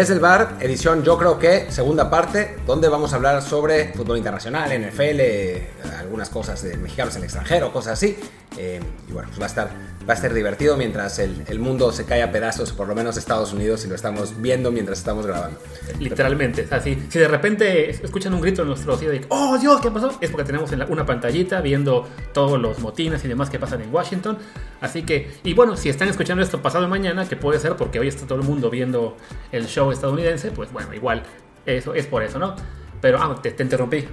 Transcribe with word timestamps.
Desde 0.00 0.14
el 0.14 0.20
bar, 0.20 0.56
edición 0.60 1.02
yo 1.02 1.18
creo 1.18 1.38
que 1.38 1.70
segunda 1.70 2.08
parte, 2.08 2.56
donde 2.66 2.88
vamos 2.88 3.12
a 3.12 3.16
hablar 3.16 3.42
sobre 3.42 3.92
fútbol 3.92 4.16
internacional, 4.16 4.70
NFL, 4.72 5.20
eh, 5.20 5.68
algunas 5.98 6.30
cosas 6.30 6.62
de 6.62 6.74
mexicanos 6.78 7.16
en 7.16 7.18
el 7.18 7.24
extranjero, 7.24 7.70
cosas 7.70 7.92
así. 7.92 8.18
Eh, 8.56 8.80
y 9.06 9.12
bueno, 9.12 9.28
pues 9.28 9.38
va 9.38 9.44
a 9.44 9.46
estar, 9.46 9.70
va 10.10 10.14
a 10.14 10.16
estar 10.16 10.34
divertido 10.34 10.76
mientras 10.76 11.20
el, 11.20 11.44
el, 11.46 11.60
mundo 11.60 11.92
se 11.92 12.04
cae 12.04 12.20
a 12.20 12.32
pedazos, 12.32 12.72
por 12.72 12.88
lo 12.88 12.96
menos 12.96 13.16
Estados 13.16 13.52
Unidos, 13.52 13.84
y 13.84 13.88
lo 13.88 13.94
estamos 13.94 14.42
viendo 14.42 14.72
mientras 14.72 14.98
estamos 14.98 15.24
grabando. 15.24 15.60
Literalmente, 16.00 16.66
o 16.68 16.80
si, 16.80 17.00
si, 17.08 17.18
de 17.20 17.28
repente 17.28 17.90
escuchan 17.90 18.34
un 18.34 18.40
grito 18.40 18.62
en 18.62 18.68
nuestro 18.68 18.96
oído 18.96 19.12
de 19.12 19.24
¡Oh 19.28 19.56
Dios! 19.56 19.80
¿Qué 19.80 19.88
pasó? 19.88 20.18
Es 20.20 20.30
porque 20.30 20.42
tenemos 20.42 20.72
una 20.88 21.06
pantallita 21.06 21.60
viendo 21.60 22.08
todos 22.32 22.60
los 22.60 22.80
motines 22.80 23.24
y 23.24 23.28
demás 23.28 23.50
que 23.50 23.60
pasan 23.60 23.82
en 23.82 23.94
Washington. 23.94 24.36
Así 24.80 25.04
que, 25.04 25.30
y 25.44 25.54
bueno, 25.54 25.76
si 25.76 25.88
están 25.88 26.08
escuchando 26.08 26.42
esto 26.42 26.60
pasado 26.60 26.88
mañana, 26.88 27.28
que 27.28 27.36
puede 27.36 27.60
ser 27.60 27.76
porque 27.76 28.00
hoy 28.00 28.08
está 28.08 28.26
todo 28.26 28.40
el 28.40 28.44
mundo 28.44 28.68
viendo 28.68 29.16
el 29.52 29.68
show 29.68 29.92
estadounidense, 29.92 30.50
pues 30.50 30.72
bueno, 30.72 30.92
igual, 30.92 31.22
eso 31.66 31.94
es 31.94 32.06
por 32.06 32.24
eso, 32.24 32.40
¿no? 32.40 32.56
Pero, 33.00 33.18
ah, 33.20 33.38
te, 33.40 33.52
te 33.52 33.62
interrumpí. 33.62 34.06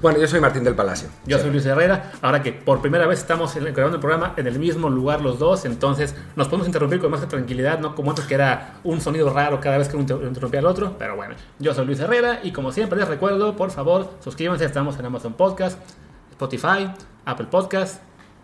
Bueno, 0.00 0.18
yo 0.18 0.26
soy 0.26 0.40
Martín 0.40 0.64
del 0.64 0.74
Palacio. 0.74 1.08
Yo 1.26 1.38
soy 1.38 1.50
Luis 1.50 1.66
Herrera. 1.66 2.12
Ahora 2.22 2.42
que 2.42 2.52
por 2.52 2.80
primera 2.80 3.06
vez 3.06 3.18
estamos 3.18 3.54
grabando 3.54 3.96
el 3.96 4.00
programa 4.00 4.34
en 4.36 4.46
el 4.46 4.58
mismo 4.58 4.88
lugar 4.88 5.20
los 5.20 5.38
dos, 5.38 5.64
entonces 5.64 6.14
nos 6.36 6.48
podemos 6.48 6.66
interrumpir 6.66 7.00
con 7.00 7.10
más 7.10 7.26
tranquilidad, 7.28 7.80
no 7.80 7.94
como 7.94 8.10
antes 8.10 8.24
que 8.24 8.34
era 8.34 8.76
un 8.84 9.00
sonido 9.00 9.30
raro 9.30 9.60
cada 9.60 9.76
vez 9.76 9.88
que 9.88 9.96
uno 9.96 10.22
interrumpía 10.26 10.60
al 10.60 10.66
otro. 10.66 10.96
Pero 10.98 11.16
bueno, 11.16 11.34
yo 11.58 11.74
soy 11.74 11.84
Luis 11.84 12.00
Herrera 12.00 12.40
y 12.42 12.52
como 12.52 12.72
siempre 12.72 12.98
les 12.98 13.08
recuerdo, 13.08 13.56
por 13.56 13.70
favor, 13.70 14.10
suscríbanse. 14.20 14.64
Estamos 14.64 14.98
en 14.98 15.04
Amazon 15.04 15.34
Podcast, 15.34 15.78
Spotify, 16.30 16.90
Apple 17.26 17.48
Podcast, 17.50 18.00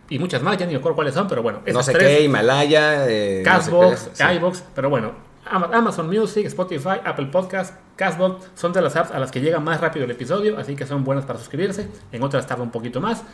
y 0.08 0.18
muchas 0.18 0.42
más, 0.42 0.56
ya 0.58 0.66
ni 0.66 0.74
recuerdo 0.74 0.96
cuáles 0.96 1.14
son, 1.14 1.26
pero 1.26 1.42
bueno. 1.42 1.60
No 1.72 1.82
sé 1.82 1.94
qué, 1.94 2.22
Himalaya, 2.22 3.08
eh, 3.08 3.42
Castbox, 3.44 4.10
no 4.20 4.32
iBox, 4.34 4.62
pero 4.74 4.90
bueno, 4.90 5.12
Amazon 5.46 6.08
Music, 6.08 6.46
Spotify, 6.46 7.00
Apple 7.04 7.26
Podcast, 7.26 7.74
Castbox 7.96 8.50
son 8.54 8.72
de 8.72 8.82
las 8.82 8.96
apps 8.96 9.10
a 9.10 9.18
las 9.18 9.30
que 9.30 9.40
llega 9.40 9.60
más 9.60 9.80
rápido 9.80 10.04
el 10.04 10.10
episodio, 10.10 10.58
así 10.58 10.76
que 10.76 10.86
son 10.86 11.04
buenas 11.04 11.24
para 11.24 11.38
suscribirse. 11.38 11.88
En 12.12 12.22
otras 12.22 12.46
tarda 12.46 12.62
un 12.62 12.70
poquito 12.70 13.00
más. 13.00 13.24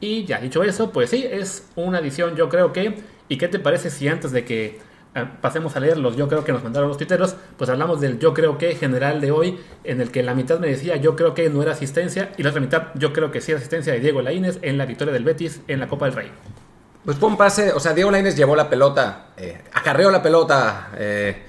Y 0.00 0.24
ya 0.24 0.38
dicho 0.40 0.62
eso, 0.62 0.92
pues 0.92 1.10
sí, 1.10 1.26
es 1.28 1.68
una 1.76 1.98
edición 1.98 2.36
yo 2.36 2.48
creo 2.48 2.72
que... 2.72 3.02
¿Y 3.28 3.36
qué 3.36 3.48
te 3.48 3.58
parece 3.58 3.90
si 3.90 4.08
antes 4.08 4.32
de 4.32 4.44
que 4.44 4.80
eh, 5.14 5.26
pasemos 5.40 5.74
a 5.76 5.80
leer 5.80 5.98
los 5.98 6.16
yo 6.16 6.28
creo 6.28 6.44
que 6.44 6.52
nos 6.52 6.62
mandaron 6.62 6.88
los 6.88 6.98
tuiteros, 6.98 7.36
pues 7.56 7.68
hablamos 7.68 8.00
del 8.00 8.18
yo 8.18 8.34
creo 8.34 8.58
que 8.58 8.74
general 8.74 9.20
de 9.20 9.30
hoy, 9.30 9.58
en 9.84 10.00
el 10.00 10.10
que 10.10 10.22
la 10.22 10.34
mitad 10.34 10.60
me 10.60 10.68
decía 10.68 10.96
yo 10.96 11.16
creo 11.16 11.34
que 11.34 11.48
no 11.50 11.62
era 11.62 11.72
asistencia 11.72 12.32
y 12.36 12.42
la 12.42 12.50
otra 12.50 12.60
mitad 12.60 12.88
yo 12.94 13.12
creo 13.12 13.30
que 13.30 13.40
sí 13.40 13.52
era 13.52 13.58
asistencia 13.58 13.92
de 13.92 14.00
Diego 14.00 14.22
Laínez 14.22 14.58
en 14.62 14.78
la 14.78 14.86
victoria 14.86 15.12
del 15.12 15.24
Betis 15.24 15.62
en 15.68 15.80
la 15.80 15.88
Copa 15.88 16.06
del 16.06 16.14
Rey. 16.14 16.30
Pues 17.08 17.16
fue 17.16 17.30
un 17.30 17.38
pase, 17.38 17.72
o 17.72 17.80
sea, 17.80 17.94
Diego 17.94 18.10
Lainez 18.10 18.36
llevó 18.36 18.54
la 18.54 18.68
pelota, 18.68 19.28
eh, 19.38 19.62
acarreó 19.72 20.10
la 20.10 20.22
pelota 20.22 20.90
eh, 20.94 21.42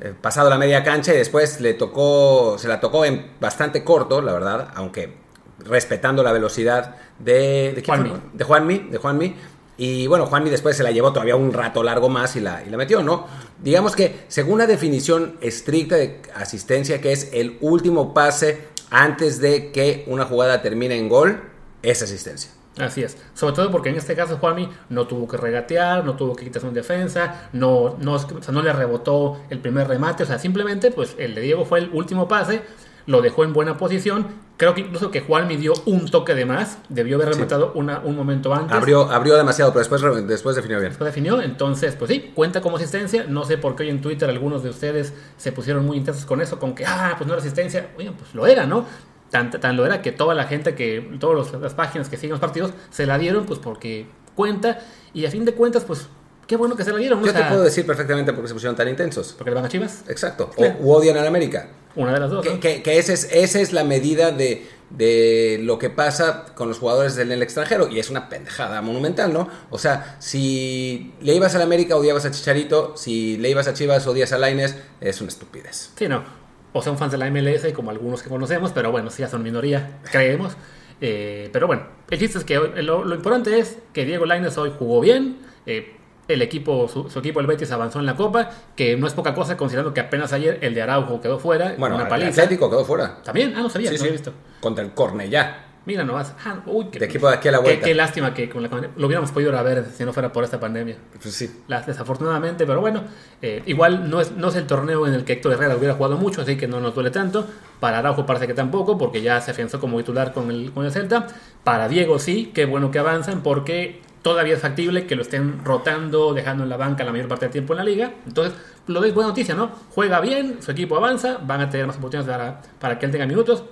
eh, 0.00 0.14
pasado 0.18 0.48
la 0.48 0.56
media 0.56 0.82
cancha 0.82 1.12
y 1.12 1.18
después 1.18 1.60
le 1.60 1.74
tocó, 1.74 2.56
se 2.58 2.68
la 2.68 2.80
tocó 2.80 3.04
en 3.04 3.32
bastante 3.38 3.84
corto, 3.84 4.22
la 4.22 4.32
verdad, 4.32 4.68
aunque 4.76 5.12
respetando 5.58 6.22
la 6.22 6.32
velocidad 6.32 6.96
de, 7.18 7.74
de 7.74 7.82
Juanmi. 7.84 8.14
De 8.32 8.44
Juanmi, 8.44 8.78
de 8.90 8.96
Juanmi. 8.96 9.36
Y 9.76 10.06
bueno, 10.06 10.24
Juanmi 10.24 10.48
después 10.48 10.74
se 10.74 10.82
la 10.82 10.90
llevó 10.90 11.12
todavía 11.12 11.36
un 11.36 11.52
rato 11.52 11.82
largo 11.82 12.08
más 12.08 12.34
y 12.36 12.40
la, 12.40 12.64
y 12.66 12.70
la 12.70 12.78
metió, 12.78 13.02
¿no? 13.02 13.26
Digamos 13.62 13.94
que 13.94 14.24
según 14.28 14.58
la 14.58 14.66
definición 14.66 15.36
estricta 15.42 15.96
de 15.96 16.22
asistencia, 16.34 16.98
que 17.02 17.12
es 17.12 17.28
el 17.34 17.58
último 17.60 18.14
pase 18.14 18.68
antes 18.88 19.38
de 19.38 19.70
que 19.70 20.04
una 20.06 20.24
jugada 20.24 20.62
termine 20.62 20.96
en 20.96 21.10
gol, 21.10 21.42
es 21.82 22.00
asistencia. 22.02 22.52
Así 22.80 23.02
es, 23.02 23.16
sobre 23.34 23.54
todo 23.54 23.70
porque 23.70 23.88
en 23.90 23.96
este 23.96 24.14
caso 24.14 24.38
Juanmi 24.38 24.68
no 24.90 25.06
tuvo 25.06 25.26
que 25.28 25.36
regatear, 25.36 26.04
no 26.04 26.14
tuvo 26.14 26.34
que 26.34 26.44
quitarse 26.44 26.66
un 26.66 26.74
defensa, 26.74 27.48
no, 27.52 27.96
no, 27.98 28.14
o 28.14 28.18
sea, 28.18 28.52
no 28.52 28.62
le 28.62 28.72
rebotó 28.72 29.40
el 29.50 29.58
primer 29.58 29.88
remate, 29.88 30.22
o 30.22 30.26
sea, 30.26 30.38
simplemente 30.38 30.90
pues 30.90 31.14
el 31.18 31.34
de 31.34 31.40
Diego 31.40 31.64
fue 31.64 31.80
el 31.80 31.90
último 31.92 32.28
pase, 32.28 32.62
lo 33.06 33.22
dejó 33.22 33.42
en 33.44 33.54
buena 33.54 33.76
posición, 33.78 34.26
creo 34.58 34.74
que 34.74 34.82
incluso 34.82 35.10
que 35.10 35.22
Juanmi 35.22 35.56
dio 35.56 35.72
un 35.86 36.10
toque 36.10 36.34
de 36.34 36.44
más, 36.44 36.78
debió 36.90 37.16
haber 37.16 37.30
rematado 37.30 37.72
sí. 37.72 37.78
una, 37.78 38.00
un 38.00 38.14
momento 38.14 38.52
antes. 38.52 38.76
Abrió, 38.76 39.10
abrió 39.10 39.36
demasiado, 39.36 39.72
pero 39.72 39.80
después, 39.80 40.26
después 40.26 40.56
definió 40.56 40.78
bien. 40.78 40.90
Después 40.90 41.06
definió, 41.06 41.40
entonces 41.40 41.96
pues 41.96 42.10
sí, 42.10 42.32
cuenta 42.34 42.60
como 42.60 42.76
asistencia, 42.76 43.24
no 43.26 43.44
sé 43.44 43.56
por 43.56 43.76
qué 43.76 43.84
hoy 43.84 43.88
en 43.88 44.02
Twitter 44.02 44.28
algunos 44.28 44.62
de 44.62 44.70
ustedes 44.70 45.14
se 45.38 45.52
pusieron 45.52 45.86
muy 45.86 45.96
intensos 45.96 46.26
con 46.26 46.42
eso, 46.42 46.58
con 46.58 46.74
que, 46.74 46.84
ah, 46.84 47.14
pues 47.16 47.26
no 47.26 47.32
era 47.32 47.40
asistencia, 47.40 47.90
oye, 47.96 48.12
pues 48.12 48.34
lo 48.34 48.46
era, 48.46 48.66
¿no? 48.66 48.84
Tan, 49.30 49.50
tan, 49.50 49.76
lo 49.76 49.84
era 49.84 50.00
que 50.00 50.10
toda 50.10 50.34
la 50.34 50.44
gente 50.44 50.74
que, 50.74 51.16
todas 51.20 51.52
las 51.60 51.74
páginas 51.74 52.08
que 52.08 52.16
siguen 52.16 52.30
los 52.30 52.40
partidos 52.40 52.72
se 52.90 53.04
la 53.04 53.18
dieron 53.18 53.44
pues 53.44 53.58
porque 53.58 54.06
cuenta 54.34 54.78
y 55.12 55.26
a 55.26 55.30
fin 55.30 55.44
de 55.44 55.52
cuentas 55.52 55.84
pues 55.84 56.08
qué 56.46 56.56
bueno 56.56 56.74
que 56.74 56.82
se 56.82 56.90
la 56.90 56.98
dieron. 56.98 57.22
Yo 57.22 57.30
o 57.30 57.32
sea, 57.32 57.42
te 57.42 57.48
puedo 57.48 57.62
decir 57.62 57.86
perfectamente 57.86 58.32
por 58.32 58.42
qué 58.42 58.48
se 58.48 58.54
pusieron 58.54 58.74
tan 58.74 58.88
intensos. 58.88 59.34
Porque 59.36 59.50
le 59.50 59.54
van 59.54 59.66
a 59.66 59.68
Chivas. 59.68 60.04
Exacto. 60.08 60.50
O, 60.56 60.94
odian 60.96 61.16
a 61.18 61.22
la 61.22 61.28
América. 61.28 61.68
Una 61.94 62.14
de 62.14 62.20
las 62.20 62.30
dos. 62.30 62.44
Que, 62.44 62.54
¿no? 62.54 62.60
que, 62.60 62.82
que 62.82 62.98
esa, 62.98 63.12
es, 63.12 63.28
esa 63.30 63.60
es 63.60 63.72
la 63.72 63.84
medida 63.84 64.32
de, 64.32 64.66
de 64.90 65.58
lo 65.62 65.78
que 65.78 65.90
pasa 65.90 66.46
con 66.54 66.68
los 66.68 66.78
jugadores 66.78 67.14
del 67.16 67.42
extranjero 67.42 67.88
y 67.88 67.98
es 67.98 68.08
una 68.08 68.28
pendejada 68.28 68.80
monumental, 68.80 69.32
¿no? 69.32 69.48
O 69.70 69.78
sea, 69.78 70.16
si 70.20 71.12
le 71.20 71.34
ibas 71.34 71.54
a 71.54 71.58
la 71.58 71.64
América 71.64 71.96
odiabas 71.96 72.24
a 72.24 72.30
Chicharito, 72.30 72.96
si 72.96 73.36
le 73.36 73.50
ibas 73.50 73.68
a 73.68 73.74
Chivas 73.74 74.06
odias 74.06 74.32
a 74.32 74.38
Laines, 74.38 74.74
es 75.00 75.20
una 75.20 75.28
estupidez. 75.28 75.90
Sí, 75.96 76.08
no 76.08 76.47
o 76.72 76.82
son 76.82 76.98
fans 76.98 77.12
de 77.12 77.18
la 77.18 77.30
MLS, 77.30 77.72
como 77.74 77.90
algunos 77.90 78.22
que 78.22 78.28
conocemos, 78.28 78.72
pero 78.72 78.90
bueno, 78.90 79.10
sí, 79.10 79.22
ya 79.22 79.28
son 79.28 79.42
minoría, 79.42 79.98
creemos. 80.10 80.56
Eh, 81.00 81.48
pero 81.52 81.66
bueno, 81.66 81.84
el 82.10 82.18
chiste 82.18 82.38
es 82.38 82.44
que 82.44 82.58
lo, 82.58 83.04
lo 83.04 83.14
importante 83.14 83.58
es 83.58 83.78
que 83.92 84.04
Diego 84.04 84.26
Lainez 84.26 84.56
hoy 84.58 84.72
jugó 84.78 85.00
bien. 85.00 85.38
Eh, 85.66 85.94
el 86.28 86.42
equipo, 86.42 86.88
su, 86.88 87.08
su, 87.08 87.20
equipo, 87.20 87.40
el 87.40 87.46
Betis, 87.46 87.70
avanzó 87.72 88.00
en 88.00 88.06
la 88.06 88.14
Copa, 88.14 88.50
que 88.76 88.96
no 88.96 89.06
es 89.06 89.14
poca 89.14 89.34
cosa, 89.34 89.56
considerando 89.56 89.94
que 89.94 90.00
apenas 90.00 90.32
ayer 90.34 90.58
el 90.60 90.74
de 90.74 90.82
Araujo 90.82 91.22
quedó 91.22 91.38
fuera. 91.38 91.74
Bueno, 91.78 91.94
una 91.94 92.04
el 92.04 92.10
paliza. 92.10 92.42
Atlético 92.42 92.68
quedó 92.68 92.84
fuera. 92.84 93.22
También, 93.22 93.54
ah, 93.56 93.62
no 93.62 93.70
sabía, 93.70 93.88
sí, 93.88 93.94
no 93.94 93.98
sí. 93.98 94.04
había 94.04 94.12
visto. 94.12 94.32
Contra 94.60 94.84
el 94.84 94.92
Cornellá. 94.92 95.67
Mira 95.88 96.04
nomás. 96.04 96.34
Ah, 96.44 96.60
uy, 96.66 96.88
qué, 96.92 96.98
de 96.98 97.06
equipo 97.06 97.30
de 97.30 97.36
aquí 97.36 97.48
a 97.48 97.52
la 97.52 97.60
vuelta. 97.60 97.80
Qué, 97.80 97.92
qué 97.92 97.94
lástima 97.94 98.34
que 98.34 98.50
con 98.50 98.62
la, 98.62 98.68
lo 98.68 99.06
hubiéramos 99.06 99.30
podido 99.30 99.50
ver 99.64 99.86
si 99.86 100.04
no 100.04 100.12
fuera 100.12 100.30
por 100.30 100.44
esta 100.44 100.60
pandemia. 100.60 100.98
Pues 101.18 101.34
sí. 101.34 101.62
Desafortunadamente, 101.66 102.66
pero 102.66 102.82
bueno, 102.82 103.04
eh, 103.40 103.62
igual 103.64 104.10
no 104.10 104.20
es, 104.20 104.32
no 104.32 104.48
es 104.48 104.56
el 104.56 104.66
torneo 104.66 105.06
en 105.06 105.14
el 105.14 105.24
que 105.24 105.32
Héctor 105.32 105.54
Herrera 105.54 105.76
hubiera 105.76 105.94
jugado 105.94 106.18
mucho, 106.18 106.42
así 106.42 106.58
que 106.58 106.68
no 106.68 106.78
nos 106.78 106.94
duele 106.94 107.10
tanto. 107.10 107.46
Para 107.80 108.00
Araujo 108.00 108.26
parece 108.26 108.46
que 108.46 108.52
tampoco, 108.52 108.98
porque 108.98 109.22
ya 109.22 109.40
se 109.40 109.52
afianzó 109.52 109.80
como 109.80 109.96
titular 109.96 110.34
con 110.34 110.50
el, 110.50 110.72
con 110.72 110.84
el 110.84 110.92
Celta. 110.92 111.26
Para 111.64 111.88
Diego 111.88 112.18
sí, 112.18 112.52
qué 112.54 112.66
bueno 112.66 112.90
que 112.90 112.98
avanzan, 112.98 113.42
porque 113.42 114.02
todavía 114.20 114.56
es 114.56 114.60
factible 114.60 115.06
que 115.06 115.16
lo 115.16 115.22
estén 115.22 115.64
rotando, 115.64 116.34
dejando 116.34 116.64
en 116.64 116.68
la 116.68 116.76
banca 116.76 117.02
la 117.02 117.12
mayor 117.12 117.28
parte 117.28 117.46
del 117.46 117.52
tiempo 117.52 117.72
en 117.72 117.78
la 117.78 117.84
liga. 117.84 118.12
Entonces, 118.26 118.52
lo 118.88 119.00
veis 119.00 119.14
buena 119.14 119.28
noticia, 119.28 119.54
¿no? 119.54 119.70
Juega 119.94 120.20
bien, 120.20 120.58
su 120.60 120.70
equipo 120.70 120.98
avanza, 120.98 121.38
van 121.42 121.62
a 121.62 121.70
tener 121.70 121.86
más 121.86 121.96
oportunidades 121.96 122.36
para, 122.36 122.60
para 122.78 122.98
que 122.98 123.06
él 123.06 123.12
tenga 123.12 123.24
minutos 123.24 123.64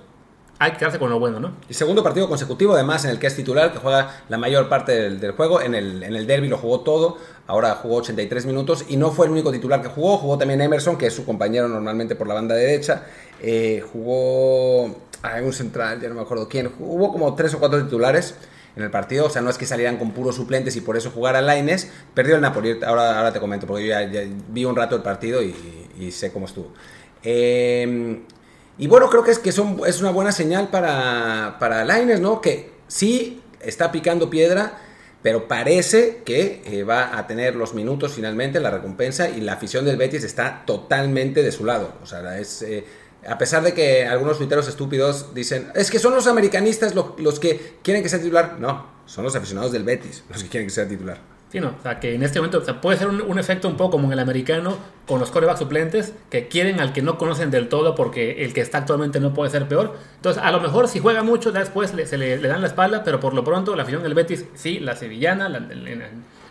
hay 0.59 0.71
que 0.71 0.77
quedarse 0.77 0.97
con 0.97 1.09
lo 1.09 1.19
bueno, 1.19 1.39
¿no? 1.39 1.51
Y 1.69 1.73
segundo 1.73 2.03
partido 2.03 2.27
consecutivo, 2.27 2.73
además, 2.73 3.05
en 3.05 3.11
el 3.11 3.19
que 3.19 3.27
es 3.27 3.35
titular, 3.35 3.71
que 3.71 3.77
juega 3.77 4.21
la 4.27 4.37
mayor 4.37 4.69
parte 4.69 5.09
del, 5.09 5.31
juego. 5.31 5.61
En 5.61 5.75
el, 5.75 6.01
en 6.03 6.15
el 6.15 6.25
derby 6.25 6.47
lo 6.47 6.57
jugó 6.57 6.79
todo, 6.79 7.17
ahora 7.45 7.75
jugó 7.75 7.97
83 7.97 8.45
minutos 8.47 8.85
y 8.87 8.97
no 8.97 9.11
fue 9.11 9.27
el 9.27 9.33
único 9.33 9.51
titular 9.51 9.81
que 9.81 9.89
jugó. 9.89 10.17
Jugó 10.17 10.37
también 10.37 10.61
Emerson, 10.61 10.97
que 10.97 11.07
es 11.07 11.13
su 11.13 11.25
compañero 11.25 11.67
normalmente 11.67 12.15
por 12.15 12.27
la 12.27 12.33
banda 12.33 12.55
derecha. 12.55 13.03
Eh, 13.41 13.83
jugó. 13.91 15.07
Un 15.43 15.51
central, 15.51 15.99
ya 15.99 16.07
no 16.07 16.15
me 16.15 16.21
acuerdo 16.21 16.47
quién. 16.47 16.71
Hubo 16.79 17.11
como 17.11 17.35
tres 17.35 17.53
o 17.53 17.59
cuatro 17.59 17.83
titulares 17.83 18.35
en 18.77 18.83
el 18.83 18.89
partido. 18.89 19.25
O 19.25 19.29
sea, 19.29 19.41
no 19.41 19.49
es 19.49 19.57
que 19.57 19.65
salieran 19.65 19.97
con 19.97 20.11
puros 20.11 20.35
suplentes 20.35 20.75
y 20.77 20.81
por 20.81 20.95
eso 20.95 21.11
jugara 21.11 21.41
Laines. 21.41 21.91
Perdió 22.13 22.35
el 22.35 22.41
Napoli, 22.41 22.79
ahora, 22.85 23.17
ahora 23.17 23.33
te 23.33 23.39
comento, 23.39 23.67
porque 23.67 23.87
yo 23.87 23.89
ya, 23.89 24.09
ya 24.09 24.21
vi 24.49 24.63
un 24.63 24.75
rato 24.75 24.95
el 24.95 25.01
partido 25.01 25.43
y, 25.43 25.53
y 25.99 26.11
sé 26.11 26.31
cómo 26.31 26.45
estuvo. 26.45 26.71
Eh, 27.23 28.21
y 28.77 28.87
bueno, 28.87 29.09
creo 29.09 29.23
que 29.23 29.31
es 29.31 29.39
que 29.39 29.51
son, 29.51 29.81
es 29.85 30.01
una 30.01 30.11
buena 30.11 30.31
señal 30.31 30.69
para, 30.69 31.57
para 31.59 31.83
¿no? 32.19 32.41
Que 32.41 32.71
sí 32.87 33.41
está 33.59 33.91
picando 33.91 34.29
piedra, 34.29 34.79
pero 35.23 35.47
parece 35.47 36.21
que 36.23 36.61
eh, 36.65 36.83
va 36.83 37.17
a 37.17 37.25
tener 37.25 37.55
los 37.55 37.73
minutos 37.73 38.13
finalmente, 38.13 38.59
la 38.59 38.69
recompensa, 38.69 39.29
y 39.29 39.41
la 39.41 39.53
afición 39.53 39.83
del 39.83 39.97
Betis 39.97 40.23
está 40.23 40.63
totalmente 40.65 41.41
de 41.41 41.51
su 41.51 41.65
lado. 41.65 41.93
O 42.03 42.05
sea, 42.05 42.39
es. 42.39 42.61
Eh, 42.61 42.85
a 43.27 43.37
pesar 43.37 43.63
de 43.63 43.73
que 43.73 44.05
algunos 44.05 44.37
tuiteros 44.37 44.67
estúpidos 44.67 45.33
dicen, 45.33 45.69
es 45.75 45.91
que 45.91 45.99
son 45.99 46.13
los 46.13 46.27
americanistas 46.27 46.95
los, 46.95 47.19
los 47.19 47.39
que 47.39 47.77
quieren 47.81 48.03
que 48.03 48.09
sea 48.09 48.19
titular. 48.19 48.57
No, 48.59 48.85
son 49.05 49.23
los 49.23 49.35
aficionados 49.35 49.71
del 49.71 49.83
Betis 49.83 50.23
los 50.29 50.43
que 50.43 50.49
quieren 50.49 50.67
que 50.67 50.73
sea 50.73 50.87
titular. 50.87 51.19
Sí, 51.49 51.61
no, 51.61 51.69
o 51.79 51.81
sea, 51.81 51.99
que 52.01 52.13
en 52.13 52.23
este 52.23 52.39
momento 52.41 52.61
puede 52.81 52.97
ser 52.97 53.07
un, 53.07 53.39
efecto 53.39 53.69
un 53.69 53.77
poco 53.77 53.91
como 53.91 54.07
en 54.07 54.13
el 54.13 54.19
americano 54.19 54.77
con 55.07 55.21
los 55.21 55.31
corebacks 55.31 55.59
suplentes 55.59 56.13
que 56.29 56.49
quieren 56.49 56.81
al 56.81 56.91
que 56.91 57.01
no 57.01 57.17
conocen 57.17 57.51
del 57.51 57.69
todo 57.69 57.95
porque 57.95 58.43
el 58.43 58.53
que 58.53 58.59
está 58.59 58.79
actualmente 58.79 59.21
no 59.21 59.33
puede 59.33 59.49
ser 59.49 59.65
peor. 59.67 59.95
Entonces, 60.17 60.43
a 60.43 60.51
lo 60.51 60.59
mejor 60.59 60.89
si 60.89 60.99
juega 60.99 61.23
mucho, 61.23 61.53
después 61.53 61.93
le, 61.93 62.05
se 62.05 62.17
le, 62.17 62.37
dan 62.37 62.59
la 62.59 62.67
espalda, 62.67 63.05
pero 63.05 63.21
por 63.21 63.33
lo 63.33 63.45
pronto 63.45 63.77
la 63.77 63.83
afición 63.83 64.03
del 64.03 64.13
Betis, 64.13 64.45
sí, 64.55 64.79
la 64.79 64.97
sevillana, 64.97 65.47
la, 65.47 65.59
en, 65.59 65.87
en, 65.87 66.01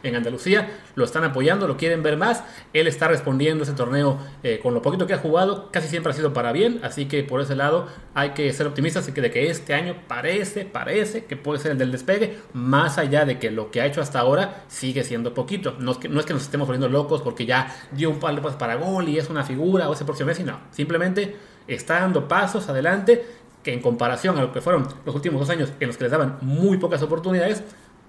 en 0.08 0.16
Andalucía, 0.16 0.68
lo 0.94 1.04
están 1.04 1.24
apoyando, 1.24 1.66
lo 1.66 1.76
quieren 1.76 2.02
ver 2.02 2.16
más. 2.16 2.44
Él 2.72 2.86
está 2.86 3.08
respondiendo 3.08 3.64
ese 3.64 3.72
torneo 3.72 4.18
eh, 4.42 4.60
con 4.62 4.74
lo 4.74 4.82
poquito 4.82 5.06
que 5.06 5.14
ha 5.14 5.18
jugado, 5.18 5.70
casi 5.70 5.88
siempre 5.88 6.12
ha 6.12 6.14
sido 6.14 6.32
para 6.32 6.52
bien, 6.52 6.80
así 6.82 7.06
que 7.06 7.22
por 7.24 7.40
ese 7.40 7.56
lado 7.56 7.88
hay 8.14 8.30
que 8.30 8.52
ser 8.52 8.66
optimistas 8.66 9.06
de 9.06 9.30
que 9.30 9.50
este 9.50 9.74
año 9.74 9.96
parece, 10.08 10.64
parece 10.64 11.24
que 11.24 11.36
puede 11.36 11.60
ser 11.60 11.72
el 11.72 11.78
del 11.78 11.92
despegue, 11.92 12.38
más 12.52 12.98
allá 12.98 13.24
de 13.24 13.38
que 13.38 13.50
lo 13.50 13.70
que 13.70 13.80
ha 13.80 13.86
hecho 13.86 14.00
hasta 14.00 14.20
ahora 14.20 14.64
sigue 14.68 15.04
siendo 15.04 15.34
poquito. 15.34 15.76
No 15.78 15.92
es 15.92 15.98
que, 15.98 16.08
no 16.08 16.20
es 16.20 16.26
que 16.26 16.32
nos 16.32 16.42
estemos 16.42 16.66
volviendo 16.66 16.88
locos 16.88 17.22
porque 17.22 17.46
ya 17.46 17.74
dio 17.92 18.10
un 18.10 18.18
par 18.18 18.34
de 18.34 18.40
pasos 18.40 18.58
para 18.58 18.76
gol 18.76 19.08
y 19.08 19.18
es 19.18 19.30
una 19.30 19.44
figura 19.44 19.88
o 19.88 19.92
ese 19.92 20.04
próximo 20.04 20.28
mes, 20.28 20.40
no, 20.40 20.60
simplemente 20.70 21.36
está 21.66 22.00
dando 22.00 22.28
pasos 22.28 22.68
adelante 22.68 23.24
que 23.62 23.72
en 23.72 23.80
comparación 23.80 24.38
a 24.38 24.42
lo 24.42 24.52
que 24.52 24.60
fueron 24.60 24.86
los 25.04 25.14
últimos 25.14 25.40
dos 25.40 25.50
años 25.50 25.72
en 25.80 25.88
los 25.88 25.96
que 25.96 26.04
les 26.04 26.12
daban 26.12 26.38
muy 26.40 26.76
pocas 26.78 27.02
oportunidades, 27.02 27.64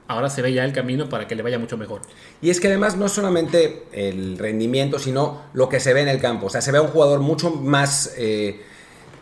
ahora 0.07 0.29
se 0.29 0.41
ve 0.41 0.53
ya 0.53 0.63
el 0.63 0.73
camino 0.73 1.09
para 1.09 1.27
que 1.27 1.35
le 1.35 1.43
vaya 1.43 1.59
mucho 1.59 1.77
mejor. 1.77 2.01
Y 2.41 2.49
es 2.49 2.59
que 2.59 2.67
además 2.67 2.95
no 2.95 3.09
solamente 3.09 3.83
el 3.91 4.37
rendimiento, 4.37 4.99
sino 4.99 5.41
lo 5.53 5.69
que 5.69 5.79
se 5.79 5.93
ve 5.93 6.01
en 6.01 6.07
el 6.07 6.19
campo. 6.19 6.47
O 6.47 6.49
sea, 6.49 6.61
se 6.61 6.71
ve 6.71 6.77
a 6.77 6.81
un 6.81 6.87
jugador 6.87 7.19
mucho 7.19 7.51
más, 7.51 8.13
eh, 8.17 8.61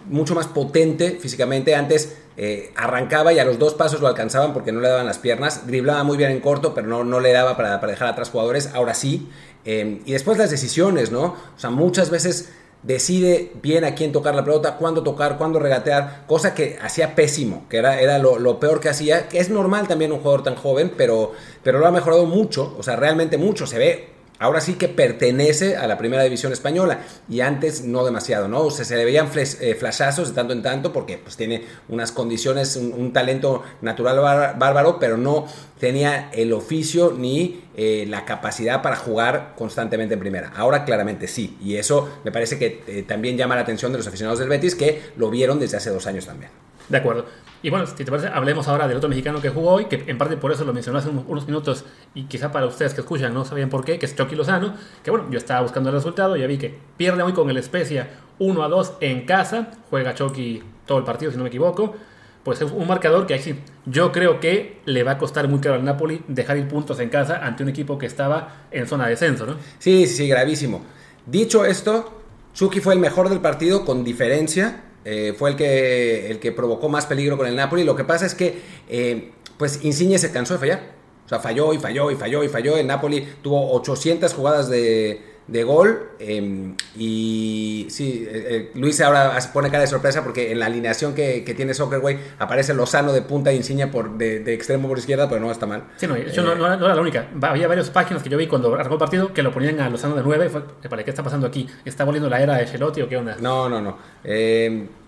mucho 0.09 0.35
más 0.35 0.47
potente 0.47 1.17
físicamente. 1.19 1.75
Antes 1.75 2.17
eh, 2.37 2.71
arrancaba 2.75 3.33
y 3.33 3.39
a 3.39 3.45
los 3.45 3.57
dos 3.57 3.73
pasos 3.73 4.01
lo 4.01 4.07
alcanzaban 4.07 4.53
porque 4.53 4.71
no 4.71 4.81
le 4.81 4.89
daban 4.89 5.05
las 5.05 5.17
piernas. 5.17 5.67
Driblaba 5.67 6.03
muy 6.03 6.17
bien 6.17 6.31
en 6.31 6.39
corto, 6.39 6.73
pero 6.73 6.87
no, 6.87 7.03
no 7.03 7.19
le 7.19 7.31
daba 7.31 7.57
para, 7.57 7.79
para 7.79 7.91
dejar 7.91 8.07
atrás 8.07 8.29
jugadores. 8.29 8.69
Ahora 8.73 8.93
sí. 8.93 9.29
Eh, 9.65 10.01
y 10.05 10.11
después 10.11 10.37
las 10.37 10.51
decisiones, 10.51 11.11
¿no? 11.11 11.23
O 11.23 11.57
sea, 11.59 11.71
muchas 11.71 12.11
veces 12.11 12.49
decide 12.85 13.51
bien 13.61 13.83
a 13.83 13.95
quién 13.95 14.11
tocar 14.11 14.35
la 14.35 14.43
pelota, 14.43 14.77
cuándo 14.77 15.01
tocar, 15.01 15.37
cuándo 15.37 15.59
regatear, 15.59 16.25
cosa 16.27 16.53
que 16.53 16.77
hacía 16.81 17.15
pésimo, 17.15 17.65
que 17.67 17.77
era, 17.77 17.99
era 17.99 18.19
lo, 18.19 18.59
peor 18.59 18.79
que 18.79 18.89
hacía, 18.89 19.27
que 19.27 19.39
es 19.39 19.49
normal 19.49 19.87
también 19.87 20.11
un 20.11 20.19
jugador 20.19 20.43
tan 20.43 20.55
joven, 20.55 20.91
pero, 20.95 21.31
pero 21.63 21.79
lo 21.79 21.87
ha 21.87 21.91
mejorado 21.91 22.25
mucho, 22.25 22.75
o 22.77 22.83
sea, 22.83 22.95
realmente 22.95 23.37
mucho, 23.37 23.65
se 23.65 23.79
ve 23.79 24.14
ahora 24.39 24.61
sí 24.61 24.73
que 24.73 24.87
pertenece 24.87 25.77
a 25.77 25.87
la 25.87 25.97
primera 25.97 26.23
división 26.23 26.51
española 26.51 26.99
y 27.29 27.41
antes 27.41 27.83
no 27.83 28.05
demasiado, 28.05 28.47
¿no? 28.47 28.61
O 28.61 28.71
sea, 28.71 28.85
se 28.85 28.95
le 28.95 29.05
veían 29.05 29.29
eh, 29.35 29.75
flashazos 29.75 30.29
de 30.29 30.35
tanto 30.35 30.53
en 30.53 30.61
tanto 30.61 30.91
porque 30.91 31.17
pues 31.17 31.37
tiene 31.37 31.63
unas 31.89 32.11
condiciones, 32.11 32.75
un, 32.75 33.13
talento 33.13 33.63
natural 33.81 34.19
bárbaro, 34.57 34.99
pero 34.99 35.17
no 35.17 35.45
tenía 35.79 36.29
el 36.33 36.51
oficio 36.53 37.13
ni 37.17 37.63
eh, 37.77 38.05
la 38.09 38.25
capacidad 38.25 38.81
para 38.81 38.95
jugar 38.95 39.53
constantemente 39.57 40.15
en 40.15 40.19
primera. 40.19 40.51
Ahora 40.55 40.83
claramente 40.83 41.27
sí, 41.27 41.57
y 41.61 41.75
eso 41.75 42.09
me 42.23 42.31
parece 42.31 42.57
que 42.57 42.83
eh, 42.87 43.03
también 43.03 43.37
llama 43.37 43.55
la 43.55 43.61
atención 43.61 43.91
de 43.91 43.99
los 43.99 44.07
aficionados 44.07 44.39
del 44.39 44.49
Betis 44.49 44.75
que 44.75 45.01
lo 45.17 45.29
vieron 45.29 45.59
desde 45.59 45.77
hace 45.77 45.89
dos 45.89 46.07
años 46.07 46.25
también. 46.25 46.51
De 46.89 46.97
acuerdo. 46.97 47.25
Y 47.65 47.71
bueno, 47.71 47.87
si 47.87 47.95
te 47.95 48.05
parece, 48.05 48.27
hablemos 48.27 48.67
ahora 48.67 48.87
del 48.87 48.97
otro 48.97 49.09
mexicano 49.09 49.41
que 49.41 49.49
jugó 49.49 49.71
hoy, 49.71 49.85
que 49.85 50.03
en 50.05 50.19
parte 50.19 50.37
por 50.37 50.51
eso 50.51 50.63
lo 50.65 50.71
mencionó 50.71 50.99
hace 50.99 51.09
unos 51.09 51.47
minutos 51.47 51.83
y 52.13 52.25
quizá 52.25 52.51
para 52.51 52.67
ustedes 52.67 52.93
que 52.93 53.01
escuchan 53.01 53.33
no 53.33 53.43
sabían 53.43 53.69
por 53.69 53.83
qué, 53.83 53.97
que 53.97 54.05
es 54.05 54.15
Chucky 54.15 54.35
Lozano, 54.35 54.75
que 55.03 55.09
bueno, 55.09 55.25
yo 55.31 55.39
estaba 55.39 55.61
buscando 55.61 55.89
el 55.89 55.95
resultado, 55.95 56.35
ya 56.35 56.45
vi 56.45 56.59
que 56.59 56.77
pierde 56.95 57.23
hoy 57.23 57.33
con 57.33 57.49
el 57.49 57.57
Especia 57.57 58.07
1 58.37 58.63
a 58.63 58.67
2 58.67 58.97
en 59.01 59.25
casa, 59.25 59.71
juega 59.89 60.13
Chucky 60.13 60.61
todo 60.85 60.99
el 60.99 61.05
partido 61.05 61.31
si 61.31 61.37
no 61.37 61.43
me 61.43 61.49
equivoco, 61.49 61.95
pues 62.43 62.61
es 62.61 62.71
un 62.71 62.87
marcador 62.87 63.25
que 63.25 63.33
aquí 63.33 63.55
yo 63.87 64.11
creo 64.11 64.39
que 64.39 64.81
le 64.85 65.01
va 65.01 65.13
a 65.13 65.17
costar 65.17 65.47
muy 65.47 65.59
caro 65.59 65.73
al 65.73 65.83
Napoli 65.83 66.21
dejar 66.27 66.57
ir 66.57 66.67
puntos 66.67 66.99
en 66.99 67.09
casa 67.09 67.43
ante 67.43 67.63
un 67.63 67.69
equipo 67.69 67.97
que 67.97 68.05
estaba 68.05 68.67
en 68.69 68.85
zona 68.85 69.05
de 69.05 69.09
descenso, 69.09 69.47
¿no? 69.47 69.55
Sí, 69.79 70.05
sí, 70.05 70.27
gravísimo. 70.27 70.83
Dicho 71.25 71.65
esto, 71.65 72.21
Chucky 72.53 72.79
fue 72.79 72.93
el 72.93 72.99
mejor 72.99 73.29
del 73.29 73.39
partido 73.39 73.85
con 73.85 74.03
diferencia 74.03 74.83
eh, 75.05 75.33
fue 75.37 75.51
el 75.51 75.55
que, 75.55 76.31
el 76.31 76.39
que 76.39 76.51
provocó 76.51 76.89
más 76.89 77.05
peligro 77.05 77.37
con 77.37 77.47
el 77.47 77.55
Napoli. 77.55 77.83
Lo 77.83 77.95
que 77.95 78.03
pasa 78.03 78.25
es 78.25 78.33
que, 78.33 78.59
eh, 78.89 79.31
pues, 79.57 79.83
Insigne 79.83 80.17
se 80.17 80.31
cansó 80.31 80.55
de 80.55 80.59
fallar. 80.59 80.95
O 81.25 81.29
sea, 81.29 81.39
falló 81.39 81.73
y 81.73 81.77
falló 81.77 82.11
y 82.11 82.15
falló 82.15 82.43
y 82.43 82.49
falló. 82.49 82.77
El 82.77 82.87
Napoli 82.87 83.27
tuvo 83.41 83.71
800 83.73 84.33
jugadas 84.33 84.69
de, 84.69 85.34
de 85.47 85.63
gol. 85.63 86.09
Em, 86.19 86.75
y 86.95 87.87
sí, 87.89 88.27
eh, 88.27 88.47
eh, 88.49 88.71
Luis 88.75 88.99
ahora 89.01 89.37
pone 89.53 89.69
cara 89.69 89.81
de 89.81 89.87
sorpresa 89.87 90.23
porque 90.23 90.51
en 90.51 90.59
la 90.59 90.65
alineación 90.65 91.13
que, 91.13 91.43
que 91.43 91.53
tiene 91.53 91.73
Soccerway 91.73 92.17
aparece 92.39 92.73
Lozano 92.73 93.13
de 93.13 93.21
punta 93.21 93.51
de 93.51 93.57
insignia 93.57 93.91
por, 93.91 94.17
de, 94.17 94.53
extremo 94.53 94.87
por 94.87 94.97
izquierda, 94.97 95.29
pero 95.29 95.41
no 95.41 95.51
está 95.51 95.65
mal. 95.65 95.83
Sí, 95.97 96.07
no, 96.07 96.15
no, 96.15 96.55
no, 96.55 96.85
era 96.85 96.95
la 96.95 97.01
única. 97.01 97.27
Había 97.41 97.67
varias 97.67 97.89
páginas 97.89 98.23
que 98.23 98.29
yo 98.29 98.37
vi 98.37 98.47
cuando 98.47 98.73
arrancó 98.73 98.93
el 98.93 98.99
partido 98.99 99.33
que 99.33 99.43
lo 99.43 99.51
ponían 99.51 99.79
a 99.79 99.89
Lozano 99.89 100.15
de 100.15 100.23
9. 100.23 100.49
Fue, 100.49 100.63
¿Qué 101.03 101.09
está 101.09 101.23
pasando 101.23 101.47
aquí? 101.47 101.67
¿Está 101.83 102.03
volviendo 102.03 102.29
la 102.29 102.41
era 102.41 102.55
de 102.55 102.65
Chelotti 102.65 103.01
o 103.01 103.09
qué 103.09 103.17
onda? 103.17 103.37
No, 103.39 103.69
no, 103.69 103.81
no. 103.81 103.97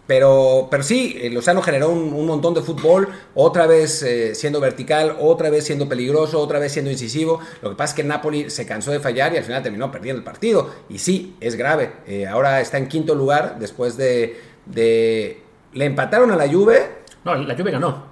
Pero, 0.07 0.69
pero 0.71 0.83
sí, 0.83 1.17
eh, 1.21 1.29
Lozano 1.29 1.61
generó 1.61 1.89
un, 1.89 2.25
montón 2.25 2.53
de 2.53 2.61
fútbol, 2.61 3.09
otra 3.35 3.67
vez 3.67 4.01
eh, 4.03 4.33
siendo 4.35 4.61
vertical, 4.61 5.17
otra 5.19 5.49
vez 5.49 5.65
siendo 5.65 5.89
peligroso, 5.89 6.39
otra 6.39 6.59
vez 6.59 6.71
siendo 6.71 6.89
incisivo. 6.89 7.41
Lo 7.61 7.69
que 7.69 7.75
pasa 7.75 7.91
es 7.91 7.95
que 7.97 8.03
Napoli 8.05 8.49
se 8.49 8.65
cansó 8.65 8.91
de 8.91 9.01
fallar 9.01 9.33
y 9.33 9.37
al 9.37 9.43
final 9.43 9.61
terminó 9.61 9.91
perdiendo 9.91 10.19
el 10.19 10.23
partido. 10.23 10.69
Y 10.87 10.99
sí, 10.99 11.35
es 11.41 11.55
grave. 11.55 11.91
Eh, 12.07 12.25
ahora 12.25 12.61
está 12.61 12.77
en 12.77 12.87
quinto 12.87 13.15
lugar 13.15 13.57
después 13.59 13.97
de, 13.97 14.39
de... 14.65 15.43
Le 15.73 15.85
empataron 15.85 16.31
a 16.31 16.37
la 16.37 16.47
Juve. 16.47 17.03
No, 17.25 17.35
la 17.35 17.55
Juve 17.55 17.71
ganó. 17.71 18.05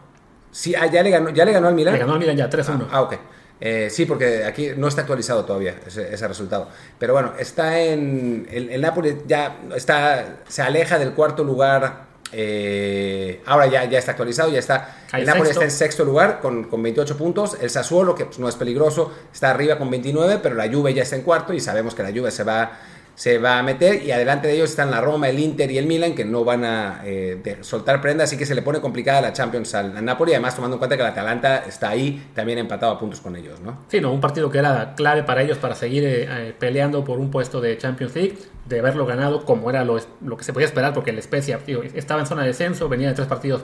Sí, 0.51 0.75
ah, 0.75 0.88
ya, 0.88 1.01
le 1.01 1.09
ganó, 1.09 1.30
ya 1.30 1.45
le 1.45 1.53
ganó 1.53 1.69
al 1.69 1.75
Milan. 1.75 1.94
Le 1.94 2.00
ganó 2.01 2.13
al 2.13 2.19
Milan 2.19 2.36
ya, 2.36 2.50
3-1. 2.50 2.88
ah, 2.92 3.03
ok. 3.03 3.15
Eh, 3.62 3.90
sí, 3.90 4.06
porque 4.06 4.44
aquí 4.44 4.72
no 4.75 4.88
está 4.88 5.02
actualizado 5.02 5.46
todavía 5.46 5.75
ese, 5.86 6.28
resultado. 6.28 6.69
Pero 7.00 7.13
bueno, 7.13 7.34
está 7.40 7.80
en. 7.80 8.48
El, 8.52 8.81
Napoli 8.81 9.18
ya 9.25 9.60
está. 9.75 10.40
Se 10.48 10.62
aleja 10.62 11.00
del 11.00 11.13
cuarto 11.13 11.44
lugar. 11.44 12.06
Eh, 12.38 13.42
ahora 13.46 13.68
ya, 13.68 13.86
ya 13.86 13.98
está 13.98 14.12
actualizado, 14.12 14.52
ya 14.52 14.60
está. 14.60 14.98
el 15.13 15.25
Napoli 15.25 15.52
está 15.52 15.63
en 15.63 15.72
sexto 15.72 16.04
lugar 16.04 16.42
con, 16.42 16.66
con 16.66 16.84
28 16.84 17.18
puntos. 17.18 17.57
El 17.62 17.69
Sassuolo, 17.69 18.13
que 18.13 18.25
pues, 18.25 18.40
no 18.40 18.50
es 18.50 18.56
peligroso, 18.56 19.13
está 19.31 19.52
arriba 19.52 19.78
con 19.78 19.90
29, 19.90 20.40
pero 20.44 20.56
la 20.56 20.69
Juve 20.69 20.94
ya 20.94 21.04
está 21.04 21.16
en 21.16 21.22
cuarto 21.22 21.54
y 21.54 21.62
sabemos 21.62 21.96
que 21.96 22.04
la 22.04 22.10
Juve 22.12 22.31
se 22.31 22.44
va 22.44 22.74
se 23.15 23.38
va 23.38 23.57
a 23.57 23.63
meter 23.63 24.03
y 24.03 24.12
adelante 24.12 24.47
de 24.47 24.56
ellos 24.56 24.69
están 24.69 24.91
la 24.91 25.00
Roma, 25.00 25.29
el 25.29 25.39
Inter 25.39 25.71
y 25.71 25.77
el 25.77 25.88
Milan 25.88 26.13
que 26.13 26.25
no 26.25 26.44
van 26.44 26.65
a 26.65 27.01
eh, 27.06 27.57
soltar 27.62 28.01
prenda, 28.01 28.25
así 28.25 28.38
que 28.38 28.45
se 28.45 28.53
le 28.53 28.62
pone 28.62 28.81
complicada 28.81 29.21
la 29.21 29.31
Champions 29.31 29.73
al, 29.73 30.03
Napoli, 30.03 30.33
además 30.33 30.56
tomando 30.56 30.75
en 30.75 30.79
cuenta 30.79 30.97
que 30.97 31.01
el 31.01 31.07
Atalanta 31.07 31.59
está 31.59 31.89
ahí 31.89 32.29
también 32.33 32.59
empatado 32.59 32.91
a 32.91 33.00
puntos 33.00 33.21
con 33.21 33.35
ellos, 33.38 33.62
¿no? 33.62 33.85
Sí, 33.88 34.01
no, 34.01 34.12
un 34.12 34.19
partido 34.19 34.50
que 34.50 34.57
era 34.57 34.95
clave 34.95 35.23
para 35.23 35.41
ellos 35.41 35.57
para 35.57 35.75
seguir 35.75 36.03
eh, 36.03 36.27
eh, 36.29 36.56
peleando 36.59 37.06
por 37.06 37.19
un 37.19 37.31
puesto 37.31 37.62
de 37.62 37.77
Champions 37.77 38.13
League, 38.15 38.38
de 38.65 38.79
haberlo 38.79 39.06
ganado 39.06 39.45
como 39.45 39.69
era 39.69 39.85
lo, 39.85 39.97
lo 40.21 40.35
que 40.35 40.44
se 40.44 40.51
podía 40.51 40.68
esperar 40.68 40.94
porque 40.94 41.11
el 41.11 41.21
Spezia 41.21 41.59
estaba 41.94 42.19
en 42.19 42.27
zona 42.27 42.41
de 42.41 42.50
descenso, 42.50 42.89
venía 42.89 43.07
de 43.07 43.13
tres 43.13 43.27
partidos 43.27 43.63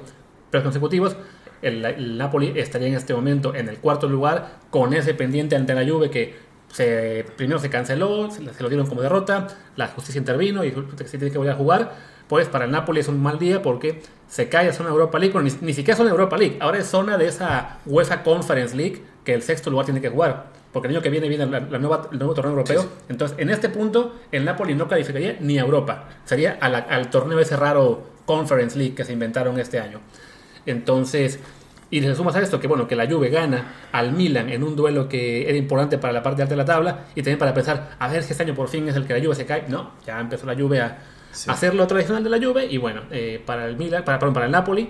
consecutivos, 0.51 1.17
el, 1.61 1.83
el 1.85 2.17
Napoli 2.17 2.53
estaría 2.55 2.87
en 2.87 2.95
este 2.95 3.13
momento 3.13 3.53
en 3.53 3.67
el 3.67 3.77
cuarto 3.77 4.07
lugar 4.07 4.59
con 4.69 4.93
ese 4.93 5.13
pendiente 5.13 5.55
ante 5.55 5.75
la 5.75 5.89
Juve 5.89 6.09
que 6.09 6.50
se, 6.71 7.25
primero 7.35 7.59
se 7.59 7.69
canceló, 7.69 8.29
se, 8.31 8.41
lo 8.41 8.69
dieron 8.69 8.87
como 8.87 9.01
derrota, 9.01 9.47
la 9.75 9.87
justicia 9.87 10.19
intervino 10.19 10.63
y 10.63 10.71
se 10.71 11.17
tiene 11.17 11.31
que 11.31 11.37
volver 11.37 11.53
a 11.53 11.57
jugar. 11.57 12.11
Pues 12.27 12.47
para 12.47 12.65
el 12.65 12.71
Napoli 12.71 13.01
es 13.01 13.09
un 13.09 13.21
mal 13.21 13.37
día 13.39 13.61
porque 13.61 14.01
se 14.29 14.47
cae 14.47 14.69
a 14.69 14.73
zona 14.73 14.89
Europa 14.89 15.19
League, 15.19 15.37
ni, 15.41 15.51
ni, 15.61 15.73
siquiera 15.73 15.97
zona 15.97 16.11
Europa 16.11 16.37
League, 16.37 16.57
ahora 16.61 16.77
es 16.77 16.87
zona 16.87 17.17
de 17.17 17.27
esa 17.27 17.79
UEFA 17.85 18.23
Conference 18.23 18.75
League 18.75 19.03
que 19.25 19.33
el 19.33 19.41
sexto 19.41 19.69
lugar 19.69 19.85
tiene 19.85 19.99
que 19.99 20.09
jugar. 20.09 20.45
Porque 20.71 20.87
el 20.87 20.95
año 20.95 21.01
que 21.01 21.09
viene 21.09 21.27
viene 21.27 21.45
la, 21.45 21.59
nueva, 21.59 22.07
el 22.11 22.17
nuevo 22.17 22.33
torneo 22.33 22.53
europeo. 22.53 22.85
Entonces, 23.09 23.37
en 23.37 23.49
este 23.49 23.67
punto, 23.67 24.15
el 24.31 24.45
Napoli 24.45 24.73
no 24.73 24.87
calificaría 24.87 25.35
ni 25.41 25.57
a 25.57 25.63
Europa. 25.63 26.07
Sería 26.23 26.53
al 26.61 27.09
torneo 27.09 27.39
ese 27.39 27.57
raro 27.57 28.11
Conference 28.25 28.77
League 28.77 28.95
que 28.95 29.03
se 29.03 29.11
inventaron 29.11 29.59
este 29.59 29.79
año. 29.79 29.99
Entonces, 30.65 31.39
y 31.91 31.99
le 31.99 32.15
sumas 32.15 32.35
a 32.35 32.39
esto 32.39 32.59
que 32.59 32.67
bueno, 32.67 32.87
que 32.87 32.95
la 32.95 33.05
Juve 33.05 33.29
gana 33.29 33.73
al 33.91 34.13
Milan 34.13 34.49
en 34.49 34.63
un 34.63 34.75
duelo 34.75 35.09
que 35.09 35.47
era 35.47 35.57
importante 35.57 35.97
para 35.97 36.13
la 36.13 36.23
parte 36.23 36.41
alta 36.41 36.53
de 36.53 36.57
la 36.57 36.65
tabla 36.65 37.05
y 37.13 37.21
también 37.21 37.37
para 37.37 37.53
pensar, 37.53 37.91
a 37.99 38.07
ver 38.07 38.23
si 38.23 38.31
este 38.31 38.43
año 38.43 38.55
por 38.55 38.69
fin 38.69 38.87
es 38.87 38.95
el 38.95 39.05
que 39.05 39.13
la 39.13 39.23
Juve 39.23 39.35
se 39.35 39.45
cae. 39.45 39.65
No, 39.67 39.91
ya 40.05 40.19
empezó 40.19 40.47
la 40.47 40.55
Juve 40.55 40.79
a 40.79 40.97
hacer 41.47 41.75
lo 41.75 41.85
tradicional 41.87 42.23
de 42.23 42.29
la 42.29 42.39
Juve 42.39 42.65
y 42.65 42.77
bueno, 42.77 43.01
eh, 43.11 43.41
para 43.45 43.67
el 43.67 43.75
Milan, 43.75 44.03
para, 44.05 44.17
perdón, 44.17 44.33
para 44.33 44.45
el 44.45 44.51
Napoli 44.51 44.89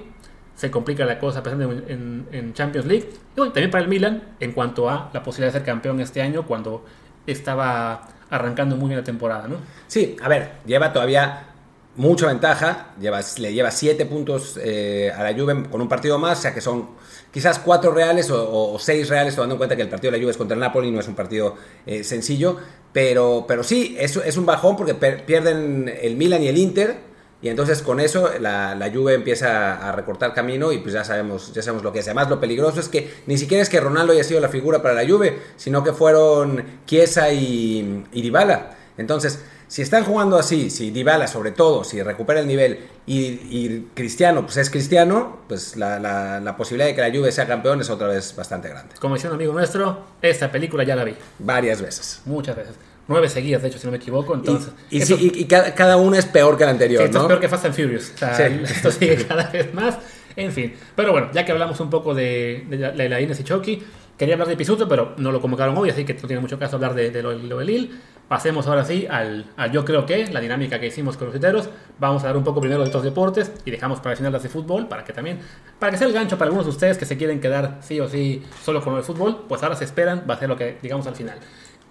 se 0.55 0.69
complica 0.69 1.03
la 1.05 1.17
cosa 1.17 1.41
pensando 1.41 1.71
en, 1.71 2.27
en, 2.31 2.53
Champions 2.53 2.85
League 2.85 3.09
y 3.35 3.37
bueno, 3.37 3.51
también 3.51 3.71
para 3.71 3.83
el 3.83 3.89
Milan 3.89 4.21
en 4.39 4.51
cuanto 4.51 4.89
a 4.89 5.09
la 5.11 5.23
posibilidad 5.23 5.51
de 5.51 5.59
ser 5.59 5.65
campeón 5.65 5.99
este 6.01 6.21
año 6.21 6.45
cuando 6.45 6.85
estaba 7.25 8.07
arrancando 8.29 8.75
muy 8.75 8.89
bien 8.89 8.99
la 8.99 9.03
temporada, 9.03 9.47
¿no? 9.47 9.57
Sí, 9.87 10.15
a 10.21 10.29
ver, 10.29 10.51
lleva 10.65 10.93
todavía 10.93 11.50
mucha 11.95 12.27
ventaja, 12.27 12.93
le 12.99 13.53
lleva 13.53 13.71
7 13.71 14.05
puntos 14.05 14.57
eh, 14.61 15.11
a 15.15 15.23
la 15.23 15.33
Juve 15.33 15.69
con 15.69 15.81
un 15.81 15.89
partido 15.89 16.17
más, 16.17 16.39
o 16.39 16.41
sea 16.43 16.53
que 16.53 16.61
son 16.61 16.89
quizás 17.31 17.59
4 17.59 17.91
reales 17.91 18.29
o 18.31 18.77
6 18.79 19.09
reales, 19.09 19.35
tomando 19.35 19.55
en 19.55 19.57
cuenta 19.57 19.75
que 19.75 19.81
el 19.81 19.89
partido 19.89 20.11
de 20.11 20.17
la 20.17 20.23
Juve 20.23 20.31
es 20.31 20.37
contra 20.37 20.55
el 20.55 20.61
Napoli, 20.61 20.91
no 20.91 20.99
es 20.99 21.07
un 21.07 21.15
partido 21.15 21.55
eh, 21.85 22.03
sencillo, 22.03 22.57
pero, 22.93 23.45
pero 23.47 23.63
sí, 23.63 23.95
es, 23.99 24.15
un 24.37 24.45
bajón 24.45 24.77
porque 24.77 24.93
pierden 24.93 25.93
el 26.01 26.15
Milan 26.15 26.43
y 26.43 26.47
el 26.47 26.57
Inter, 26.57 27.11
y 27.41 27.49
entonces 27.49 27.81
con 27.81 27.99
eso 27.99 28.29
la, 28.39 28.75
la, 28.75 28.91
Juve 28.91 29.15
empieza 29.15 29.89
a 29.89 29.91
recortar 29.91 30.31
camino 30.31 30.71
y 30.71 30.77
pues 30.77 30.93
ya 30.93 31.03
sabemos, 31.03 31.51
ya 31.53 31.63
sabemos 31.63 31.83
lo 31.83 31.91
que 31.91 31.99
es. 31.99 32.07
Además 32.07 32.29
lo 32.29 32.39
peligroso 32.39 32.79
es 32.79 32.87
que 32.87 33.11
ni 33.25 33.35
siquiera 33.35 33.63
es 33.63 33.69
que 33.69 33.79
Ronaldo 33.79 34.13
haya 34.13 34.23
sido 34.23 34.39
la 34.39 34.49
figura 34.49 34.83
para 34.83 34.93
la 34.93 35.09
Juve, 35.09 35.39
sino 35.55 35.83
que 35.83 35.91
fueron 35.91 36.63
Chiesa 36.85 37.33
y, 37.33 38.05
y 38.11 38.21
Dybala. 38.21 38.77
Entonces 38.95 39.39
si 39.71 39.81
están 39.81 40.03
jugando 40.03 40.37
así, 40.37 40.69
si 40.69 40.91
Dybala 40.91 41.27
sobre 41.27 41.51
todo, 41.51 41.85
si 41.85 42.03
recupera 42.03 42.41
el 42.41 42.45
nivel 42.45 42.77
y, 43.05 43.21
y 43.49 43.87
Cristiano 43.93 44.41
pues 44.41 44.57
es 44.57 44.69
Cristiano, 44.69 45.43
pues 45.47 45.77
la, 45.77 45.97
la, 45.97 46.41
la, 46.41 46.57
posibilidad 46.57 46.87
de 46.87 46.93
que 46.93 46.99
la 46.99 47.09
Juve 47.09 47.31
sea 47.31 47.47
campeón 47.47 47.79
es 47.79 47.89
otra 47.89 48.09
vez 48.09 48.35
bastante 48.35 48.67
grande. 48.67 48.95
Como 48.99 49.15
decía 49.15 49.29
un 49.29 49.37
amigo 49.37 49.53
nuestro, 49.53 50.07
esta 50.21 50.51
película 50.51 50.83
ya 50.83 50.97
la 50.97 51.05
vi. 51.05 51.15
Varias 51.39 51.81
veces. 51.81 52.21
Muchas 52.25 52.57
veces. 52.57 52.75
Nueve 53.07 53.29
seguidas, 53.29 53.61
de 53.61 53.69
hecho, 53.69 53.79
si 53.79 53.85
no 53.85 53.91
me 53.91 53.97
equivoco. 53.97 54.35
Entonces, 54.35 54.73
y, 54.89 54.97
y, 54.97 55.05
sí, 55.05 55.31
y 55.35 55.45
cada, 55.45 55.73
cada, 55.73 55.95
una 55.95 56.19
es 56.19 56.25
peor 56.25 56.57
que 56.57 56.65
la 56.65 56.71
anterior, 56.71 57.03
sí, 57.03 57.05
esto 57.05 57.19
¿no? 57.19 57.23
es 57.23 57.27
peor 57.29 57.39
que 57.39 57.47
Fast 57.47 57.63
and 57.63 57.73
Furious. 57.73 58.11
O 58.13 58.17
sea, 58.17 58.35
sí. 58.35 58.61
Esto 58.65 58.91
sigue 58.91 59.25
cada 59.25 59.49
vez 59.51 59.73
más. 59.73 59.97
En 60.35 60.51
fin. 60.51 60.73
Pero 60.97 61.13
bueno, 61.13 61.29
ya 61.33 61.45
que 61.45 61.53
hablamos 61.53 61.79
un 61.79 61.89
poco 61.89 62.13
de, 62.13 62.65
de, 62.69 62.77
de 62.77 63.09
la 63.09 63.21
Ines 63.21 63.39
y 63.39 63.45
Chucky, 63.45 63.81
quería 64.21 64.35
hablar 64.35 64.49
de 64.49 64.55
Pisuto, 64.55 64.87
pero 64.87 65.15
no 65.17 65.31
lo 65.31 65.41
convocaron 65.41 65.75
hoy, 65.75 65.89
así 65.89 66.05
que 66.05 66.13
no 66.13 66.27
tiene 66.27 66.39
mucho 66.41 66.59
caso 66.59 66.75
hablar 66.75 66.93
de, 66.93 67.09
de 67.09 67.23
lo, 67.23 67.33
lo 67.33 67.57
de 67.57 67.65
Lille. 67.65 67.89
Pasemos 68.27 68.67
ahora 68.67 68.85
sí 68.85 69.07
al, 69.09 69.47
al, 69.57 69.71
yo 69.71 69.83
creo 69.83 70.05
que, 70.05 70.27
la 70.27 70.39
dinámica 70.39 70.79
que 70.79 70.85
hicimos 70.85 71.17
con 71.17 71.25
los 71.25 71.33
citeros. 71.33 71.69
Vamos 71.97 72.23
a 72.23 72.27
dar 72.27 72.37
un 72.37 72.43
poco 72.43 72.61
primero 72.61 72.83
de 72.83 72.89
otros 72.89 73.01
deportes 73.01 73.51
y 73.65 73.71
dejamos 73.71 73.99
para 73.99 74.11
el 74.11 74.17
final 74.17 74.31
las 74.31 74.43
de 74.43 74.49
fútbol, 74.49 74.87
para 74.87 75.03
que 75.03 75.11
también, 75.11 75.39
para 75.79 75.91
que 75.91 75.97
sea 75.97 76.05
el 76.05 76.13
gancho 76.13 76.37
para 76.37 76.49
algunos 76.49 76.67
de 76.67 76.69
ustedes 76.69 76.99
que 76.99 77.05
se 77.05 77.17
quieren 77.17 77.41
quedar 77.41 77.79
sí 77.81 77.99
o 77.99 78.07
sí 78.07 78.43
solo 78.63 78.83
con 78.83 78.95
el 78.95 79.01
fútbol, 79.01 79.45
pues 79.49 79.63
ahora 79.63 79.75
se 79.75 79.85
esperan, 79.85 80.23
va 80.29 80.35
a 80.35 80.37
ser 80.37 80.49
lo 80.49 80.55
que 80.55 80.77
digamos 80.83 81.07
al 81.07 81.15
final. 81.15 81.39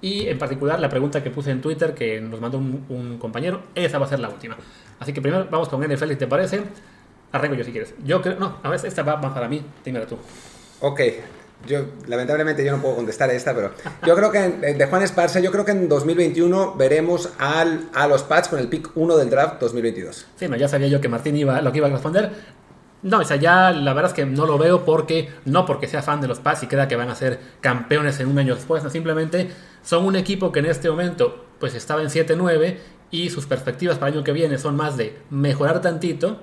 Y 0.00 0.28
en 0.28 0.38
particular 0.38 0.78
la 0.78 0.88
pregunta 0.88 1.24
que 1.24 1.30
puse 1.30 1.50
en 1.50 1.60
Twitter 1.60 1.94
que 1.94 2.20
nos 2.20 2.40
mandó 2.40 2.58
un, 2.58 2.86
un 2.90 3.18
compañero, 3.18 3.62
esa 3.74 3.98
va 3.98 4.06
a 4.06 4.08
ser 4.08 4.20
la 4.20 4.28
última. 4.28 4.56
Así 5.00 5.12
que 5.12 5.20
primero 5.20 5.48
vamos 5.50 5.68
con 5.68 5.82
NFL, 5.82 6.12
te 6.12 6.28
parece. 6.28 6.62
Arranco 7.32 7.56
yo 7.56 7.64
si 7.64 7.72
quieres. 7.72 7.92
Yo 8.04 8.22
creo, 8.22 8.38
no, 8.38 8.58
a 8.62 8.68
ver, 8.68 8.78
esta 8.84 9.02
va 9.02 9.16
más 9.16 9.32
para 9.32 9.48
mí, 9.48 9.60
dímela 9.84 10.06
tú. 10.06 10.16
Ok, 10.80 11.00
yo, 11.66 11.86
lamentablemente 12.06 12.64
yo 12.64 12.72
no 12.72 12.82
puedo 12.82 12.96
contestar 12.96 13.30
esta, 13.30 13.54
pero 13.54 13.72
yo 14.06 14.14
creo 14.14 14.30
que 14.32 14.38
de 14.74 14.86
Juan 14.86 15.02
Esparza, 15.02 15.40
yo 15.40 15.50
creo 15.52 15.64
que 15.64 15.72
en 15.72 15.88
2021 15.88 16.74
veremos 16.76 17.30
al, 17.38 17.88
a 17.94 18.06
los 18.06 18.22
Pats 18.22 18.48
con 18.48 18.58
el 18.58 18.68
pick 18.68 18.90
1 18.94 19.16
del 19.16 19.30
draft 19.30 19.60
2022. 19.60 20.26
Sí, 20.36 20.48
no, 20.48 20.56
ya 20.56 20.68
sabía 20.68 20.88
yo 20.88 21.00
que 21.00 21.08
Martín 21.08 21.36
iba, 21.36 21.60
lo 21.60 21.70
que 21.72 21.78
iba 21.78 21.88
a 21.88 21.90
responder. 21.90 22.32
No, 23.02 23.20
o 23.20 23.24
sea, 23.24 23.36
ya 23.36 23.70
la 23.70 23.94
verdad 23.94 24.10
es 24.10 24.14
que 24.14 24.26
no 24.26 24.46
lo 24.46 24.58
veo 24.58 24.84
porque, 24.84 25.30
no 25.44 25.64
porque 25.64 25.86
sea 25.86 26.02
fan 26.02 26.20
de 26.20 26.28
los 26.28 26.38
Pats 26.38 26.62
y 26.62 26.66
crea 26.66 26.88
que 26.88 26.96
van 26.96 27.08
a 27.08 27.14
ser 27.14 27.38
campeones 27.60 28.20
en 28.20 28.28
un 28.28 28.38
año 28.38 28.54
después, 28.54 28.82
no, 28.82 28.90
simplemente 28.90 29.50
son 29.82 30.04
un 30.04 30.16
equipo 30.16 30.52
que 30.52 30.60
en 30.60 30.66
este 30.66 30.90
momento 30.90 31.46
pues 31.58 31.74
estaba 31.74 32.02
en 32.02 32.08
7-9 32.08 32.76
y 33.10 33.30
sus 33.30 33.46
perspectivas 33.46 33.98
para 33.98 34.10
el 34.10 34.18
año 34.18 34.24
que 34.24 34.32
viene 34.32 34.58
son 34.58 34.76
más 34.76 34.96
de 34.96 35.18
mejorar 35.30 35.80
tantito 35.80 36.40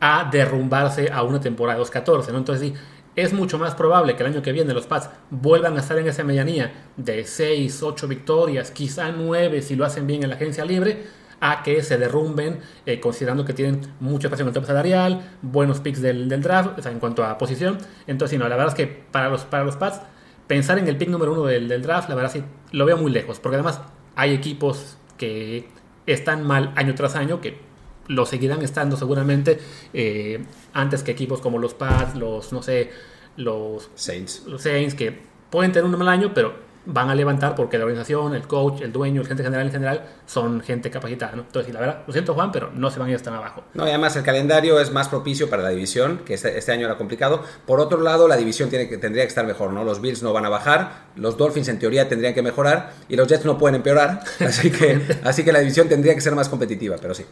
a 0.00 0.28
derrumbarse 0.30 1.10
a 1.12 1.22
una 1.22 1.40
temporada 1.40 1.80
2-14, 1.80 2.32
¿no? 2.32 2.38
Entonces 2.38 2.68
sí, 2.68 2.74
es 3.22 3.32
mucho 3.32 3.58
más 3.58 3.74
probable 3.74 4.16
que 4.16 4.22
el 4.22 4.32
año 4.32 4.42
que 4.42 4.52
viene 4.52 4.72
los 4.74 4.86
Pats 4.86 5.10
vuelvan 5.30 5.76
a 5.76 5.80
estar 5.80 5.98
en 5.98 6.06
esa 6.06 6.24
medianía 6.24 6.72
de 6.96 7.24
6, 7.24 7.82
8 7.82 8.08
victorias, 8.08 8.70
quizá 8.70 9.10
9 9.10 9.62
si 9.62 9.76
lo 9.76 9.84
hacen 9.84 10.06
bien 10.06 10.22
en 10.22 10.30
la 10.30 10.36
agencia 10.36 10.64
libre, 10.64 11.04
a 11.40 11.62
que 11.62 11.82
se 11.82 11.96
derrumben 11.96 12.60
eh, 12.86 13.00
considerando 13.00 13.44
que 13.44 13.54
tienen 13.54 13.80
mucho 14.00 14.28
espacio 14.28 14.42
en 14.42 14.48
el 14.48 14.54
top 14.54 14.66
salarial, 14.66 15.22
buenos 15.42 15.80
picks 15.80 16.02
del, 16.02 16.28
del 16.28 16.42
draft, 16.42 16.78
o 16.78 16.82
sea, 16.82 16.92
en 16.92 17.00
cuanto 17.00 17.24
a 17.24 17.38
posición. 17.38 17.78
Entonces, 18.06 18.38
no, 18.38 18.48
la 18.48 18.56
verdad 18.56 18.68
es 18.68 18.74
que 18.74 18.86
para 18.86 19.28
los, 19.28 19.44
para 19.44 19.64
los 19.64 19.76
Pats, 19.76 20.00
pensar 20.46 20.78
en 20.78 20.88
el 20.88 20.96
pick 20.96 21.08
número 21.08 21.32
uno 21.32 21.44
del, 21.44 21.68
del 21.68 21.82
draft, 21.82 22.08
la 22.08 22.14
verdad 22.14 22.30
sí, 22.30 22.44
lo 22.72 22.84
veo 22.84 22.96
muy 22.96 23.10
lejos, 23.10 23.40
porque 23.40 23.56
además 23.56 23.80
hay 24.16 24.34
equipos 24.34 24.98
que 25.16 25.68
están 26.06 26.46
mal 26.46 26.72
año 26.76 26.94
tras 26.94 27.16
año, 27.16 27.40
que 27.40 27.58
lo 28.10 28.26
seguirán 28.26 28.60
estando 28.62 28.96
seguramente 28.96 29.58
eh, 29.94 30.44
antes 30.72 31.04
que 31.04 31.12
equipos 31.12 31.40
como 31.40 31.58
los 31.58 31.74
Pats, 31.74 32.16
los, 32.16 32.52
no 32.52 32.60
sé, 32.60 32.90
los 33.36 33.88
Saints. 33.94 34.42
los 34.46 34.62
Saints, 34.62 34.94
que 34.94 35.16
pueden 35.48 35.70
tener 35.70 35.84
un 35.84 35.96
mal 35.96 36.08
año, 36.08 36.32
pero 36.34 36.70
van 36.86 37.08
a 37.08 37.14
levantar 37.14 37.54
porque 37.54 37.78
la 37.78 37.84
organización, 37.84 38.34
el 38.34 38.48
coach, 38.48 38.80
el 38.80 38.90
dueño, 38.90 39.20
el 39.20 39.28
gente 39.28 39.44
general 39.44 39.66
en 39.66 39.72
general 39.72 40.04
son 40.26 40.60
gente 40.60 40.90
capacitada. 40.90 41.36
¿no? 41.36 41.42
Entonces, 41.42 41.72
la 41.72 41.78
verdad, 41.78 42.02
lo 42.04 42.12
siento 42.12 42.34
Juan, 42.34 42.50
pero 42.50 42.72
no 42.74 42.90
se 42.90 42.98
van 42.98 43.10
a 43.10 43.12
ir 43.12 43.20
tan 43.20 43.34
abajo. 43.34 43.62
No, 43.74 43.86
y 43.86 43.90
además 43.90 44.16
el 44.16 44.24
calendario 44.24 44.80
es 44.80 44.90
más 44.90 45.08
propicio 45.08 45.48
para 45.48 45.62
la 45.62 45.68
división, 45.68 46.22
que 46.24 46.34
este, 46.34 46.58
este, 46.58 46.72
año 46.72 46.86
era 46.86 46.98
complicado. 46.98 47.44
Por 47.64 47.78
otro 47.78 48.00
lado, 48.00 48.26
la 48.26 48.36
división 48.36 48.70
tiene 48.70 48.88
que, 48.88 48.98
tendría 48.98 49.22
que 49.22 49.28
estar 49.28 49.46
mejor, 49.46 49.72
¿no? 49.72 49.84
Los 49.84 50.00
Bills 50.00 50.24
no 50.24 50.32
van 50.32 50.46
a 50.46 50.48
bajar, 50.48 51.04
los 51.14 51.36
Dolphins 51.36 51.68
en 51.68 51.78
teoría 51.78 52.08
tendrían 52.08 52.34
que 52.34 52.42
mejorar 52.42 52.92
y 53.08 53.14
los 53.14 53.28
Jets 53.28 53.44
no 53.44 53.56
pueden 53.56 53.76
empeorar, 53.76 54.24
así 54.40 54.72
que, 54.72 55.00
así 55.22 55.44
que 55.44 55.52
la 55.52 55.60
división 55.60 55.88
tendría 55.88 56.14
que 56.14 56.20
ser 56.20 56.34
más 56.34 56.48
competitiva, 56.48 56.96
pero 57.00 57.14
sí. 57.14 57.24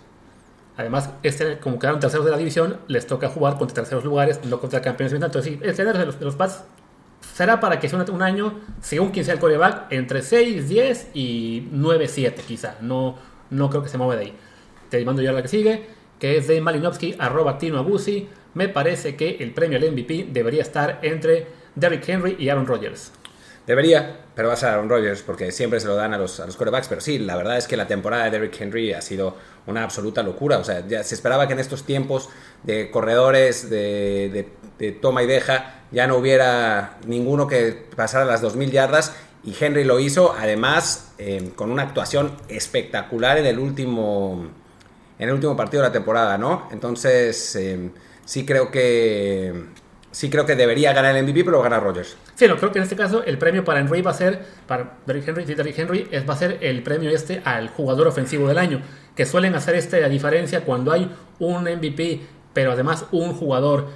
Además, 0.79 1.11
este, 1.25 1.59
como 1.59 1.81
quedaron 1.81 1.99
terceros 1.99 2.25
de 2.25 2.31
la 2.31 2.39
división, 2.39 2.79
les 2.87 3.05
toca 3.05 3.29
jugar 3.29 3.59
contra 3.59 3.75
terceros 3.75 4.05
lugares, 4.05 4.41
no 4.45 4.61
contra 4.61 4.81
campeones. 4.81 5.13
Entonces, 5.13 5.45
sí, 5.53 5.59
el 5.61 5.71
escenario 5.71 5.99
de 5.99 6.07
los, 6.07 6.21
de 6.21 6.25
los 6.25 6.37
será 7.35 7.59
para 7.59 7.81
que 7.81 7.89
sea 7.89 8.05
un 8.11 8.23
año, 8.23 8.55
según 8.81 9.11
quien 9.11 9.25
sea 9.25 9.35
el 9.35 9.41
coreback, 9.41 9.91
entre 9.91 10.23
6, 10.23 10.69
10 10.69 11.11
y 11.15 11.69
9, 11.73 12.07
7 12.07 12.43
quizá. 12.47 12.77
No, 12.81 13.17
no 13.51 13.69
creo 13.71 13.83
que 13.83 13.89
se 13.89 13.99
mueva 13.99 14.15
de 14.15 14.27
ahí. 14.27 14.37
Te 14.89 15.05
mando 15.05 15.21
ya 15.21 15.33
la 15.33 15.43
que 15.43 15.49
sigue, 15.49 15.87
que 16.21 16.37
es 16.37 16.47
de 16.47 16.61
Malinowski, 16.61 17.17
arroba 17.19 17.59
Tino 17.59 17.79
Abusi. 17.79 18.29
Me 18.55 18.69
parece 18.69 19.17
que 19.17 19.37
el 19.41 19.53
premio 19.53 19.79
al 19.79 19.91
MVP 19.91 20.29
debería 20.31 20.63
estar 20.63 21.01
entre 21.03 21.49
Derrick 21.75 22.09
Henry 22.09 22.37
y 22.39 22.51
Aaron 22.51 22.67
Rodgers. 22.67 23.13
Debería, 23.69 24.17
pero 24.35 24.49
va 24.49 24.55
a 24.55 24.57
ser 24.57 24.71
Aaron 24.71 24.89
Rodgers 24.89 25.21
porque 25.21 25.53
siempre 25.53 25.79
se 25.79 25.87
lo 25.87 25.95
dan 25.95 26.15
a 26.15 26.19
los, 26.19 26.41
a 26.41 26.47
los 26.47 26.57
quarterbacks. 26.57 26.89
Pero 26.89 27.03
sí, 27.03 27.19
la 27.19 27.37
verdad 27.37 27.59
es 27.59 27.69
que 27.69 27.77
la 27.77 27.87
temporada 27.87 28.25
de 28.25 28.31
Derrick 28.31 28.59
Henry 28.59 28.95
ha 28.95 29.03
sido 29.03 29.37
una 29.67 29.83
absoluta 29.83 30.23
locura. 30.23 30.57
O 30.57 30.65
sea, 30.65 30.87
ya 30.89 31.05
se 31.05 31.15
esperaba 31.15 31.47
que 31.47 31.53
en 31.53 31.59
estos 31.59 31.85
tiempos 31.85 32.31
de 32.63 32.91
corredores, 32.91 33.69
de, 33.69 34.49
de, 34.79 34.93
toma 34.93 35.23
y 35.23 35.27
deja, 35.27 35.83
ya 35.91 36.07
no 36.07 36.17
hubiera 36.17 36.97
ninguno 37.07 37.47
que 37.47 37.85
pasara 37.95 38.25
las 38.25 38.43
2.000 38.43 38.71
yardas. 38.71 39.15
Y 39.45 39.55
Henry 39.63 39.85
lo 39.85 40.01
hizo, 40.01 40.33
además, 40.33 41.13
eh, 41.19 41.53
con 41.55 41.71
una 41.71 41.83
actuación 41.83 42.39
espectacular 42.49 43.37
en 43.37 43.45
el 43.45 43.59
último, 43.59 44.49
en 45.19 45.29
el 45.29 45.35
último 45.35 45.59
partido 45.59 45.83
de 45.83 45.91
la 45.91 45.93
temporada, 45.93 46.39
¿no? 46.39 46.71
Entonces, 46.73 47.55
eh, 47.57 47.91
sí 48.25 48.47
creo 48.47 48.71
que 48.71 49.53
sí 50.11 50.31
creo 50.31 50.47
que 50.47 50.57
debería 50.57 50.95
ganar 50.95 51.15
el 51.15 51.23
MVP, 51.23 51.45
pero 51.45 51.61
gana 51.61 51.79
Rodgers. 51.79 52.17
Sí, 52.39 52.47
no, 52.47 52.57
creo 52.57 52.71
que 52.71 52.79
en 52.79 52.85
este 52.85 52.95
caso 52.95 53.25
el 53.25 53.37
premio 53.37 53.65
para 53.65 53.81
Henry 53.81 54.01
va 54.01 54.13
a 54.13 54.15
ser, 54.15 54.39
para 54.69 54.99
Derrick 55.07 55.27
Henry, 55.27 55.45
Derrick 55.45 55.77
Henry 55.77 56.07
es, 56.13 56.25
va 56.25 56.35
a 56.35 56.37
ser 56.37 56.59
el 56.61 56.85
premio 56.85 57.11
este 57.11 57.43
al 57.45 57.67
jugador 57.67 58.07
ofensivo 58.07 58.47
del 58.47 58.59
año, 58.59 58.81
que 59.17 59.27
suelen 59.27 59.57
hacer 59.57 59.85
la 60.01 60.09
diferencia 60.09 60.61
cuando 60.61 60.93
hay 60.93 61.11
un 61.41 61.65
MVP, 61.65 62.21
pero 62.59 62.73
además 62.73 63.07
un 63.13 63.35
jugador, 63.35 63.87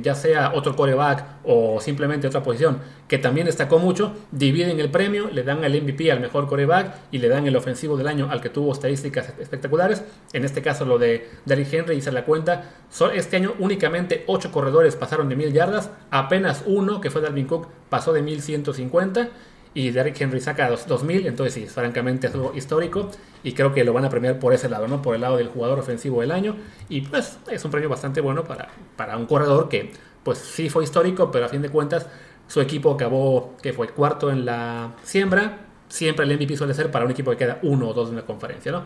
ya 0.00 0.14
sea 0.14 0.52
otro 0.54 0.76
coreback 0.76 1.24
o 1.42 1.80
simplemente 1.80 2.28
otra 2.28 2.44
posición, 2.44 2.78
que 3.08 3.18
también 3.18 3.46
destacó 3.46 3.80
mucho, 3.80 4.12
dividen 4.30 4.78
el 4.78 4.88
premio, 4.88 5.28
le 5.32 5.42
dan 5.42 5.64
el 5.64 5.82
MVP 5.82 6.12
al 6.12 6.20
mejor 6.20 6.46
coreback 6.46 6.94
y 7.10 7.18
le 7.18 7.26
dan 7.26 7.44
el 7.48 7.56
ofensivo 7.56 7.96
del 7.96 8.06
año 8.06 8.28
al 8.30 8.40
que 8.40 8.50
tuvo 8.50 8.72
estadísticas 8.72 9.34
espectaculares. 9.40 10.04
En 10.32 10.44
este 10.44 10.62
caso 10.62 10.84
lo 10.84 10.96
de 10.96 11.28
Derrick 11.44 11.72
Henry, 11.72 11.96
hice 11.96 12.12
la 12.12 12.24
cuenta, 12.24 12.70
este 13.12 13.36
año 13.36 13.54
únicamente 13.58 14.22
8 14.28 14.52
corredores 14.52 14.94
pasaron 14.94 15.28
de 15.28 15.34
1000 15.34 15.52
yardas, 15.52 15.90
apenas 16.12 16.62
uno, 16.66 17.00
que 17.00 17.10
fue 17.10 17.20
Dalvin 17.20 17.48
Cook, 17.48 17.66
pasó 17.88 18.12
de 18.12 18.22
1150 18.22 19.28
y 19.74 19.90
Derrick 19.90 20.20
Henry 20.20 20.40
saca 20.40 20.70
2000, 20.70 21.26
entonces 21.26 21.54
sí, 21.54 21.66
francamente 21.66 22.28
es 22.28 22.34
algo 22.34 22.52
histórico 22.54 23.10
y 23.42 23.52
creo 23.52 23.74
que 23.74 23.84
lo 23.84 23.92
van 23.92 24.04
a 24.04 24.08
premiar 24.08 24.38
por 24.38 24.54
ese 24.54 24.68
lado, 24.68 24.86
¿no? 24.86 25.02
Por 25.02 25.16
el 25.16 25.20
lado 25.20 25.36
del 25.36 25.48
jugador 25.48 25.80
ofensivo 25.80 26.20
del 26.20 26.30
año 26.30 26.56
y 26.88 27.00
pues 27.02 27.38
es 27.50 27.64
un 27.64 27.70
premio 27.70 27.88
bastante 27.88 28.20
bueno 28.20 28.44
para, 28.44 28.68
para 28.96 29.16
un 29.16 29.26
corredor 29.26 29.68
que 29.68 29.90
pues 30.22 30.38
sí 30.38 30.70
fue 30.70 30.84
histórico, 30.84 31.30
pero 31.30 31.46
a 31.46 31.48
fin 31.48 31.60
de 31.60 31.68
cuentas 31.68 32.06
su 32.46 32.60
equipo 32.60 32.92
acabó, 32.92 33.56
que 33.60 33.72
fue 33.72 33.88
cuarto 33.88 34.30
en 34.30 34.44
la 34.44 34.92
siembra, 35.02 35.66
siempre 35.88 36.24
el 36.24 36.36
MVP 36.36 36.56
suele 36.56 36.74
ser 36.74 36.90
para 36.90 37.04
un 37.04 37.10
equipo 37.10 37.30
que 37.32 37.36
queda 37.38 37.58
uno 37.62 37.88
o 37.88 37.92
dos 37.92 38.08
de 38.08 38.16
una 38.16 38.24
conferencia, 38.24 38.70
¿no? 38.70 38.84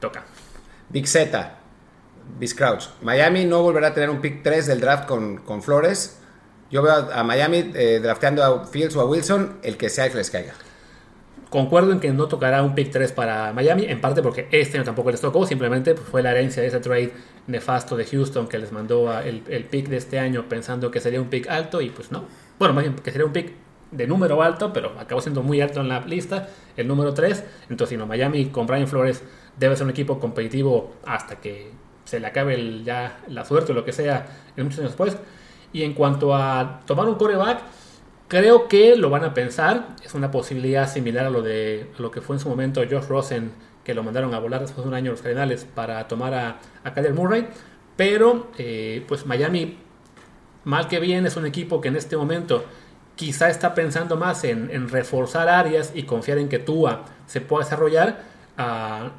Toca. 0.00 0.24
Big 0.88 1.06
Z, 1.06 1.58
Big 2.38 2.56
Crouch. 2.56 2.84
Miami 3.02 3.44
no 3.44 3.62
volverá 3.62 3.88
a 3.88 3.94
tener 3.94 4.10
un 4.10 4.20
pick 4.20 4.42
3 4.42 4.66
del 4.66 4.80
draft 4.80 5.06
con, 5.06 5.38
con 5.38 5.62
Flores. 5.62 6.19
Yo 6.70 6.82
veo 6.82 6.92
a, 6.92 7.24
Miami 7.24 7.72
eh, 7.74 8.00
drafteando 8.02 8.44
a 8.44 8.66
Fields 8.66 8.94
o 8.96 9.00
a 9.00 9.04
Wilson, 9.04 9.58
el 9.62 9.76
que 9.76 9.88
sea 9.88 10.08
que 10.08 10.16
les 10.16 10.30
caiga. 10.30 10.54
Concuerdo 11.48 11.90
en 11.90 11.98
que 11.98 12.12
no 12.12 12.28
tocará 12.28 12.62
un 12.62 12.76
pick 12.76 12.92
3 12.92 13.10
para 13.10 13.52
Miami, 13.52 13.86
en 13.86 14.00
parte 14.00 14.22
porque 14.22 14.46
este 14.52 14.78
año 14.78 14.84
tampoco 14.84 15.10
les 15.10 15.20
tocó, 15.20 15.44
simplemente 15.46 15.96
fue 15.96 16.22
la 16.22 16.30
herencia 16.30 16.62
de 16.62 16.68
ese 16.68 16.78
trade 16.78 17.12
nefasto 17.48 17.96
de 17.96 18.04
Houston 18.04 18.46
que 18.46 18.58
les 18.58 18.70
mandó 18.70 19.12
el, 19.18 19.42
el, 19.48 19.64
pick 19.64 19.88
de 19.88 19.96
este 19.96 20.20
año 20.20 20.48
pensando 20.48 20.92
que 20.92 21.00
sería 21.00 21.20
un 21.20 21.28
pick 21.28 21.48
alto 21.48 21.80
y 21.80 21.90
pues 21.90 22.12
no. 22.12 22.26
Bueno, 22.56 22.72
más 22.72 22.84
bien 22.84 22.94
que 22.94 23.10
sería 23.10 23.26
un 23.26 23.32
pick 23.32 23.52
de 23.90 24.06
número 24.06 24.42
alto, 24.42 24.72
pero 24.72 24.94
acabó 24.98 25.20
siendo 25.20 25.42
muy 25.42 25.60
alto 25.60 25.80
en 25.80 25.88
la 25.88 26.00
lista, 26.00 26.48
el 26.76 26.86
número 26.86 27.12
3. 27.14 27.44
Entonces, 27.68 27.98
no, 27.98 28.06
Miami 28.06 28.46
con 28.46 28.66
Brian 28.66 28.86
Flores 28.86 29.22
debe 29.58 29.74
ser 29.76 29.84
un 29.84 29.90
equipo 29.90 30.18
competitivo 30.20 30.94
hasta 31.04 31.36
que 31.40 31.72
se 32.04 32.20
le 32.20 32.26
acabe 32.26 32.54
el, 32.54 32.84
ya 32.84 33.20
la 33.28 33.44
suerte 33.44 33.72
o 33.72 33.74
lo 33.74 33.84
que 33.84 33.92
sea 33.92 34.26
en 34.56 34.64
muchos 34.64 34.80
años 34.80 34.92
después. 34.92 35.16
Y 35.72 35.82
en 35.82 35.94
cuanto 35.94 36.34
a 36.34 36.80
tomar 36.86 37.06
un 37.06 37.14
coreback, 37.14 37.60
creo 38.28 38.68
que 38.68 38.96
lo 38.96 39.10
van 39.10 39.24
a 39.24 39.34
pensar. 39.34 39.96
Es 40.04 40.14
una 40.14 40.30
posibilidad 40.30 40.88
similar 40.90 41.26
a 41.26 41.30
lo, 41.30 41.42
de, 41.42 41.90
a 41.98 42.02
lo 42.02 42.10
que 42.10 42.20
fue 42.20 42.36
en 42.36 42.40
su 42.40 42.48
momento 42.48 42.80
Josh 42.80 43.06
Rosen, 43.06 43.52
que 43.84 43.94
lo 43.94 44.02
mandaron 44.02 44.34
a 44.34 44.38
volar 44.38 44.60
después 44.60 44.84
de 44.84 44.88
un 44.88 44.94
año 44.94 45.12
los 45.12 45.22
Cardenales 45.22 45.64
para 45.64 46.06
tomar 46.08 46.34
a, 46.34 46.58
a 46.84 46.94
Kyler 46.94 47.14
Murray. 47.14 47.48
Pero, 47.96 48.48
eh, 48.56 49.04
pues 49.06 49.26
Miami, 49.26 49.76
mal 50.64 50.88
que 50.88 51.00
bien, 51.00 51.26
es 51.26 51.36
un 51.36 51.46
equipo 51.46 51.80
que 51.80 51.88
en 51.88 51.96
este 51.96 52.16
momento 52.16 52.64
quizá 53.20 53.50
está 53.50 53.74
pensando 53.74 54.16
más 54.16 54.44
en, 54.44 54.88
reforzar 54.88 55.48
áreas 55.48 55.92
y 55.94 56.04
confiar 56.04 56.38
en 56.38 56.48
que 56.48 56.58
Tua 56.58 57.04
se 57.26 57.42
pueda 57.42 57.64
desarrollar 57.64 58.22
a, 58.56 59.10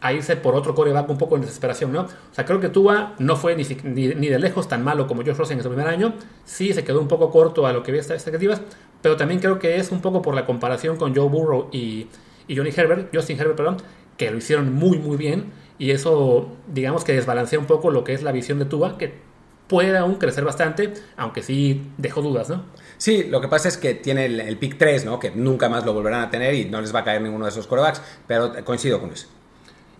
a 0.00 0.12
irse 0.12 0.36
por 0.36 0.54
otro 0.54 0.74
coreback 0.74 1.08
un 1.10 1.18
poco 1.18 1.34
en 1.34 1.42
desesperación, 1.42 1.92
¿no? 1.92 2.02
O 2.02 2.08
sea, 2.34 2.44
creo 2.44 2.60
que 2.60 2.68
Tua 2.68 3.14
no 3.18 3.36
fue 3.36 3.56
ni, 3.56 3.64
ni, 3.84 4.08
ni 4.14 4.28
de 4.28 4.38
lejos 4.38 4.68
tan 4.68 4.84
malo 4.84 5.06
como 5.06 5.22
Josh 5.22 5.36
Rosen 5.36 5.58
en 5.58 5.62
su 5.64 5.68
primer 5.68 5.88
año. 5.88 6.14
Sí, 6.44 6.72
se 6.72 6.84
quedó 6.84 7.00
un 7.00 7.08
poco 7.08 7.30
corto 7.30 7.66
a 7.66 7.72
lo 7.72 7.82
que 7.82 7.90
había 7.90 8.00
estas 8.00 8.16
expectativas, 8.16 8.60
pero 9.02 9.16
también 9.16 9.40
creo 9.40 9.58
que 9.58 9.76
es 9.76 9.90
un 9.90 10.00
poco 10.00 10.22
por 10.22 10.34
la 10.34 10.46
comparación 10.46 10.96
con 10.96 11.14
Joe 11.14 11.28
Burrow 11.28 11.68
y, 11.72 12.06
y 12.46 12.56
Johnny 12.56 12.70
Herbert, 12.74 13.14
Justin 13.14 13.38
Herbert, 13.40 13.56
perdón, 13.56 13.76
que 14.16 14.30
lo 14.30 14.38
hicieron 14.38 14.72
muy, 14.72 14.98
muy 14.98 15.16
bien. 15.16 15.46
Y 15.78 15.90
eso, 15.90 16.48
digamos 16.72 17.04
que 17.04 17.12
desbalancea 17.12 17.58
un 17.58 17.66
poco 17.66 17.90
lo 17.90 18.04
que 18.04 18.12
es 18.12 18.22
la 18.22 18.32
visión 18.32 18.58
de 18.58 18.64
Tua, 18.64 18.98
que 18.98 19.28
puede 19.68 19.96
aún 19.96 20.14
crecer 20.16 20.44
bastante, 20.44 20.94
aunque 21.16 21.42
sí 21.42 21.90
dejó 21.98 22.22
dudas, 22.22 22.48
¿no? 22.48 22.64
Sí, 22.96 23.24
lo 23.24 23.40
que 23.40 23.48
pasa 23.48 23.68
es 23.68 23.76
que 23.76 23.94
tiene 23.94 24.26
el, 24.26 24.40
el 24.40 24.56
pick 24.56 24.78
3, 24.78 25.04
¿no? 25.04 25.20
Que 25.20 25.30
nunca 25.30 25.68
más 25.68 25.84
lo 25.84 25.92
volverán 25.92 26.22
a 26.22 26.30
tener 26.30 26.54
y 26.54 26.64
no 26.64 26.80
les 26.80 26.92
va 26.92 27.00
a 27.00 27.04
caer 27.04 27.20
ninguno 27.20 27.44
de 27.44 27.50
esos 27.50 27.66
corebacks, 27.66 28.02
pero 28.26 28.52
coincido 28.64 29.00
con 29.00 29.12
eso. 29.12 29.28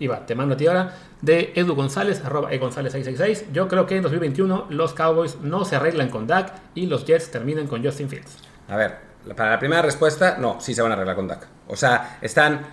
Va, 0.06 0.24
te 0.24 0.34
mando 0.34 0.54
a 0.54 0.56
ti 0.56 0.66
ahora 0.66 0.94
de 1.20 1.52
Edu 1.56 1.74
González, 1.74 2.24
arroba 2.24 2.50
González 2.56 2.92
666. 2.92 3.52
Yo 3.52 3.66
creo 3.66 3.86
que 3.86 3.96
en 3.96 4.02
2021 4.02 4.66
los 4.70 4.94
Cowboys 4.94 5.40
no 5.42 5.64
se 5.64 5.76
arreglan 5.76 6.08
con 6.08 6.26
Dak 6.26 6.52
y 6.74 6.86
los 6.86 7.04
Jets 7.04 7.30
terminan 7.30 7.66
con 7.66 7.84
Justin 7.84 8.08
Fields. 8.08 8.36
A 8.68 8.76
ver, 8.76 8.96
para 9.36 9.50
la 9.50 9.58
primera 9.58 9.82
respuesta, 9.82 10.36
no, 10.38 10.60
sí 10.60 10.74
se 10.74 10.82
van 10.82 10.92
a 10.92 10.94
arreglar 10.94 11.16
con 11.16 11.26
Dak. 11.26 11.48
O 11.66 11.76
sea, 11.76 12.18
están 12.20 12.66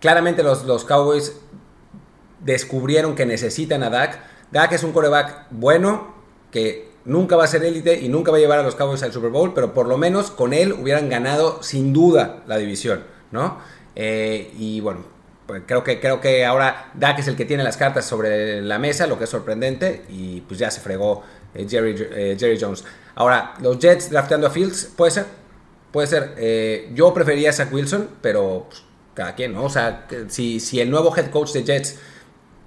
claramente 0.00 0.42
los, 0.42 0.64
los 0.64 0.84
Cowboys 0.84 1.40
descubrieron 2.40 3.14
que 3.14 3.24
necesitan 3.24 3.82
a 3.82 3.90
Dak. 3.90 4.18
Dak 4.50 4.72
es 4.72 4.82
un 4.82 4.92
coreback 4.92 5.46
bueno 5.50 6.14
que 6.50 6.90
nunca 7.04 7.36
va 7.36 7.44
a 7.44 7.46
ser 7.46 7.64
élite 7.64 7.98
y 8.00 8.08
nunca 8.08 8.30
va 8.30 8.36
a 8.36 8.40
llevar 8.40 8.58
a 8.58 8.62
los 8.62 8.74
Cowboys 8.74 9.02
al 9.02 9.12
Super 9.12 9.30
Bowl, 9.30 9.54
pero 9.54 9.72
por 9.72 9.86
lo 9.86 9.96
menos 9.96 10.30
con 10.30 10.52
él 10.52 10.72
hubieran 10.72 11.08
ganado 11.08 11.62
sin 11.62 11.92
duda 11.92 12.42
la 12.46 12.58
división, 12.58 13.04
¿no? 13.30 13.58
Eh, 13.94 14.52
y 14.58 14.80
bueno, 14.80 15.00
creo 15.66 15.84
que, 15.84 16.00
creo 16.00 16.20
que 16.20 16.44
ahora 16.44 16.90
Dak 16.94 17.18
es 17.18 17.28
el 17.28 17.36
que 17.36 17.44
tiene 17.44 17.62
las 17.62 17.76
cartas 17.76 18.04
sobre 18.04 18.60
la 18.62 18.78
mesa, 18.78 19.06
lo 19.06 19.18
que 19.18 19.24
es 19.24 19.30
sorprendente, 19.30 20.04
y 20.08 20.40
pues 20.42 20.58
ya 20.58 20.70
se 20.70 20.80
fregó 20.80 21.22
eh, 21.54 21.66
Jerry, 21.68 21.94
eh, 21.98 22.36
Jerry 22.38 22.58
Jones. 22.60 22.84
Ahora, 23.14 23.54
los 23.60 23.78
Jets 23.78 24.10
drafteando 24.10 24.46
a 24.46 24.50
Fields, 24.50 24.90
puede 24.96 25.10
ser, 25.10 25.26
puede 25.90 26.06
ser. 26.06 26.34
Eh, 26.36 26.90
yo 26.94 27.14
prefería 27.14 27.50
a 27.50 27.52
Zach 27.52 27.72
Wilson, 27.72 28.10
pero 28.20 28.66
pues, 28.68 28.82
cada 29.14 29.34
quien, 29.34 29.54
¿no? 29.54 29.64
O 29.64 29.70
sea, 29.70 30.06
si, 30.28 30.60
si 30.60 30.80
el 30.80 30.90
nuevo 30.90 31.16
head 31.16 31.30
coach 31.30 31.52
de 31.52 31.64
Jets 31.64 31.98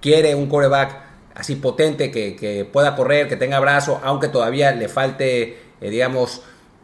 quiere 0.02 0.34
un 0.34 0.48
quarterback 0.48 1.10
así 1.36 1.56
potente, 1.56 2.12
que, 2.12 2.36
que, 2.36 2.66
pueda 2.66 2.96
correr, 2.96 3.28
que 3.28 3.36
tenga 3.36 3.60
brazo, 3.60 4.00
aunque 4.04 4.28
todavía 4.28 4.72
le 4.72 4.90
falte, 4.90 5.60
eh, 5.80 5.90
digamos, 5.90 6.42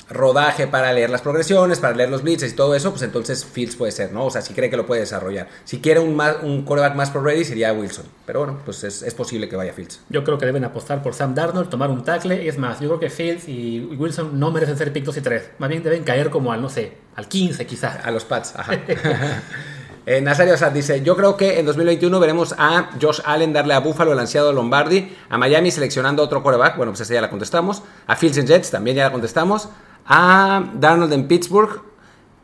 rodaje 0.09 0.67
para 0.67 0.93
leer 0.93 1.09
las 1.09 1.21
progresiones, 1.21 1.79
para 1.79 1.95
leer 1.95 2.09
los 2.09 2.21
blitzes 2.21 2.53
y 2.53 2.55
todo 2.55 2.75
eso, 2.75 2.91
pues 2.91 3.01
entonces 3.01 3.43
Fields 3.45 3.75
puede 3.75 3.91
ser, 3.91 4.11
¿no? 4.11 4.25
O 4.25 4.31
sea, 4.31 4.41
si 4.41 4.53
cree 4.53 4.69
que 4.69 4.77
lo 4.77 4.85
puede 4.85 5.01
desarrollar. 5.01 5.47
Si 5.63 5.79
quiere 5.79 5.99
un, 5.99 6.15
más, 6.15 6.37
un 6.43 6.63
quarterback 6.63 6.95
más 6.95 7.09
pro 7.09 7.21
ready 7.21 7.43
sería 7.43 7.73
Wilson. 7.73 8.05
Pero 8.25 8.39
bueno, 8.39 8.59
pues 8.65 8.83
es, 8.83 9.01
es, 9.01 9.13
posible 9.13 9.49
que 9.49 9.55
vaya 9.55 9.73
Fields. 9.73 10.01
Yo 10.09 10.23
creo 10.23 10.37
que 10.37 10.45
deben 10.45 10.63
apostar 10.63 11.01
por 11.01 11.13
Sam 11.13 11.33
Darnold, 11.33 11.69
tomar 11.69 11.89
un 11.89 12.03
tackle. 12.03 12.47
Es 12.47 12.57
más, 12.57 12.79
yo 12.79 12.87
creo 12.89 12.99
que 12.99 13.09
Fields 13.09 13.47
y 13.47 13.79
Wilson 13.97 14.39
no 14.39 14.51
merecen 14.51 14.77
ser 14.77 14.93
pick 14.93 15.05
2 15.05 15.17
y 15.17 15.21
3. 15.21 15.43
Más 15.57 15.69
bien 15.69 15.81
deben 15.81 16.03
caer 16.03 16.29
como 16.29 16.51
al, 16.51 16.61
no 16.61 16.69
sé, 16.69 16.93
al 17.15 17.27
15 17.27 17.65
quizá. 17.65 17.99
A 18.03 18.11
los 18.11 18.25
Pats, 18.25 18.53
ajá. 18.55 18.73
Eh, 20.07 20.21
Nazario 20.21 20.55
Sad 20.55 20.71
dice, 20.71 21.01
yo 21.01 21.15
creo 21.15 21.35
que 21.35 21.59
en 21.59 21.65
2021 21.65 22.19
veremos 22.19 22.53
a 22.59 22.91
Josh 23.01 23.21
Allen 23.25 23.53
darle 23.53 23.73
a 23.73 23.79
Buffalo 23.79 24.13
el 24.13 24.19
ansiado 24.19 24.53
Lombardi, 24.53 25.11
a 25.29 25.37
Miami 25.39 25.71
seleccionando 25.71 26.21
otro 26.21 26.43
quarterback, 26.43 26.77
bueno, 26.77 26.91
pues 26.91 27.01
esa 27.01 27.15
ya 27.15 27.21
la 27.21 27.31
contestamos, 27.31 27.81
a 28.05 28.15
Fields 28.15 28.37
en 28.37 28.45
Jets 28.45 28.69
también 28.69 28.97
ya 28.97 29.05
la 29.05 29.11
contestamos, 29.11 29.69
a 30.05 30.71
Darnold 30.75 31.13
en 31.13 31.27
Pittsburgh 31.27 31.81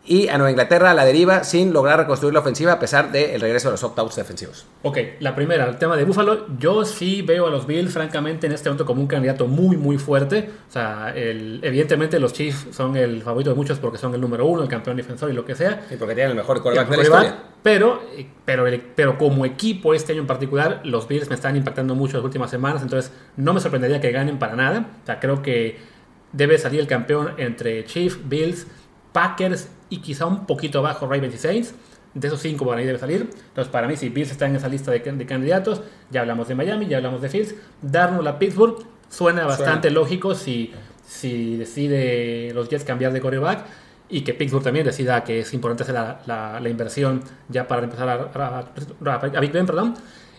y 0.05 0.27
a 0.29 0.37
Nueva 0.37 0.49
Inglaterra 0.49 0.91
a 0.91 0.93
la 0.93 1.05
deriva 1.05 1.43
sin 1.43 1.73
lograr 1.73 1.99
reconstruir 1.99 2.33
la 2.33 2.39
ofensiva 2.39 2.73
a 2.73 2.79
pesar 2.79 3.11
del 3.11 3.39
regreso 3.39 3.67
de 3.67 3.73
los 3.73 3.83
opt-outs 3.83 4.15
defensivos. 4.15 4.65
Ok, 4.81 4.97
la 5.19 5.35
primera, 5.35 5.67
el 5.69 5.77
tema 5.77 5.95
de 5.95 6.05
Buffalo. 6.05 6.47
Yo 6.57 6.83
sí 6.85 7.21
veo 7.21 7.45
a 7.47 7.49
los 7.51 7.67
Bills, 7.67 7.93
francamente, 7.93 8.47
en 8.47 8.53
este 8.53 8.69
momento 8.69 8.85
como 8.85 9.01
un 9.01 9.07
candidato 9.07 9.47
muy, 9.47 9.77
muy 9.77 9.97
fuerte. 9.97 10.49
O 10.67 10.71
sea, 10.71 11.13
el, 11.15 11.59
evidentemente 11.63 12.19
los 12.19 12.33
Chiefs 12.33 12.75
son 12.75 12.97
el 12.97 13.21
favorito 13.21 13.51
de 13.51 13.55
muchos 13.55 13.77
porque 13.77 13.99
son 13.99 14.13
el 14.15 14.21
número 14.21 14.45
uno, 14.45 14.63
el 14.63 14.69
campeón 14.69 14.97
defensor 14.97 15.29
y 15.29 15.33
lo 15.33 15.45
que 15.45 15.55
sea. 15.55 15.85
Y 15.91 15.97
porque 15.97 16.15
tienen 16.15 16.31
el 16.31 16.37
mejor 16.37 16.61
quarterback 16.61 16.89
de 16.89 16.97
la 16.97 17.03
historia. 17.03 17.35
Pero, 17.61 18.01
pero, 18.43 18.65
pero 18.95 19.17
como 19.19 19.45
equipo 19.45 19.93
este 19.93 20.13
año 20.13 20.21
en 20.21 20.27
particular, 20.27 20.81
los 20.83 21.07
Bills 21.07 21.29
me 21.29 21.35
están 21.35 21.55
impactando 21.55 21.93
mucho 21.93 22.17
las 22.17 22.25
últimas 22.25 22.49
semanas, 22.49 22.81
entonces 22.81 23.11
no 23.37 23.53
me 23.53 23.59
sorprendería 23.59 24.01
que 24.01 24.11
ganen 24.11 24.39
para 24.39 24.55
nada. 24.55 24.87
O 25.03 25.05
sea, 25.05 25.19
creo 25.19 25.43
que 25.43 25.90
debe 26.33 26.57
salir 26.57 26.79
el 26.79 26.87
campeón 26.87 27.33
entre 27.37 27.85
Chiefs, 27.85 28.19
Bills, 28.27 28.67
Packers 29.11 29.69
y 29.89 29.97
quizá 29.97 30.25
un 30.25 30.45
poquito 30.45 30.79
abajo 30.79 31.07
Ravens 31.07 31.35
y 31.35 31.37
Saints. 31.37 31.75
De 32.13 32.27
esos 32.27 32.41
cinco 32.41 32.65
por 32.65 32.77
ahí 32.77 32.85
debe 32.85 32.99
salir. 32.99 33.29
Entonces, 33.47 33.71
para 33.71 33.87
mí, 33.87 33.95
si 33.95 34.09
Bills 34.09 34.31
está 34.31 34.45
en 34.45 34.55
esa 34.55 34.67
lista 34.67 34.91
de, 34.91 34.99
de, 34.99 35.25
candidatos, 35.25 35.81
ya 36.09 36.21
hablamos 36.21 36.47
de 36.49 36.55
Miami, 36.55 36.87
ya 36.87 36.97
hablamos 36.97 37.21
de 37.21 37.29
Fields. 37.29 37.55
Darnos 37.81 38.25
a 38.27 38.37
Pittsburgh 38.37 38.85
suena 39.09 39.45
bastante 39.45 39.89
suena. 39.89 40.01
lógico 40.01 40.35
si, 40.35 40.73
si 41.07 41.55
decide 41.55 42.51
los 42.53 42.67
Jets 42.67 42.83
cambiar 42.83 43.13
de 43.13 43.21
coreback 43.21 43.65
y 44.09 44.21
que 44.21 44.33
Pittsburgh 44.33 44.63
también 44.63 44.85
decida 44.85 45.23
que 45.23 45.39
es 45.39 45.53
importante 45.53 45.83
hacer 45.83 45.95
la, 45.95 46.21
la, 46.25 46.59
la 46.59 46.69
inversión 46.69 47.23
ya 47.47 47.65
para 47.67 47.83
empezar 47.83 48.09
a, 48.09 48.13
a, 48.33 49.19
a, 49.23 49.39
Big 49.39 49.53
Ben. 49.53 49.65
Perdón. 49.65 49.95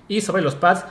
Y 0.08 0.20
sobre 0.20 0.42
los 0.42 0.54
Pats, 0.54 0.84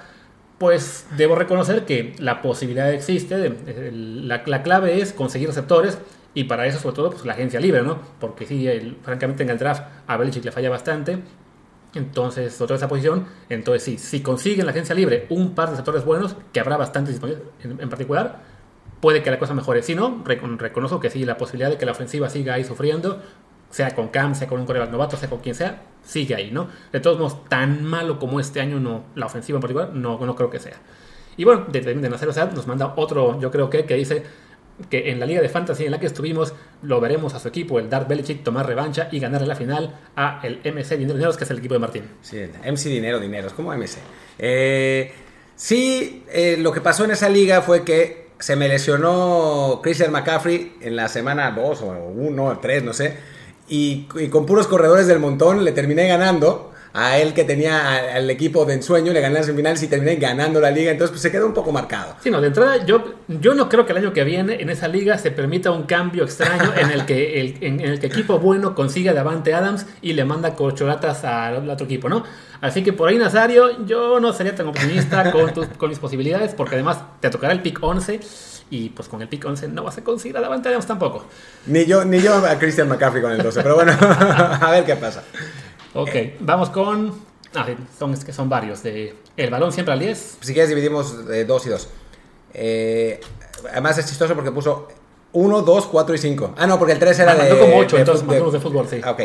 pues 0.62 1.08
debo 1.17 1.34
reconocer 1.34 1.86
que 1.86 2.13
la 2.19 2.43
posibilidad 2.43 2.93
existe. 2.93 3.52
La, 3.91 4.43
la 4.45 4.62
clave 4.62 5.02
es 5.02 5.12
conseguir 5.12 5.47
receptores 5.47 5.97
y 6.36 6.43
para 6.43 6.67
eso, 6.67 6.78
sobre 6.78 6.95
todo, 6.95 7.10
pues 7.10 7.26
la 7.26 7.34
agencia 7.34 7.60
libre, 7.60 7.82
¿no? 7.82 7.97
Porque 8.19 8.45
sí, 8.45 8.67
el, 8.67 8.95
francamente 9.02 9.41
en 9.41 9.50
el 9.50 9.58
draft 9.58 9.82
a 10.06 10.17
Belichick 10.17 10.45
le 10.45 10.52
falla 10.52 10.69
bastante. 10.69 11.17
Entonces, 11.95 12.54
sobre 12.54 12.76
esa 12.76 12.88
posición, 12.88 13.26
entonces 13.50 13.82
sí, 13.82 13.97
si 13.97 14.21
consiguen 14.21 14.67
la 14.67 14.71
agencia 14.71 14.93
libre 14.93 15.26
un 15.30 15.56
par 15.56 15.71
de 15.71 15.78
sectores 15.78 16.06
buenos, 16.06 16.36
que 16.54 16.60
habrá 16.60 16.78
bastantes 16.78 17.15
disponibles 17.15 17.43
en, 17.63 17.89
particular, 17.89 18.43
puede 19.00 19.24
que 19.24 19.32
la 19.32 19.39
cosa 19.39 19.56
mejore. 19.56 19.82
Si 19.82 19.95
no, 19.95 20.21
recon 20.24 20.60
reconozco 20.60 21.00
que 21.00 21.10
sí, 21.10 21.26
la 21.26 21.39
posibilidad 21.39 21.71
de 21.71 21.80
que 21.80 21.88
la 21.88 21.93
ofensiva 21.93 22.30
siga 22.30 22.54
ahí 22.54 22.65
sufriendo, 22.65 23.19
sea 23.71 23.95
con 23.95 24.10
Cam, 24.10 24.36
sea 24.36 24.47
con 24.47 24.60
un 24.60 24.65
coreback 24.65 24.91
novato, 24.91 25.17
sea 25.17 25.29
con 25.29 25.39
quien 25.39 25.55
sea, 25.55 25.81
sigue 26.03 26.36
ahí, 26.36 26.51
¿no? 26.51 26.67
De 26.91 26.99
todos 26.99 27.17
modos, 27.17 27.45
tan 27.49 27.84
malo 27.84 28.19
como 28.19 28.39
este 28.39 28.62
año, 28.62 28.79
no, 28.79 29.05
la 29.15 29.25
ofensiva 29.25 29.57
en 29.57 29.62
particular, 29.62 29.93
no, 29.93 30.19
no 30.23 30.36
creo 30.36 30.49
que 30.49 30.60
sea. 30.60 30.75
Y 31.38 31.43
bueno, 31.43 31.65
de, 31.71 31.81
de, 31.81 31.95
de 31.95 32.10
Nacer 32.10 32.29
Osad 32.29 32.51
nos 32.51 32.67
manda 32.67 32.93
otro, 32.97 33.39
yo 33.39 33.49
creo 33.49 33.69
que, 33.69 33.86
que 33.86 33.95
dice 33.95 34.23
que 34.89 35.12
en 35.12 35.19
la 35.19 35.25
liga 35.25 35.41
de 35.41 35.49
fantasy 35.49 35.86
en 35.86 35.91
la 35.91 35.99
que 35.99 36.07
estuvimos 36.07 36.53
lo 36.81 36.99
veremos 36.99 37.34
a 37.34 37.39
su 37.39 37.47
equipo, 37.47 37.79
el 37.79 37.89
Dark 37.89 38.07
Belichick, 38.07 38.43
tomar 38.43 38.65
revancha 38.65 39.10
y 39.12 39.19
ganarle 39.19 39.47
la 39.47 39.55
final 39.55 39.95
a 40.15 40.39
el 40.43 40.57
MC 40.57 40.97
Dinero 40.97 41.13
Dineros, 41.13 41.38
que 41.38 41.43
es 41.43 41.51
el 41.51 41.60
equipo 41.60 41.73
de 41.73 41.79
Martín. 41.79 42.03
Sí, 42.21 42.38
MC 42.65 42.89
Dinero 42.89 43.19
Dineros, 43.19 43.53
como 43.53 43.73
MC. 43.73 43.99
Eh, 44.39 45.12
sí, 45.55 46.23
eh, 46.31 46.57
lo 46.60 46.71
que 46.71 46.81
pasó 46.81 47.05
en 47.05 47.12
esa 47.12 47.29
liga 47.29 47.62
fue 47.62 47.84
que 47.84 48.31
se 48.39 48.55
me 48.55 48.67
lesionó 48.67 49.81
Christian 49.84 50.12
McCaffrey 50.12 50.77
en 50.81 50.95
la 50.95 51.07
semana 51.07 51.51
2 51.51 51.81
o 51.84 51.88
1 51.91 52.43
o 52.43 52.57
3, 52.57 52.84
no 52.84 52.93
sé, 52.93 53.17
y, 53.71 54.03
con 54.29 54.45
puros 54.45 54.67
corredores 54.67 55.07
del 55.07 55.19
montón 55.19 55.63
le 55.63 55.71
terminé 55.71 56.05
ganando 56.05 56.73
a 56.93 57.17
él 57.19 57.34
que 57.34 57.45
tenía 57.45 58.15
al 58.15 58.29
equipo 58.29 58.65
de 58.65 58.73
ensueño, 58.73 59.13
le 59.13 59.21
gané 59.21 59.36
las 59.36 59.45
semifinales 59.45 59.81
y 59.81 59.88
terminé 59.88 60.17
ganando 60.17 60.60
la 60.60 60.71
liga, 60.71 60.91
entonces 60.91 61.12
pues 61.12 61.21
se 61.21 61.31
quedó 61.31 61.47
un 61.47 61.53
poco 61.53 61.71
marcado. 61.71 62.15
Sí, 62.21 62.29
no, 62.29 62.41
de 62.41 62.47
entrada 62.47 62.86
yo, 62.86 63.13
yo 63.29 63.53
no 63.53 63.69
creo 63.69 63.86
que 63.86 63.93
el 63.93 63.99
año 63.99 64.12
que 64.12 64.25
viene 64.25 64.62
en 64.62 64.69
esa 64.69 64.89
liga 64.89 65.17
se 65.17 65.31
permita 65.31 65.71
un 65.71 65.84
cambio 65.84 66.25
extraño 66.25 66.73
en 66.75 66.91
el 66.91 67.05
que 67.05 67.39
el, 67.39 67.57
en, 67.62 67.79
el 67.79 68.01
que 68.01 68.07
equipo 68.07 68.39
bueno 68.39 68.75
consiga 68.75 69.13
Davante 69.13 69.53
Adams 69.53 69.86
y 70.01 70.12
le 70.12 70.25
manda 70.25 70.53
corcholatas 70.53 71.23
al 71.23 71.69
otro 71.69 71.86
equipo, 71.86 72.10
¿no? 72.10 72.25
Así 72.60 72.84
que 72.84 72.91
por 72.91 73.07
ahí, 73.07 73.17
Nazario, 73.17 73.86
yo 73.86 74.19
no 74.19 74.34
sería 74.34 74.53
tan 74.53 74.67
optimista 74.67 75.31
con, 75.31 75.53
tus, 75.53 75.67
con 75.67 75.89
mis 75.89 75.97
posibilidades, 75.97 76.53
porque 76.53 76.75
además 76.75 76.99
te 77.21 77.29
tocará 77.29 77.53
el 77.53 77.62
pick 77.62 77.81
11 77.81 78.19
y 78.71 78.89
pues 78.89 79.10
con 79.10 79.21
el 79.21 79.27
pick 79.27 79.45
11 79.45 79.67
no 79.67 79.84
vas 79.84 79.97
a 79.97 80.03
conseguir 80.03 80.38
a 80.38 80.41
Davante 80.41 80.69
Adams 80.69 80.88
tampoco. 80.88 81.25
Ni 81.67 81.86
yo, 81.86 82.05
ni 82.05 82.21
yo 82.21 82.34
a 82.34 82.57
Christian 82.57 82.88
McCaffrey 82.88 83.21
con 83.21 83.31
el 83.31 83.43
12, 83.43 83.62
pero 83.62 83.75
bueno, 83.75 83.91
a 83.99 84.71
ver 84.71 84.86
qué 84.86 84.95
pasa. 84.95 85.23
Ok, 85.93 86.15
eh, 86.15 86.38
vamos 86.39 86.69
con. 86.69 87.13
Ah, 87.53 87.67
son, 87.99 88.13
es 88.13 88.23
que 88.23 88.31
son 88.31 88.47
varios. 88.47 88.81
De, 88.81 89.13
el 89.36 89.49
balón 89.49 89.73
siempre 89.73 89.91
al 89.93 89.99
10. 89.99 90.38
Si 90.39 90.53
quieres, 90.53 90.69
dividimos 90.69 91.27
de 91.27 91.43
2 91.43 91.65
y 91.65 91.69
2. 91.69 91.88
Eh, 92.53 93.21
además, 93.71 93.97
es 93.97 94.05
chistoso 94.07 94.34
porque 94.36 94.51
puso 94.51 94.88
1, 95.34 95.62
2, 95.62 95.88
4 95.88 96.15
y 96.15 96.17
5. 96.17 96.55
Ah, 96.57 96.65
no, 96.65 96.79
porque 96.79 96.93
el 96.93 96.99
3 96.99 97.19
era 97.19 97.34
ah, 97.34 97.36
de. 97.36 97.60
como 97.60 97.75
8, 97.77 97.97
entonces 97.97 98.25
de, 98.25 98.39
de, 98.39 98.51
de 98.51 98.60
fútbol, 98.62 98.88
sí. 98.89 99.01
Ok. 99.05 99.21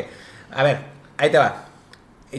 A 0.50 0.62
ver, 0.64 0.78
ahí 1.18 1.30
te 1.30 1.38
va. 1.38 1.66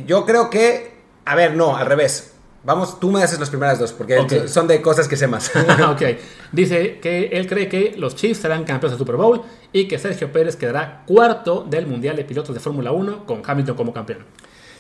Yo 0.06 0.26
creo 0.26 0.50
que. 0.50 0.98
A 1.24 1.36
ver, 1.36 1.56
no, 1.56 1.78
al 1.78 1.86
revés. 1.86 2.34
Vamos, 2.68 3.00
tú 3.00 3.10
me 3.10 3.24
haces 3.24 3.40
las 3.40 3.50
primeras 3.50 3.80
dos, 3.80 3.94
porque 3.94 4.20
okay. 4.20 4.50
son 4.50 4.68
de 4.68 4.82
cosas 4.82 5.08
que 5.08 5.16
sé 5.16 5.26
más. 5.26 5.50
ok. 5.90 6.02
Dice 6.52 7.00
que 7.00 7.28
él 7.28 7.48
cree 7.48 7.70
que 7.70 7.96
los 7.96 8.14
Chiefs 8.18 8.42
serán 8.42 8.66
campeones 8.66 8.92
de 8.92 8.98
Super 8.98 9.16
Bowl 9.16 9.42
y 9.72 9.88
que 9.88 9.98
Sergio 9.98 10.34
Pérez 10.34 10.58
quedará 10.58 11.06
cuarto 11.08 11.66
del 11.66 11.88
Mundial 11.88 12.18
de 12.18 12.26
Pilotos 12.26 12.54
de 12.54 12.60
Fórmula 12.60 12.92
1 12.92 13.26
con 13.26 13.42
Hamilton 13.46 13.74
como 13.74 13.94
campeón. 13.94 14.26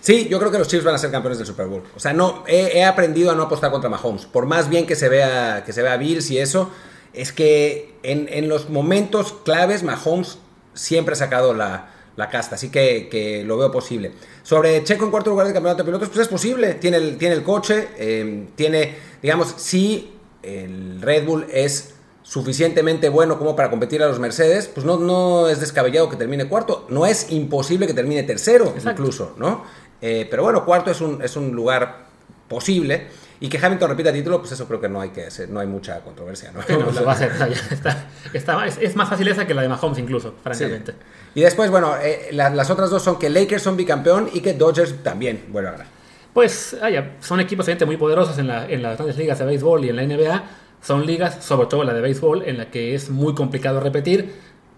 Sí, 0.01 0.27
yo 0.29 0.37
creo 0.37 0.51
que 0.51 0.57
los 0.57 0.67
Chiefs 0.67 0.83
van 0.83 0.95
a 0.95 0.97
ser 0.97 1.11
campeones 1.11 1.37
del 1.37 1.47
Super 1.47 1.67
Bowl. 1.67 1.83
O 1.95 1.99
sea, 2.01 2.11
no, 2.11 2.43
he, 2.45 2.77
he 2.77 2.83
aprendido 2.83 3.31
a 3.31 3.35
no 3.35 3.43
apostar 3.43 3.71
contra 3.71 3.89
Mahomes. 3.89 4.25
Por 4.25 4.45
más 4.47 4.67
bien 4.67 4.85
que 4.85 4.97
se 4.97 5.07
vea, 5.07 5.63
que 5.65 5.71
se 5.71 5.81
vea 5.81 5.95
Bills 5.95 6.29
y 6.29 6.39
eso, 6.39 6.69
es 7.13 7.31
que 7.31 7.95
en, 8.03 8.27
en 8.29 8.49
los 8.49 8.69
momentos 8.69 9.33
claves 9.45 9.83
Mahomes 9.83 10.39
siempre 10.73 11.13
ha 11.13 11.15
sacado 11.15 11.53
la, 11.53 11.87
la 12.17 12.29
casta, 12.29 12.55
así 12.55 12.69
que, 12.69 13.07
que, 13.09 13.43
lo 13.45 13.57
veo 13.57 13.71
posible. 13.71 14.11
Sobre 14.43 14.83
Checo 14.83 15.05
en 15.05 15.11
cuarto 15.11 15.29
lugar 15.29 15.45
del 15.45 15.53
campeonato 15.53 15.83
de 15.83 15.85
pilotos, 15.85 16.09
pues 16.09 16.19
es 16.19 16.27
posible, 16.27 16.73
tiene 16.73 16.97
el, 16.97 17.17
tiene 17.17 17.35
el 17.35 17.43
coche, 17.43 17.89
eh, 17.97 18.47
tiene, 18.55 18.95
digamos, 19.21 19.53
si 19.57 20.13
el 20.43 21.01
Red 21.01 21.25
Bull 21.25 21.45
es 21.51 21.93
suficientemente 22.23 23.07
bueno 23.07 23.37
como 23.37 23.55
para 23.55 23.69
competir 23.69 24.03
a 24.03 24.07
los 24.07 24.19
Mercedes, 24.19 24.67
pues 24.67 24.85
no, 24.85 24.97
no 24.97 25.47
es 25.47 25.61
descabellado 25.61 26.09
que 26.09 26.17
termine 26.17 26.49
cuarto, 26.49 26.85
no 26.89 27.05
es 27.05 27.31
imposible 27.31 27.87
que 27.87 27.93
termine 27.93 28.23
tercero 28.23 28.73
incluso, 28.83 29.33
¿no? 29.37 29.63
Eh, 30.01 30.27
pero 30.29 30.43
bueno, 30.43 30.65
cuarto 30.65 30.91
es 30.91 30.99
un, 30.99 31.21
es 31.21 31.35
un 31.37 31.51
lugar 31.51 32.07
posible. 32.47 33.07
Y 33.39 33.49
que 33.49 33.63
Hamilton 33.63 33.89
repita 33.89 34.11
título, 34.11 34.39
pues 34.39 34.51
eso 34.51 34.67
creo 34.67 34.81
que 34.81 34.89
no 34.89 34.99
hay 34.99 35.09
que 35.09 35.27
hacer, 35.27 35.49
no 35.49 35.59
hay 35.59 35.67
mucha 35.67 35.99
controversia. 36.01 36.51
¿no? 36.51 36.59
va 37.05 37.11
a 37.11 37.15
ser, 37.15 37.31
está, 38.33 38.65
es, 38.65 38.95
más 38.95 39.09
fácil 39.09 39.27
esa 39.27 39.45
que 39.45 39.53
la 39.53 39.61
de 39.61 39.69
Mahomes 39.69 39.99
incluso, 39.99 40.33
francamente. 40.41 40.93
Y 41.35 41.41
después, 41.41 41.69
bueno, 41.69 41.95
eh, 42.01 42.29
las 42.31 42.69
otras 42.69 42.89
dos 42.89 43.03
son 43.03 43.19
que 43.19 43.29
Lakers 43.29 43.61
son 43.61 43.77
bicampeón 43.77 44.29
y 44.33 44.41
que 44.41 44.53
Dodgers 44.53 45.03
también 45.03 45.45
vuelve 45.49 45.69
a 45.69 45.71
ganar. 45.73 45.87
Pues 46.33 46.77
son 47.19 47.39
equipos 47.39 47.67
muy 47.85 47.97
poderosos 47.97 48.37
en, 48.37 48.47
la, 48.47 48.67
en 48.69 48.83
las 48.83 48.97
grandes 48.97 49.17
ligas 49.17 49.39
de 49.39 49.45
béisbol 49.45 49.85
y 49.85 49.89
en 49.89 49.95
la 49.95 50.03
NBA 50.03 50.43
son 50.81 51.05
ligas, 51.05 51.43
sobre 51.43 51.67
todo 51.67 51.83
la 51.83 51.93
de 51.93 52.01
béisbol, 52.01 52.43
en 52.43 52.57
la 52.57 52.69
que 52.69 52.95
es 52.95 53.09
muy 53.09 53.33
complicado 53.33 53.79
repetir. 53.79 54.33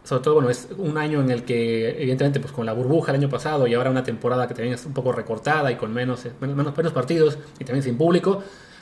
Sobre 0.10 0.24
todo, 0.24 0.34
bueno, 0.34 0.50
es 0.50 0.70
un 0.76 0.98
año 0.98 1.22
en 1.22 1.30
el 1.30 1.44
que, 1.44 1.92
evidentemente, 2.02 2.40
pues 2.40 2.52
con 2.52 2.66
la 2.66 2.74
burbuja 2.74 3.12
el 3.12 3.20
año 3.20 3.30
pasado 3.30 3.68
y 3.68 3.76
ahora 3.76 3.92
una 3.92 4.02
temporada 4.02 4.48
que 4.48 4.56
también 4.56 4.74
es 4.74 4.84
un 4.88 4.92
poco 4.92 5.12
recortada 5.12 5.72
y 5.72 5.76
con 5.76 5.94
menos, 5.94 6.26
menos, 6.42 6.76
menos 6.76 6.94
partidos 6.94 7.38
y 7.60 7.64
también 7.64 7.84
sin 7.84 7.96
público, 7.96 8.42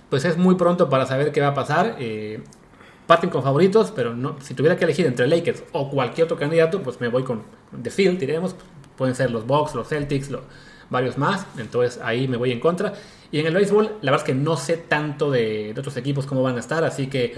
pues 0.09 0.23
es 0.23 0.37
muy 0.37 0.55
pronto 0.55 0.89
para 0.89 1.05
saber 1.05 1.33
qué 1.33 1.41
va 1.41 1.47
a 1.47 1.53
pasar. 1.53 1.97
Eh, 1.99 2.41
parten 3.07 3.29
con 3.29 3.43
favoritos, 3.43 3.91
pero 3.93 4.15
no, 4.15 4.37
si 4.39 4.53
tuviera 4.53 4.77
que 4.77 4.85
elegir 4.85 5.05
entre 5.05 5.27
Lakers 5.27 5.65
o 5.73 5.89
cualquier 5.89 6.23
otro 6.23 6.37
candidato, 6.37 6.81
pues 6.81 7.01
me 7.01 7.09
voy 7.09 7.23
con 7.23 7.43
The 7.83 7.89
Field, 7.89 8.19
diremos. 8.19 8.55
Pueden 8.95 9.13
ser 9.13 9.29
los 9.29 9.45
Bucks, 9.45 9.75
los 9.75 9.89
Celtics, 9.89 10.29
varios 10.89 11.17
más. 11.17 11.45
Entonces 11.57 11.99
ahí 12.01 12.29
me 12.29 12.37
voy 12.37 12.53
en 12.53 12.61
contra. 12.61 12.93
Y 13.31 13.39
en 13.39 13.47
el 13.47 13.53
béisbol, 13.53 13.97
la 14.01 14.11
verdad 14.11 14.25
es 14.25 14.33
que 14.33 14.33
no 14.33 14.55
sé 14.55 14.77
tanto 14.77 15.29
de, 15.29 15.75
otros 15.77 15.97
equipos 15.97 16.25
cómo 16.25 16.41
van 16.41 16.55
a 16.55 16.59
estar, 16.59 16.85
así 16.85 17.07
que 17.07 17.35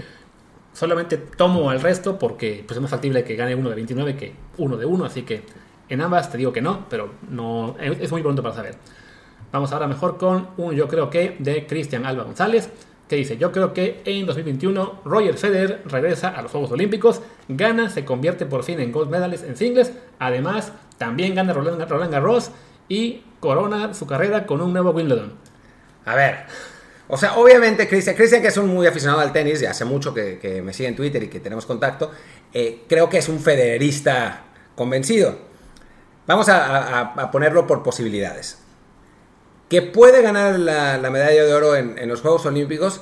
solamente 0.72 1.16
tomo 1.16 1.70
al 1.70 1.80
resto 1.80 2.18
porque 2.18 2.64
pues, 2.66 2.76
es 2.76 2.82
más 2.82 2.90
factible 2.90 3.24
que 3.24 3.36
gane 3.36 3.54
uno 3.54 3.68
de 3.68 3.74
29 3.76 4.16
que 4.16 4.34
uno 4.58 4.76
de 4.76 4.86
uno, 4.86 5.04
así 5.04 5.22
que 5.22 5.42
en 5.88 6.00
ambas 6.00 6.30
te 6.30 6.38
digo 6.38 6.52
que 6.52 6.62
no, 6.62 6.86
pero 6.88 7.10
no 7.28 7.76
es 7.80 8.10
muy 8.12 8.22
pronto 8.22 8.42
para 8.42 8.54
saber. 8.54 8.76
Vamos 9.52 9.72
ahora 9.72 9.88
mejor 9.88 10.16
con 10.16 10.48
un 10.56 10.74
yo 10.74 10.86
creo 10.86 11.10
que 11.10 11.36
de 11.40 11.66
Cristian 11.66 12.06
Alba 12.06 12.22
González, 12.22 12.70
que 13.08 13.16
dice, 13.16 13.36
yo 13.36 13.50
creo 13.50 13.74
que 13.74 14.02
en 14.04 14.24
2021 14.24 15.00
Roger 15.04 15.36
Federer 15.36 15.82
regresa 15.86 16.28
a 16.28 16.42
los 16.42 16.52
Juegos 16.52 16.70
Olímpicos, 16.70 17.20
gana, 17.48 17.88
se 17.90 18.04
convierte 18.04 18.46
por 18.46 18.62
fin 18.62 18.78
en 18.78 18.92
gold 18.92 19.10
medalist 19.10 19.42
en 19.42 19.56
singles, 19.56 19.92
además 20.20 20.72
también 20.96 21.34
gana 21.34 21.52
Roland, 21.52 21.82
Roland 21.88 22.12
Garros 22.12 22.52
y 22.88 23.24
corona 23.40 23.94
su 23.94 24.06
carrera 24.06 24.46
con 24.46 24.60
un 24.60 24.72
nuevo 24.72 24.90
Wimbledon. 24.92 25.32
A 26.04 26.14
ver, 26.14 26.46
o 27.10 27.16
sea, 27.16 27.36
obviamente 27.36 27.88
Cristian, 27.88 28.16
Cristian 28.16 28.40
que 28.40 28.48
es 28.48 28.56
un 28.56 28.68
muy 28.68 28.86
aficionado 28.86 29.20
al 29.20 29.32
tenis, 29.32 29.60
y 29.62 29.66
hace 29.66 29.84
mucho 29.84 30.14
que, 30.14 30.62
me 30.64 30.72
sigue 30.72 30.88
en 30.88 30.96
Twitter 30.96 31.22
y 31.22 31.28
que 31.28 31.40
tenemos 31.40 31.66
contacto, 31.66 32.10
eh, 32.52 32.82
creo 32.88 33.08
que 33.08 33.18
es 33.18 33.28
un 33.28 33.40
federerista 33.40 34.44
convencido. 34.74 35.36
Vamos 36.26 36.48
a, 36.48 37.30
ponerlo 37.32 37.66
por 37.66 37.82
posibilidades. 37.82 38.58
Que 39.68 39.82
puede 39.82 40.22
ganar 40.22 40.58
la, 40.58 41.10
medalla 41.10 41.44
de 41.44 41.52
oro 41.52 41.74
en, 41.74 42.08
los 42.08 42.20
Juegos 42.20 42.46
Olímpicos, 42.46 43.00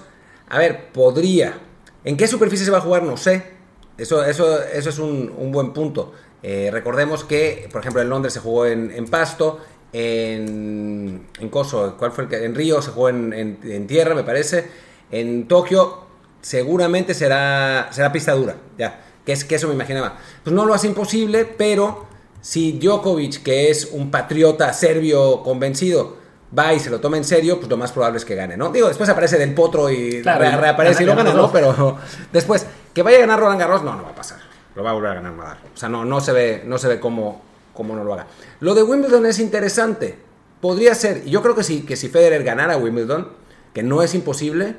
a 0.48 0.58
ver, 0.58 0.90
podría. 0.92 1.58
¿En 2.04 2.16
qué 2.16 2.26
superficie 2.26 2.64
se 2.64 2.70
va 2.70 2.78
a 2.78 2.82
jugar? 2.82 3.02
No 3.02 3.16
sé. 3.16 3.58
Eso, 3.98 4.24
eso, 4.24 4.62
eso 4.62 4.88
es 4.88 4.98
un, 4.98 5.52
buen 5.52 5.72
punto. 5.72 6.12
Eh, 6.42 6.70
recordemos 6.72 7.24
que, 7.24 7.68
por 7.70 7.80
ejemplo, 7.80 8.00
en 8.00 8.08
Londres 8.08 8.32
se 8.32 8.40
jugó 8.40 8.64
en, 8.64 8.90
en 8.92 9.06
pasto, 9.06 9.60
en, 9.92 11.26
en 11.38 11.48
Coso, 11.48 11.96
¿cuál 11.98 12.12
fue 12.12 12.24
el 12.24 12.30
que? 12.30 12.44
En 12.44 12.54
Río 12.54 12.82
se 12.82 12.90
jugó 12.90 13.08
en, 13.08 13.86
tierra, 13.86 14.14
me 14.14 14.24
parece. 14.24 14.68
En 15.10 15.48
Tokio 15.48 16.04
seguramente 16.40 17.14
será, 17.14 17.88
será 17.90 18.12
pista 18.12 18.32
dura, 18.32 18.56
ya, 18.76 19.00
que 19.24 19.32
es 19.32 19.44
que 19.44 19.54
eso 19.54 19.68
me 19.68 19.74
imaginaba. 19.74 20.18
Pues 20.44 20.54
no 20.54 20.66
lo 20.66 20.74
hace 20.74 20.86
imposible, 20.86 21.44
pero 21.44 22.06
si 22.40 22.78
Djokovic, 22.78 23.42
que 23.42 23.70
es 23.70 23.88
un 23.92 24.10
patriota 24.10 24.72
serbio 24.72 25.42
convencido, 25.42 26.16
va 26.56 26.72
y 26.72 26.80
se 26.80 26.90
lo 26.90 27.00
toma 27.00 27.16
en 27.16 27.24
serio, 27.24 27.58
pues 27.58 27.68
lo 27.68 27.76
más 27.76 27.92
probable 27.92 28.18
es 28.18 28.24
que 28.24 28.34
gane, 28.34 28.56
¿no? 28.56 28.70
Digo, 28.70 28.88
después 28.88 29.08
aparece 29.08 29.38
del 29.38 29.54
potro 29.54 29.90
y 29.90 30.22
reaparece 30.22 31.02
y 31.02 31.06
lo 31.06 31.16
gana, 31.16 31.32
¿no? 31.32 31.50
Pero 31.52 31.98
después, 32.32 32.66
que 32.94 33.02
vaya 33.02 33.18
a 33.18 33.20
ganar 33.20 33.40
Roland 33.40 33.60
Garros, 33.60 33.82
no, 33.82 33.94
no 33.94 34.02
va 34.02 34.10
a 34.10 34.14
pasar. 34.14 34.38
Lo 34.74 34.84
va 34.84 34.90
a 34.90 34.92
volver 34.92 35.10
a 35.10 35.14
ganar 35.14 35.32
Nadal. 35.32 35.58
O 35.74 35.76
sea, 35.76 35.88
no, 35.88 36.04
no 36.04 36.20
se 36.20 36.32
ve, 36.32 36.62
no 36.64 36.78
se 36.78 36.88
ve 36.88 37.00
cómo, 37.00 37.42
como 37.78 37.94
no 37.94 38.02
lo 38.02 38.12
haga. 38.12 38.26
Lo 38.58 38.74
de 38.74 38.82
Wimbledon 38.82 39.24
es 39.24 39.38
interesante. 39.38 40.18
Podría 40.60 40.96
ser, 40.96 41.22
y 41.24 41.30
yo 41.30 41.40
creo 41.42 41.54
que 41.54 41.62
sí, 41.62 41.82
que 41.82 41.94
si 41.94 42.08
Federer 42.08 42.42
ganara 42.42 42.76
Wimbledon, 42.76 43.28
que 43.72 43.84
no 43.84 44.02
es 44.02 44.16
imposible, 44.16 44.74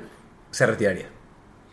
se 0.50 0.66
retiraría. 0.66 1.06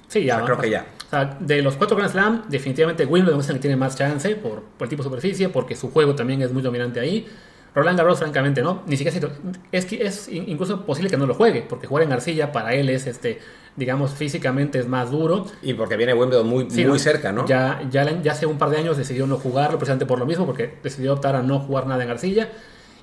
Sí, 0.08 0.24
ya. 0.24 0.42
creo 0.46 0.58
que 0.58 0.70
ya. 0.70 0.86
O 1.06 1.10
sea, 1.10 1.38
de 1.38 1.62
los 1.62 1.76
cuatro 1.76 1.98
Grand 1.98 2.12
Slam, 2.14 2.44
definitivamente 2.48 3.06
Wimbledon 3.06 3.42
es 3.42 3.50
el 3.50 3.56
que 3.56 3.62
tiene 3.64 3.76
más 3.76 3.98
chance 3.98 4.36
por, 4.36 4.64
por 4.64 4.86
el 4.86 4.90
tipo 4.90 5.04
de 5.04 5.10
superficie, 5.10 5.50
porque 5.50 5.76
su 5.76 5.92
juego 5.92 6.16
también 6.16 6.42
es 6.42 6.54
muy 6.54 6.62
dominante 6.62 7.02
ahí. 7.02 7.28
Roland 7.76 7.98
Garros, 7.98 8.20
francamente, 8.20 8.62
no. 8.62 8.84
Ni 8.88 8.96
siquiera 8.96 9.30
es 9.74 9.86
que 9.86 10.02
es 10.02 10.30
incluso 10.30 10.86
posible 10.86 11.10
que 11.10 11.18
no 11.18 11.26
lo 11.26 11.34
juegue, 11.34 11.62
porque 11.68 11.88
jugar 11.88 12.06
en 12.06 12.14
arcilla 12.14 12.54
para 12.54 12.74
él 12.74 12.90
es 12.90 13.06
este 13.06 13.40
digamos, 13.78 14.12
físicamente 14.12 14.80
es 14.80 14.88
más 14.88 15.12
duro. 15.12 15.46
Y 15.62 15.76
porque 15.76 15.96
viene 15.96 16.14
Wimbledon 16.14 16.48
muy, 16.48 16.66
muy 16.66 17.00
cerca, 17.00 17.32
¿no? 17.32 17.46
Ya, 17.46 17.88
ya, 17.90 18.22
ya 18.22 18.32
hace 18.32 18.46
un 18.46 18.58
par 18.58 18.72
de 18.72 18.78
años 18.78 18.98
decidió 18.98 19.26
no 19.28 19.38
jugarlo, 19.38 19.78
precisamente 19.78 20.08
por 20.08 20.20
lo 20.20 20.26
mismo, 20.26 20.46
porque 20.46 20.78
decidió 20.84 21.14
optar 21.14 21.36
a 21.36 21.44
no 21.44 21.60
jugar 21.60 21.86
nada 21.86 22.04
en 22.04 22.10
arcilla. 22.10 22.50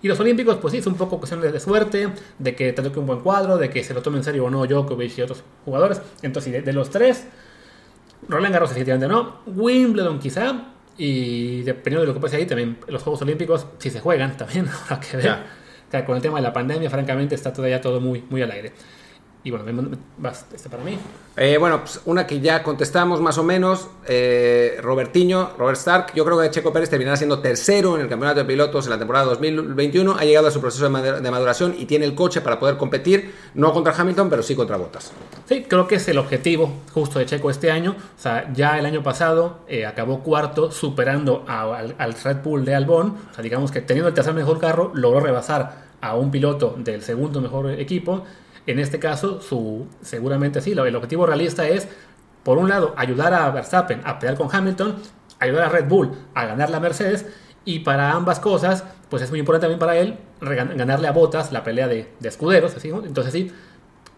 Y 0.02 0.08
los 0.08 0.20
Olímpicos, 0.20 0.58
pues 0.58 0.72
sí, 0.72 0.78
es 0.78 0.86
un 0.86 0.96
poco 0.96 1.18
cuestión 1.18 1.40
de 1.40 1.58
suerte, 1.60 2.10
de 2.38 2.54
que 2.54 2.72
te 2.74 2.82
toque 2.82 2.98
un 2.98 3.06
buen 3.06 3.20
cuadro, 3.20 3.56
de 3.56 3.70
que 3.70 3.82
se 3.82 3.94
lo 3.94 4.02
tome 4.02 4.18
en 4.18 4.24
serio 4.24 4.44
o 4.44 4.50
no 4.50 4.66
Djokovic 4.66 5.16
y 5.16 5.22
otros 5.22 5.42
jugadores. 5.64 6.02
Entonces, 6.20 6.62
de, 6.64 6.72
los 6.74 6.90
tres, 6.90 7.24
Roland 8.28 8.52
Garros 8.52 8.68
definitivamente 8.68 9.08
no, 9.08 9.38
Wimbledon 9.46 10.18
quizá, 10.18 10.72
y 10.98 11.62
dependiendo 11.62 12.00
de 12.02 12.06
lo 12.08 12.14
que 12.14 12.20
pase 12.20 12.36
ahí, 12.36 12.46
también 12.46 12.78
los 12.88 13.02
Juegos 13.02 13.22
Olímpicos, 13.22 13.66
si 13.78 13.90
se 13.90 14.00
juegan, 14.00 14.36
también 14.36 14.68
habrá 14.84 15.00
que 15.00 15.16
ver. 15.16 15.64
Con 16.04 16.16
el 16.16 16.22
tema 16.22 16.38
de 16.38 16.42
la 16.42 16.52
pandemia, 16.52 16.90
francamente, 16.90 17.36
está 17.36 17.52
todavía 17.52 17.80
todo 17.80 18.00
muy, 18.00 18.24
muy 18.28 18.42
al 18.42 18.50
aire. 18.50 18.72
Y 19.44 19.50
bueno, 19.50 19.90
vas 20.16 20.46
este 20.54 20.70
para 20.70 20.82
mí. 20.82 20.98
Eh, 21.36 21.58
bueno, 21.58 21.80
pues 21.80 22.00
una 22.06 22.26
que 22.26 22.40
ya 22.40 22.62
contestamos 22.62 23.20
más 23.20 23.36
o 23.36 23.42
menos. 23.42 23.88
Eh, 24.06 24.78
Robertiño, 24.80 25.50
Robert 25.58 25.76
Stark. 25.76 26.14
Yo 26.14 26.24
creo 26.24 26.40
que 26.40 26.50
Checo 26.50 26.72
Pérez 26.72 26.88
terminará 26.88 27.18
siendo 27.18 27.40
tercero 27.40 27.94
en 27.96 28.00
el 28.00 28.08
campeonato 28.08 28.40
de 28.40 28.46
pilotos 28.46 28.86
en 28.86 28.92
la 28.92 28.98
temporada 28.98 29.26
2021. 29.26 30.16
Ha 30.18 30.24
llegado 30.24 30.48
a 30.48 30.50
su 30.50 30.62
proceso 30.62 30.88
de 30.88 31.30
maduración 31.30 31.74
y 31.78 31.84
tiene 31.84 32.06
el 32.06 32.14
coche 32.14 32.40
para 32.40 32.58
poder 32.58 32.78
competir, 32.78 33.34
no 33.52 33.70
contra 33.74 33.92
Hamilton, 33.94 34.30
pero 34.30 34.42
sí 34.42 34.56
contra 34.56 34.78
Bottas. 34.78 35.12
Sí, 35.46 35.64
creo 35.68 35.86
que 35.86 35.96
es 35.96 36.08
el 36.08 36.16
objetivo 36.16 36.72
justo 36.94 37.18
de 37.18 37.26
Checo 37.26 37.50
este 37.50 37.70
año. 37.70 37.96
O 38.16 38.20
sea, 38.20 38.50
ya 38.54 38.78
el 38.78 38.86
año 38.86 39.02
pasado 39.02 39.58
eh, 39.68 39.84
acabó 39.84 40.20
cuarto, 40.20 40.72
superando 40.72 41.44
al, 41.46 41.94
al 41.98 42.14
Red 42.14 42.38
Bull 42.42 42.64
de 42.64 42.76
Albon. 42.76 43.14
O 43.30 43.34
sea, 43.34 43.42
digamos 43.42 43.70
que 43.70 43.82
teniendo 43.82 44.08
el 44.08 44.14
tercer 44.14 44.32
mejor 44.32 44.58
carro, 44.58 44.90
logró 44.94 45.20
rebasar 45.20 45.84
a 46.00 46.16
un 46.16 46.30
piloto 46.30 46.74
del 46.78 47.02
segundo 47.02 47.42
mejor 47.42 47.70
equipo 47.72 48.24
en 48.66 48.78
este 48.78 48.98
caso, 48.98 49.40
su, 49.40 49.86
seguramente 50.02 50.60
sí, 50.60 50.72
el 50.72 50.96
objetivo 50.96 51.26
realista 51.26 51.68
es, 51.68 51.88
por 52.42 52.58
un 52.58 52.68
lado, 52.68 52.94
ayudar 52.96 53.34
a 53.34 53.50
Verstappen 53.50 54.00
a 54.04 54.18
pelear 54.18 54.36
con 54.36 54.48
Hamilton, 54.50 54.96
ayudar 55.38 55.64
a 55.64 55.68
Red 55.68 55.88
Bull 55.88 56.12
a 56.34 56.46
ganar 56.46 56.70
la 56.70 56.80
Mercedes, 56.80 57.26
y 57.64 57.80
para 57.80 58.12
ambas 58.12 58.40
cosas, 58.40 58.84
pues 59.08 59.22
es 59.22 59.30
muy 59.30 59.38
importante 59.38 59.64
también 59.64 59.78
para 59.78 59.96
él 59.96 60.18
ganarle 60.76 61.08
a 61.08 61.12
Bottas 61.12 61.52
la 61.52 61.64
pelea 61.64 61.88
de, 61.88 62.08
escuderos. 62.22 62.76
Así, 62.76 62.88
Entonces 62.88 63.32
sí, 63.32 63.50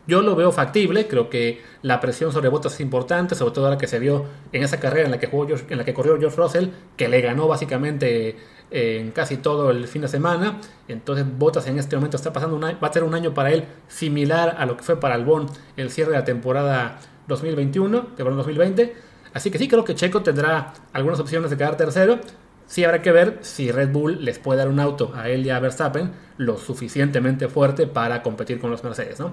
yo 0.06 0.22
lo 0.22 0.34
veo 0.34 0.52
factible, 0.52 1.06
creo 1.06 1.30
que 1.30 1.62
la 1.82 2.00
presión 2.00 2.32
sobre 2.32 2.48
Bottas 2.48 2.74
es 2.74 2.80
importante, 2.80 3.34
sobre 3.34 3.54
todo 3.54 3.66
ahora 3.66 3.78
que 3.78 3.86
se 3.86 3.98
vio 3.98 4.24
en 4.52 4.62
esa 4.62 4.80
carrera 4.80 5.06
en 5.06 5.12
la 5.12 5.18
que, 5.18 5.26
jugó 5.26 5.46
en 5.68 5.78
la 5.78 5.84
que 5.84 5.94
corrió 5.94 6.18
George 6.18 6.36
Russell, 6.36 6.68
que 6.96 7.08
le 7.08 7.20
ganó 7.20 7.46
básicamente 7.46 8.36
en 8.70 9.10
casi 9.12 9.36
todo 9.36 9.70
el 9.70 9.86
fin 9.88 10.02
de 10.02 10.08
semana. 10.08 10.60
Entonces 10.88 11.26
Bottas 11.38 11.66
en 11.66 11.78
este 11.78 11.96
momento 11.96 12.16
está 12.16 12.32
pasando 12.32 12.56
un 12.56 12.62
va 12.62 12.78
a 12.80 12.92
ser 12.92 13.04
un 13.04 13.14
año 13.14 13.34
para 13.34 13.52
él 13.52 13.64
similar 13.88 14.56
a 14.58 14.66
lo 14.66 14.76
que 14.76 14.82
fue 14.82 14.98
para 14.98 15.14
Albon 15.14 15.46
el 15.76 15.90
cierre 15.90 16.12
de 16.12 16.18
la 16.18 16.24
temporada 16.24 16.98
2021, 17.28 18.00
temporada 18.16 18.36
2020. 18.36 18.94
Así 19.34 19.50
que 19.50 19.58
sí 19.58 19.68
creo 19.68 19.84
que 19.84 19.94
Checo 19.94 20.22
tendrá 20.22 20.72
algunas 20.92 21.20
opciones 21.20 21.50
de 21.50 21.56
quedar 21.56 21.76
tercero. 21.76 22.18
Sí 22.66 22.84
habrá 22.84 23.00
que 23.02 23.12
ver 23.12 23.38
si 23.42 23.70
Red 23.70 23.92
Bull 23.92 24.24
les 24.24 24.38
puede 24.38 24.58
dar 24.58 24.68
un 24.68 24.80
auto 24.80 25.12
a 25.14 25.28
él 25.28 25.46
y 25.46 25.50
a 25.50 25.60
Verstappen 25.60 26.10
lo 26.36 26.56
suficientemente 26.56 27.48
fuerte 27.48 27.86
para 27.86 28.22
competir 28.22 28.58
con 28.58 28.70
los 28.70 28.82
Mercedes, 28.82 29.20
¿no? 29.20 29.32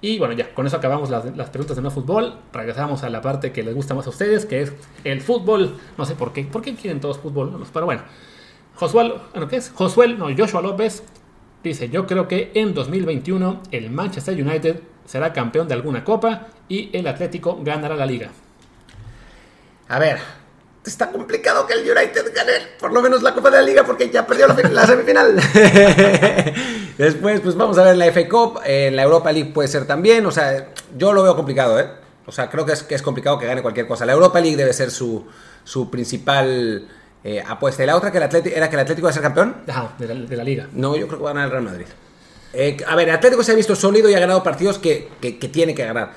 Y 0.00 0.18
bueno, 0.18 0.34
ya, 0.34 0.54
con 0.54 0.66
eso 0.66 0.76
acabamos 0.76 1.08
las, 1.08 1.50
preguntas 1.50 1.76
de 1.76 1.82
no 1.82 1.90
fútbol. 1.90 2.38
Regresamos 2.52 3.02
a 3.04 3.10
la 3.10 3.22
parte 3.22 3.52
que 3.52 3.62
les 3.62 3.74
gusta 3.74 3.94
más 3.94 4.06
a 4.06 4.10
ustedes, 4.10 4.44
que 4.44 4.62
es 4.62 4.72
el 5.02 5.20
fútbol. 5.20 5.78
No 5.96 6.04
sé 6.04 6.14
por 6.14 6.32
qué, 6.32 6.44
¿por 6.44 6.60
qué 6.60 6.74
quieren 6.74 7.00
todos 7.00 7.18
fútbol? 7.18 7.66
Pero 7.72 7.86
bueno, 7.86 8.02
Josuel, 8.76 9.14
¿qué 9.48 9.56
es? 9.56 9.70
Josuel, 9.74 10.18
no, 10.18 10.26
Joshua 10.36 10.60
López 10.60 11.02
dice, 11.62 11.88
yo 11.88 12.06
creo 12.06 12.28
que 12.28 12.50
en 12.54 12.74
2021 12.74 13.62
el 13.70 13.90
Manchester 13.90 14.34
United 14.34 14.80
será 15.06 15.32
campeón 15.32 15.68
de 15.68 15.74
alguna 15.74 16.04
copa 16.04 16.48
y 16.68 16.90
el 16.96 17.06
Atlético 17.06 17.58
ganará 17.62 17.94
la 17.94 18.06
liga. 18.06 18.30
A 19.88 19.98
ver, 19.98 20.18
está 20.84 21.10
complicado 21.10 21.66
que 21.66 21.74
el 21.74 21.80
United 21.80 22.32
gane 22.34 22.52
por 22.78 22.92
lo 22.92 23.00
menos 23.00 23.22
la 23.22 23.34
Copa 23.34 23.50
de 23.50 23.58
la 23.58 23.62
Liga 23.62 23.84
porque 23.84 24.10
ya 24.10 24.26
perdió 24.26 24.46
la, 24.46 24.54
la 24.54 24.86
semifinal. 24.86 25.36
Después, 26.98 27.40
pues 27.40 27.54
vamos 27.54 27.78
a 27.78 27.84
ver 27.84 27.96
la 27.96 28.06
FA 28.12 28.28
Cup, 28.28 28.60
en 28.64 28.96
la 28.96 29.02
Europa 29.02 29.32
League 29.32 29.52
puede 29.52 29.68
ser 29.68 29.86
también, 29.86 30.24
o 30.26 30.30
sea, 30.30 30.70
yo 30.96 31.12
lo 31.12 31.22
veo 31.22 31.36
complicado, 31.36 31.78
¿eh? 31.78 31.88
O 32.26 32.32
sea, 32.32 32.48
creo 32.48 32.64
que 32.64 32.72
es, 32.72 32.82
que 32.82 32.94
es 32.94 33.02
complicado 33.02 33.38
que 33.38 33.46
gane 33.46 33.60
cualquier 33.60 33.86
cosa. 33.86 34.06
La 34.06 34.12
Europa 34.14 34.40
League 34.40 34.56
debe 34.56 34.72
ser 34.72 34.90
su, 34.90 35.26
su 35.62 35.90
principal 35.90 36.88
eh, 37.24 37.42
apuesta. 37.46 37.82
¿Y 37.82 37.86
la 37.86 37.96
otra 37.96 38.12
que 38.12 38.18
el 38.18 38.24
Atlético, 38.24 38.54
era 38.54 38.68
que 38.68 38.76
el 38.76 38.80
Atlético 38.80 39.06
va 39.06 39.10
a 39.10 39.14
ser 39.14 39.22
campeón? 39.22 39.56
Ajá, 39.66 39.94
de 39.98 40.06
la, 40.06 40.14
de 40.14 40.36
la 40.36 40.44
liga. 40.44 40.68
No, 40.72 40.94
yo 40.94 41.06
creo 41.06 41.18
que 41.18 41.24
va 41.24 41.30
a 41.30 41.32
ganar 41.32 41.46
el 41.46 41.50
Real 41.52 41.64
Madrid. 41.64 41.86
Eh, 42.52 42.76
a 42.86 42.94
ver, 42.94 43.08
el 43.08 43.14
Atlético 43.14 43.42
se 43.42 43.52
ha 43.52 43.54
visto 43.54 43.74
sólido 43.74 44.08
y 44.08 44.14
ha 44.14 44.20
ganado 44.20 44.42
partidos 44.42 44.78
que, 44.78 45.08
que, 45.20 45.38
que 45.38 45.48
tiene 45.48 45.74
que 45.74 45.84
ganar. 45.84 46.12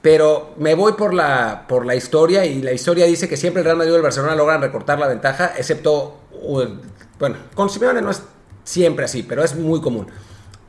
Pero 0.00 0.54
me 0.58 0.74
voy 0.74 0.92
por 0.92 1.12
la, 1.12 1.64
por 1.66 1.84
la 1.86 1.94
historia 1.94 2.44
y 2.44 2.62
la 2.62 2.72
historia 2.72 3.06
dice 3.06 3.28
que 3.28 3.36
siempre 3.36 3.60
el 3.60 3.64
Real 3.64 3.76
Madrid 3.76 3.92
y 3.92 3.96
el 3.96 4.02
Barcelona 4.02 4.34
logran 4.34 4.60
recortar 4.60 4.98
la 4.98 5.08
ventaja, 5.08 5.52
excepto, 5.56 6.20
bueno, 7.18 7.36
con 7.54 7.70
Simeone 7.70 8.02
no 8.02 8.10
es 8.10 8.22
siempre 8.64 9.06
así, 9.06 9.22
pero 9.22 9.42
es 9.42 9.56
muy 9.56 9.80
común. 9.80 10.06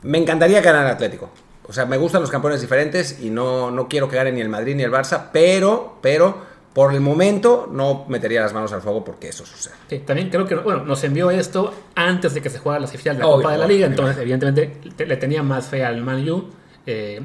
Me 0.02 0.18
encantaría 0.18 0.60
ganar 0.62 0.86
el 0.86 0.92
Atlético. 0.92 1.30
O 1.68 1.72
sea, 1.72 1.84
me 1.84 1.96
gustan 1.96 2.22
los 2.22 2.30
campeones 2.30 2.60
diferentes 2.60 3.18
y 3.20 3.30
no, 3.30 3.70
no 3.70 3.88
quiero 3.88 4.08
que 4.08 4.16
gane 4.16 4.32
ni 4.32 4.40
el 4.40 4.48
Madrid 4.48 4.74
ni 4.76 4.84
el 4.84 4.92
Barça, 4.92 5.30
pero, 5.32 5.98
pero 6.00 6.55
por 6.76 6.92
el 6.92 7.00
momento 7.00 7.66
no 7.72 8.04
metería 8.06 8.42
las 8.42 8.52
manos 8.52 8.70
al 8.74 8.82
fuego 8.82 9.02
porque 9.02 9.28
eso 9.30 9.46
sucede. 9.46 9.72
Sí, 9.88 10.00
también 10.00 10.28
creo 10.28 10.44
que 10.44 10.56
bueno, 10.56 10.84
nos 10.84 11.02
envió 11.04 11.30
esto 11.30 11.72
antes 11.94 12.34
de 12.34 12.42
que 12.42 12.50
se 12.50 12.58
jugara 12.58 12.80
la 12.82 12.86
semifinal 12.86 13.16
de 13.16 13.22
la 13.22 13.28
Obvio, 13.28 13.36
Copa 13.44 13.52
de 13.52 13.58
la 13.58 13.66
Liga, 13.66 13.86
obvio. 13.86 13.92
entonces 13.96 14.18
evidentemente 14.20 14.76
te- 14.94 15.06
le 15.06 15.16
tenía 15.16 15.42
más 15.42 15.68
fe 15.68 15.82
al 15.86 16.02
Man 16.02 16.28
U. 16.28 16.50
eh, 16.84 17.22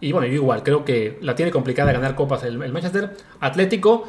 y 0.00 0.12
bueno, 0.12 0.28
yo 0.28 0.34
igual, 0.34 0.62
creo 0.62 0.84
que 0.84 1.18
la 1.22 1.34
tiene 1.34 1.50
complicada 1.50 1.90
ganar 1.92 2.14
copas 2.14 2.44
el, 2.44 2.62
el 2.62 2.72
Manchester. 2.72 3.16
Atlético, 3.40 4.04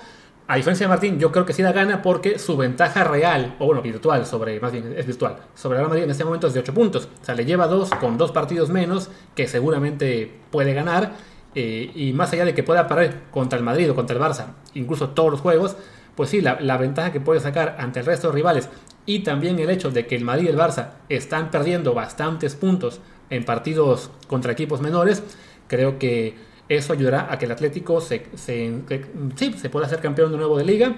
a 0.47 0.55
diferencia 0.57 0.85
de 0.85 0.89
Martín, 0.89 1.17
yo 1.19 1.31
creo 1.31 1.45
que 1.45 1.53
sí 1.53 1.63
la 1.63 1.71
gana 1.71 2.01
porque 2.03 2.37
su 2.37 2.55
ventaja 2.55 3.03
real, 3.05 3.55
o 3.59 3.65
bueno, 3.65 3.81
virtual, 3.81 4.25
sobre, 4.27 4.59
más 4.59 4.71
bien 4.71 4.93
es 4.95 5.05
virtual, 5.07 5.37
sobre 5.55 5.77
Real 5.77 5.89
Madrid 5.89 6.03
en 6.03 6.11
este 6.11 6.23
momento 6.25 6.45
es 6.47 6.53
de 6.53 6.59
8 6.59 6.73
puntos. 6.75 7.07
O 7.21 7.25
sea, 7.25 7.33
le 7.33 7.45
lleva 7.45 7.65
dos 7.67 7.89
con 7.91 8.17
dos 8.19 8.31
partidos 8.31 8.69
menos 8.69 9.09
que 9.35 9.47
seguramente 9.47 10.31
puede 10.51 10.73
ganar. 10.75 11.13
Eh, 11.55 11.91
y 11.95 12.11
más 12.11 12.33
allá 12.33 12.43
de 12.43 12.53
que 12.53 12.63
pueda 12.63 12.87
parar 12.87 13.23
contra 13.31 13.57
el 13.57 13.63
Madrid 13.63 13.89
o 13.89 13.95
contra 13.95 14.15
el 14.15 14.21
Barça, 14.21 14.47
incluso 14.73 15.09
todos 15.09 15.31
los 15.31 15.39
juegos, 15.39 15.77
pues 16.15 16.29
sí, 16.29 16.41
la, 16.41 16.77
ventaja 16.77 17.11
que 17.11 17.21
puede 17.21 17.39
sacar 17.39 17.77
ante 17.79 18.01
el 18.01 18.05
resto 18.05 18.27
de 18.27 18.33
rivales 18.33 18.69
y 19.05 19.19
también 19.19 19.57
el 19.59 19.69
hecho 19.69 19.89
de 19.89 20.05
que 20.05 20.15
el 20.15 20.23
Madrid 20.23 20.45
y 20.45 20.47
el 20.49 20.57
Barça 20.57 20.91
están 21.09 21.51
perdiendo 21.51 21.93
bastantes 21.93 22.55
puntos 22.55 22.99
en 23.29 23.45
partidos 23.45 24.11
contra 24.27 24.51
equipos 24.51 24.81
menores, 24.81 25.23
creo 25.67 25.97
que 25.97 26.35
eso 26.67 26.93
ayudará 26.93 27.31
a 27.31 27.37
que 27.37 27.45
el 27.45 27.51
Atlético 27.51 28.01
se, 28.01 28.25
sí, 28.35 29.53
se 29.57 29.69
pueda 29.69 29.85
hacer 29.85 29.99
campeón 29.99 30.31
de 30.31 30.37
nuevo 30.37 30.57
de 30.57 30.65
liga. 30.65 30.95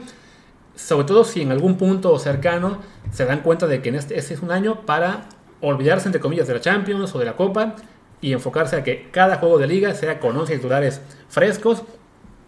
Sobre 0.76 1.06
todo 1.06 1.24
si 1.24 1.42
en 1.42 1.52
algún 1.52 1.78
punto 1.78 2.18
cercano 2.20 2.80
se 3.12 3.26
dan 3.26 3.42
cuenta 3.42 3.68
de 3.68 3.82
que 3.82 3.90
en 3.90 3.96
este, 3.96 4.18
este 4.18 4.36
es 4.36 4.42
un 4.42 4.52
año 4.52 4.86
para 4.86 5.28
olvidarse, 5.60 6.08
entre 6.08 6.22
comillas, 6.22 6.48
de 6.48 6.54
la 6.54 6.62
Champions 6.62 7.14
o 7.16 7.20
de 7.20 7.26
la 7.26 7.36
Copa 7.36 7.76
y 8.22 8.34
enfocarse 8.34 8.76
a 8.76 8.84
que 8.84 9.10
cada 9.12 9.38
juego 9.38 9.58
de 9.58 9.68
liga 9.68 9.94
sea 9.94 10.20
con 10.20 10.36
11 10.36 10.56
titulares 10.56 11.02
frescos. 11.30 11.84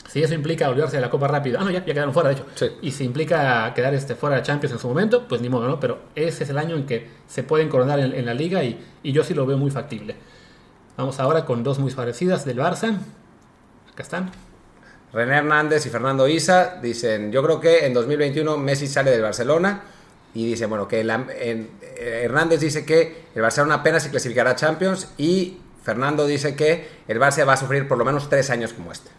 Si 0.07 0.23
eso 0.23 0.33
implica 0.33 0.67
olvidarse 0.69 0.95
de 0.95 1.01
la 1.01 1.09
Copa 1.11 1.27
rápido, 1.27 1.59
ah, 1.59 1.63
no, 1.63 1.69
ya, 1.69 1.85
ya 1.85 1.93
quedaron 1.93 2.13
fuera, 2.13 2.29
de 2.29 2.35
hecho. 2.35 2.45
Sí. 2.55 2.71
Y 2.81 2.91
si 2.91 3.03
implica 3.03 3.71
quedar 3.75 3.93
este, 3.93 4.15
fuera 4.15 4.37
de 4.37 4.41
Champions 4.41 4.73
en 4.73 4.79
su 4.79 4.87
momento, 4.87 5.27
pues 5.27 5.39
ni 5.39 5.49
modo, 5.49 5.67
¿no? 5.67 5.79
Pero 5.79 5.99
ese 6.15 6.45
es 6.45 6.49
el 6.49 6.57
año 6.57 6.75
en 6.75 6.87
que 6.87 7.07
se 7.27 7.43
pueden 7.43 7.69
coronar 7.69 7.99
en, 7.99 8.15
en 8.15 8.25
la 8.25 8.33
liga 8.33 8.63
y, 8.63 8.83
y 9.03 9.11
yo 9.11 9.23
sí 9.23 9.35
lo 9.35 9.45
veo 9.45 9.57
muy 9.57 9.69
factible. 9.69 10.15
Vamos 10.97 11.19
ahora 11.19 11.45
con 11.45 11.63
dos 11.63 11.77
muy 11.77 11.93
parecidas 11.93 12.43
del 12.43 12.57
Barça. 12.57 12.97
Acá 13.93 14.03
están. 14.03 14.31
René 15.13 15.37
Hernández 15.37 15.85
y 15.85 15.89
Fernando 15.89 16.27
Isa 16.27 16.79
dicen, 16.81 17.31
yo 17.31 17.41
creo 17.41 17.59
que 17.59 17.85
en 17.85 17.93
2021 17.93 18.57
Messi 18.57 18.87
sale 18.87 19.11
del 19.11 19.21
Barcelona 19.21 19.81
y 20.33 20.45
dice, 20.45 20.65
bueno, 20.67 20.87
que 20.87 21.03
la- 21.03 21.25
en- 21.39 21.69
eh, 21.81 22.21
Hernández 22.25 22.59
dice 22.59 22.85
que 22.85 23.25
el 23.35 23.41
Barcelona 23.41 23.75
apenas 23.75 24.03
se 24.03 24.09
clasificará 24.11 24.51
a 24.51 24.55
Champions 24.55 25.09
y 25.17 25.57
Fernando 25.83 26.25
dice 26.27 26.55
que 26.55 26.87
el 27.07 27.19
Barça 27.19 27.47
va 27.47 27.53
a 27.53 27.57
sufrir 27.57 27.87
por 27.87 27.97
lo 27.97 28.05
menos 28.05 28.29
tres 28.29 28.49
años 28.49 28.73
como 28.73 28.91
este. 28.91 29.09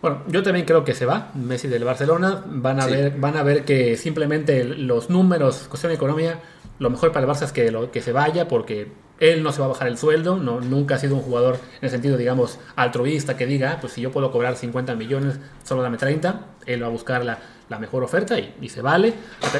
Bueno, 0.00 0.22
yo 0.28 0.42
también 0.42 0.66
creo 0.66 0.84
que 0.84 0.94
se 0.94 1.06
va 1.06 1.30
Messi 1.34 1.66
del 1.68 1.84
Barcelona. 1.84 2.42
Van 2.46 2.78
a, 2.78 2.82
Sí. 2.84 2.90
ver, 2.92 3.12
van 3.16 3.36
a 3.36 3.42
ver 3.42 3.64
que 3.64 3.96
simplemente 3.96 4.64
los 4.64 5.08
números, 5.08 5.66
cuestión 5.68 5.90
de 5.90 5.96
economía, 5.96 6.40
lo 6.78 6.90
mejor 6.90 7.12
para 7.12 7.24
el 7.26 7.30
Barça 7.32 7.44
es 7.44 7.52
que, 7.52 7.70
lo, 7.70 7.90
que 7.90 8.02
se 8.02 8.12
vaya 8.12 8.46
porque 8.48 8.88
él 9.20 9.42
no 9.42 9.52
se 9.52 9.60
va 9.60 9.66
a 9.66 9.68
bajar 9.68 9.88
el 9.88 9.96
sueldo. 9.96 10.36
No, 10.36 10.60
nunca 10.60 10.96
ha 10.96 10.98
sido 10.98 11.14
un 11.16 11.22
jugador 11.22 11.54
en 11.80 11.84
el 11.86 11.90
sentido, 11.90 12.16
digamos, 12.18 12.58
altruista 12.76 13.36
que 13.36 13.46
diga, 13.46 13.72
"Ah, 13.72 13.78
pues 13.80 13.94
si 13.94 14.02
yo 14.02 14.10
puedo 14.12 14.30
cobrar 14.30 14.56
50 14.56 14.94
millones, 14.94 15.38
solo 15.62 15.82
dame 15.82 15.96
30. 15.96 16.40
Él 16.66 16.82
va 16.82 16.86
a 16.88 16.90
buscar 16.90 17.24
la, 17.24 17.38
la 17.68 17.78
mejor 17.78 18.02
oferta 18.02 18.38
y, 18.38 18.54
y 18.60 18.68
se 18.68 18.82
vale. 18.82 19.14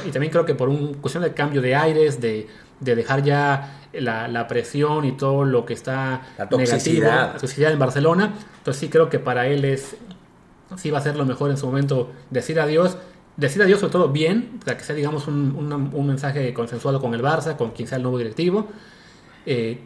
Y 0.06 0.10
también 0.10 0.30
creo 0.32 0.44
que 0.44 0.54
por 0.54 0.68
una 0.68 0.96
cuestión 1.00 1.22
de 1.24 1.32
cambio 1.32 1.60
de 1.62 1.74
aires, 1.74 2.20
de, 2.20 2.46
de 2.80 2.94
dejar 2.96 3.22
ya 3.22 3.80
la, 3.92 4.28
la 4.28 4.46
presión 4.46 5.04
y 5.04 5.12
todo 5.12 5.44
lo 5.44 5.64
que 5.64 5.72
está 5.74 6.22
La 6.38 6.44
negativo, 6.44 6.58
toxicidad. 6.58 7.32
la 7.32 7.38
toxicidad 7.38 7.72
en 7.72 7.78
Barcelona. 7.78 8.34
Entonces 8.58 8.80
sí 8.80 8.88
creo 8.88 9.08
que 9.08 9.18
para 9.18 9.46
él 9.46 9.64
es 9.64 9.96
sí 10.76 10.90
va 10.90 10.98
a 10.98 11.02
ser 11.02 11.16
lo 11.16 11.24
mejor 11.24 11.50
en 11.50 11.56
su 11.56 11.66
momento 11.66 12.10
decir 12.30 12.58
adiós. 12.60 12.96
Decir 13.36 13.62
adiós 13.62 13.80
sobre 13.80 13.92
todo 13.92 14.08
bien, 14.10 14.60
para 14.64 14.76
que 14.76 14.84
sea 14.84 14.94
digamos 14.94 15.26
un, 15.26 15.54
un- 15.56 15.90
un 15.92 16.06
mensaje 16.06 16.52
consensuado 16.54 17.00
con 17.00 17.14
el 17.14 17.22
Barça, 17.22 17.56
con 17.56 17.70
quien 17.72 17.88
sea 17.88 17.96
el 17.96 18.02
nuevo 18.02 18.18
directivo. 18.18 18.68
Eh, 19.46 19.80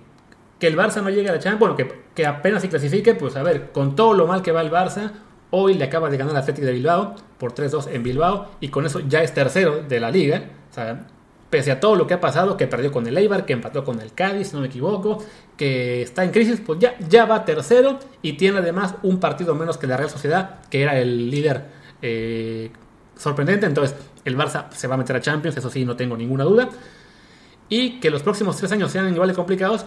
que 0.58 0.66
el 0.66 0.76
Barça 0.76 1.02
no 1.02 1.08
llegue 1.08 1.28
a 1.28 1.32
la 1.32 1.38
Champions, 1.38 1.60
bueno, 1.60 1.76
que, 1.76 2.02
que 2.14 2.26
apenas 2.26 2.62
se 2.62 2.68
clasifique, 2.68 3.14
pues 3.14 3.36
a 3.36 3.42
ver, 3.42 3.70
con 3.70 3.94
todo 3.96 4.12
lo 4.12 4.26
mal 4.26 4.42
que 4.42 4.50
va 4.52 4.60
el 4.60 4.70
Barça, 4.70 5.12
hoy 5.50 5.74
le 5.74 5.84
acaba 5.84 6.10
de 6.10 6.16
ganar 6.16 6.34
al 6.34 6.42
Atlético 6.42 6.66
de 6.66 6.72
Bilbao 6.72 7.14
por 7.38 7.54
3-2 7.54 7.88
en 7.92 8.02
Bilbao 8.02 8.48
y 8.60 8.68
con 8.68 8.86
eso 8.86 9.00
ya 9.00 9.22
es 9.22 9.32
tercero 9.32 9.82
de 9.82 10.00
la 10.00 10.10
liga. 10.10 10.44
O 10.70 10.74
sea, 10.74 11.06
pese 11.50 11.70
a 11.70 11.80
todo 11.80 11.96
lo 11.96 12.06
que 12.06 12.14
ha 12.14 12.20
pasado, 12.20 12.56
que 12.56 12.66
perdió 12.66 12.92
con 12.92 13.06
el 13.06 13.16
Eibar, 13.16 13.46
que 13.46 13.54
empató 13.54 13.84
con 13.84 14.00
el 14.00 14.12
Cádiz, 14.12 14.48
si 14.48 14.54
no 14.54 14.60
me 14.60 14.66
equivoco, 14.68 15.24
que 15.56 16.02
está 16.02 16.24
en 16.24 16.30
crisis, 16.30 16.60
pues 16.64 16.78
ya, 16.78 16.96
ya 17.08 17.24
va 17.24 17.44
tercero 17.44 17.98
y 18.22 18.34
tiene 18.34 18.58
además 18.58 18.94
un 19.02 19.18
partido 19.18 19.54
menos 19.54 19.78
que 19.78 19.86
la 19.86 19.96
Real 19.96 20.10
Sociedad, 20.10 20.60
que 20.70 20.82
era 20.82 20.98
el 20.98 21.30
líder 21.30 21.64
eh, 22.02 22.70
sorprendente. 23.16 23.66
Entonces, 23.66 23.96
el 24.24 24.36
Barça 24.36 24.70
se 24.70 24.86
va 24.86 24.94
a 24.94 24.98
meter 24.98 25.16
a 25.16 25.20
Champions, 25.20 25.56
eso 25.56 25.70
sí, 25.70 25.84
no 25.84 25.96
tengo 25.96 26.16
ninguna 26.16 26.44
duda. 26.44 26.68
Y 27.70 28.00
que 28.00 28.10
los 28.10 28.22
próximos 28.22 28.56
tres 28.56 28.72
años 28.72 28.90
sean 28.90 29.12
igual 29.12 29.28
de 29.28 29.34
complicados, 29.34 29.86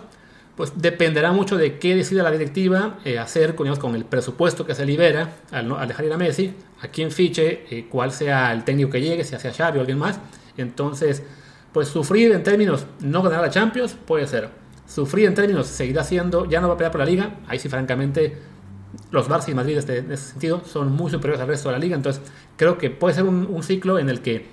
pues 0.56 0.74
dependerá 0.76 1.32
mucho 1.32 1.58
de 1.58 1.80
qué 1.80 1.96
decida 1.96 2.24
la 2.24 2.32
directiva 2.32 3.00
eh, 3.06 3.18
hacer 3.20 3.56
con, 3.56 3.96
el 3.96 4.06
presupuesto 4.06 4.66
que 4.66 4.76
se 4.76 4.86
libera 4.86 5.38
al, 5.52 5.68
no- 5.68 5.86
dejar 5.86 6.06
ir 6.06 6.14
a 6.14 6.18
Messi, 6.18 6.54
a 6.82 6.88
quién 6.90 7.12
fiche, 7.12 7.66
eh, 7.70 7.88
cuál 7.90 8.12
sea 8.12 8.52
el 8.52 8.64
técnico 8.64 8.90
que 8.92 9.02
llegue, 9.02 9.24
si 9.24 9.38
sea 9.38 9.54
Xavi 9.54 9.78
o 9.78 9.82
alguien 9.82 9.98
más. 9.98 10.20
Entonces, 10.58 11.24
pues 11.72 11.88
sufrir 11.88 12.32
en 12.32 12.44
términos 12.44 12.86
no 13.00 13.22
ganar 13.22 13.42
la 13.42 13.50
Champions 13.50 13.96
puede 14.06 14.28
ser. 14.28 14.50
Sufrir 14.88 15.28
en 15.28 15.36
términos 15.36 15.68
seguirá 15.68 16.04
siendo, 16.04 16.46
ya 16.46 16.60
no 16.60 16.68
va 16.68 16.74
a 16.74 16.78
pelear 16.78 16.92
por 16.92 17.00
la 17.00 17.06
liga. 17.06 17.36
Ahí 17.48 17.60
sí, 17.60 17.70
francamente, 17.70 18.38
los 19.12 19.30
Barça 19.30 19.50
y 19.50 19.54
Madrid 19.56 19.78
este- 19.78 20.00
en 20.00 20.12
ese 20.12 20.32
sentido 20.32 20.64
son 20.66 20.92
muy 20.92 21.10
superiores 21.10 21.42
al 21.42 21.48
resto 21.48 21.70
de 21.70 21.74
la 21.74 21.80
liga. 21.80 21.96
Entonces, 21.96 22.22
creo 22.58 22.78
que 22.78 22.90
puede 22.90 23.16
ser 23.16 23.24
un, 23.24 23.64
ciclo 23.64 24.00
en 24.00 24.10
el 24.10 24.22
que 24.22 24.50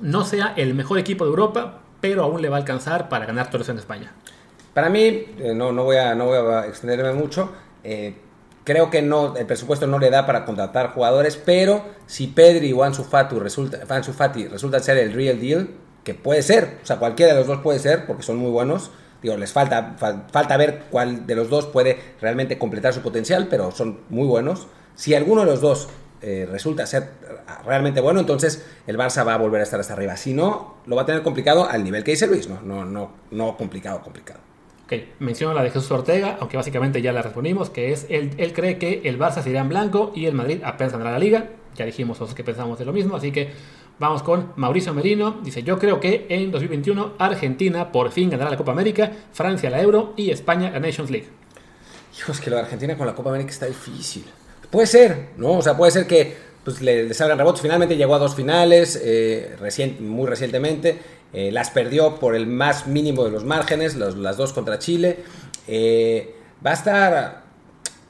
no 0.00 0.24
sea 0.24 0.52
el 0.56 0.74
mejor 0.74 0.98
equipo 0.98 1.24
de 1.24 1.30
Europa, 1.30 1.80
pero 2.00 2.22
aún 2.24 2.42
le 2.42 2.48
va 2.48 2.56
a 2.56 2.60
alcanzar 2.60 3.08
para 3.08 3.24
ganar 3.26 3.50
torneos 3.50 3.68
en 3.70 3.78
España. 3.78 4.12
Para 4.74 4.88
mí, 4.88 5.26
eh, 5.38 5.52
no, 5.54 5.72
no, 5.72 5.84
voy 5.84 5.96
a, 5.96 6.14
no 6.14 6.26
voy 6.26 6.38
a 6.38 6.66
extenderme 6.66 7.12
mucho. 7.12 7.52
eh, 7.84 8.14
creo 8.64 8.90
que 8.90 9.02
no, 9.02 9.36
el 9.36 9.44
presupuesto 9.44 9.86
no 9.88 9.98
le 9.98 10.08
da 10.08 10.24
para 10.24 10.44
contratar 10.44 10.92
jugadores, 10.94 11.36
pero 11.36 11.84
si 12.06 12.28
Pedri 12.28 12.72
o 12.72 12.84
Ansu 12.84 13.02
Fati, 13.02 13.36
resulta, 13.38 13.80
Ansu 13.88 14.12
Fati 14.12 14.46
resultan 14.46 14.80
ser 14.82 14.98
el 14.98 15.12
real 15.12 15.40
deal, 15.40 15.68
que 16.04 16.14
puede 16.14 16.42
ser, 16.42 16.78
o 16.82 16.86
sea, 16.86 16.96
cualquiera 16.98 17.32
de 17.32 17.38
los 17.40 17.48
dos 17.48 17.58
puede 17.60 17.78
ser, 17.80 18.06
porque 18.06 18.22
son 18.22 18.36
muy 18.36 18.50
buenos. 18.50 18.90
Digo, 19.20 19.36
les 19.36 19.52
falta, 19.52 19.96
fal- 20.00 20.24
falta 20.32 20.56
ver 20.56 20.84
cuál 20.90 21.26
de 21.26 21.34
los 21.36 21.48
dos 21.50 21.66
puede 21.66 21.98
realmente 22.20 22.56
completar 22.58 22.92
su 22.92 23.02
potencial, 23.02 23.46
pero 23.50 23.70
son 23.72 24.00
muy 24.08 24.26
buenos. 24.26 24.66
Si 24.94 25.14
alguno 25.14 25.40
de 25.42 25.46
los 25.48 25.60
dos 25.60 25.88
eh, 26.22 26.46
resulta 26.50 26.86
ser 26.86 27.10
realmente 27.66 28.00
bueno, 28.00 28.20
entonces 28.20 28.64
el 28.86 28.96
Barça 28.96 29.26
va 29.26 29.34
a 29.34 29.38
volver 29.38 29.60
a 29.60 29.64
estar 29.64 29.78
hasta 29.80 29.92
arriba. 29.92 30.16
Si 30.16 30.34
no, 30.34 30.76
lo 30.86 30.94
va 30.96 31.02
a 31.02 31.06
tener 31.06 31.22
complicado 31.22 31.68
al 31.68 31.82
nivel 31.84 32.02
que 32.04 32.12
dice 32.12 32.26
Luis, 32.28 32.48
no, 32.48 32.60
no, 32.62 32.84
no, 32.84 33.12
no 33.32 33.56
complicado, 33.56 34.02
complicado. 34.02 34.40
Ok, 34.92 35.54
la 35.54 35.62
de 35.62 35.70
Jesús 35.70 35.90
Ortega, 35.90 36.36
aunque 36.40 36.56
básicamente 36.56 37.00
ya 37.00 37.12
la 37.12 37.22
respondimos, 37.22 37.70
que 37.70 37.92
es 37.92 38.06
él, 38.10 38.30
él 38.36 38.52
cree 38.52 38.78
que 38.78 39.02
el 39.04 39.18
Barça 39.18 39.42
se 39.42 39.50
irá 39.50 39.60
en 39.60 39.68
blanco 39.68 40.12
y 40.14 40.26
el 40.26 40.34
Madrid 40.34 40.60
apenas 40.64 40.92
ganará 40.92 41.12
la 41.12 41.18
liga. 41.18 41.48
Ya 41.76 41.86
dijimos 41.86 42.18
todos 42.18 42.34
que 42.34 42.44
pensamos 42.44 42.78
de 42.78 42.84
lo 42.84 42.92
mismo, 42.92 43.16
así 43.16 43.32
que 43.32 43.50
vamos 43.98 44.22
con 44.22 44.52
Mauricio 44.56 44.92
Merino. 44.92 45.38
Dice, 45.42 45.62
yo 45.62 45.78
creo 45.78 45.98
que 46.00 46.26
en 46.28 46.50
2021 46.50 47.14
Argentina 47.18 47.90
por 47.90 48.10
fin 48.10 48.28
ganará 48.28 48.50
la 48.50 48.56
Copa 48.58 48.72
América, 48.72 49.10
Francia 49.32 49.70
la 49.70 49.80
Euro 49.80 50.12
y 50.16 50.30
España 50.30 50.70
la 50.70 50.80
Nations 50.80 51.10
League. 51.10 51.28
Hijo, 52.18 52.32
es 52.32 52.40
que 52.40 52.50
de 52.50 52.58
Argentina 52.58 52.96
con 52.96 53.06
la 53.06 53.14
Copa 53.14 53.30
América 53.30 53.50
está 53.50 53.66
difícil. 53.66 54.24
Puede 54.70 54.86
ser, 54.86 55.30
¿no? 55.38 55.52
O 55.52 55.62
sea, 55.62 55.76
puede 55.76 55.92
ser 55.92 56.06
que 56.06 56.34
pues, 56.64 56.82
le, 56.82 57.12
salgan 57.14 57.38
rebotes. 57.38 57.62
Finalmente 57.62 57.96
llegó 57.96 58.14
a 58.14 58.18
dos 58.18 58.34
finales, 58.34 59.00
eh, 59.02 59.56
recien- 59.60 60.00
muy 60.00 60.26
recientemente. 60.28 60.98
Eh, 61.32 61.50
las 61.50 61.70
perdió 61.70 62.16
por 62.18 62.34
el 62.34 62.46
más 62.46 62.86
mínimo 62.86 63.24
de 63.24 63.30
los 63.30 63.44
márgenes, 63.44 63.94
los- 63.96 64.16
las 64.16 64.36
dos 64.36 64.52
contra 64.52 64.78
Chile. 64.78 65.18
Eh, 65.68 66.34
va 66.64 66.70
a 66.70 66.74
estar... 66.74 67.42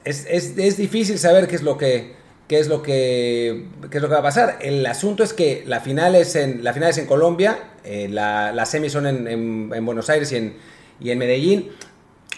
Es, 0.05 0.27
es- 0.29 0.59
es 0.59 0.77
difícil 0.77 1.19
saber 1.19 1.47
qué 1.47 1.55
es 1.57 1.63
lo 1.63 1.79
que, 1.79 2.15
qué 2.49 2.59
es 2.59 2.67
lo 2.69 2.83
que 2.83 3.69
qué 3.91 3.99
es 3.99 4.03
lo 4.03 4.09
que 4.09 4.15
va 4.15 4.21
a 4.21 4.25
pasar. 4.25 4.59
El 4.61 4.85
asunto 4.87 5.23
es 5.23 5.33
que 5.33 5.63
la 5.67 5.81
final 5.81 6.15
es 6.17 6.35
en, 6.35 6.65
la 6.65 6.73
final 6.73 6.93
en 6.99 7.07
Colombia, 7.07 7.59
eh, 7.85 8.09
la, 8.11 8.53
las 8.53 8.71
semis 8.71 8.93
son 8.93 9.07
en, 9.07 9.29
en- 9.29 9.71
en 9.75 9.87
Buenos 9.87 10.11
Aires 10.11 10.33
y 10.33 10.37
en, 10.37 10.57
y 11.01 11.11
en 11.11 11.19
Medellín. 11.19 11.71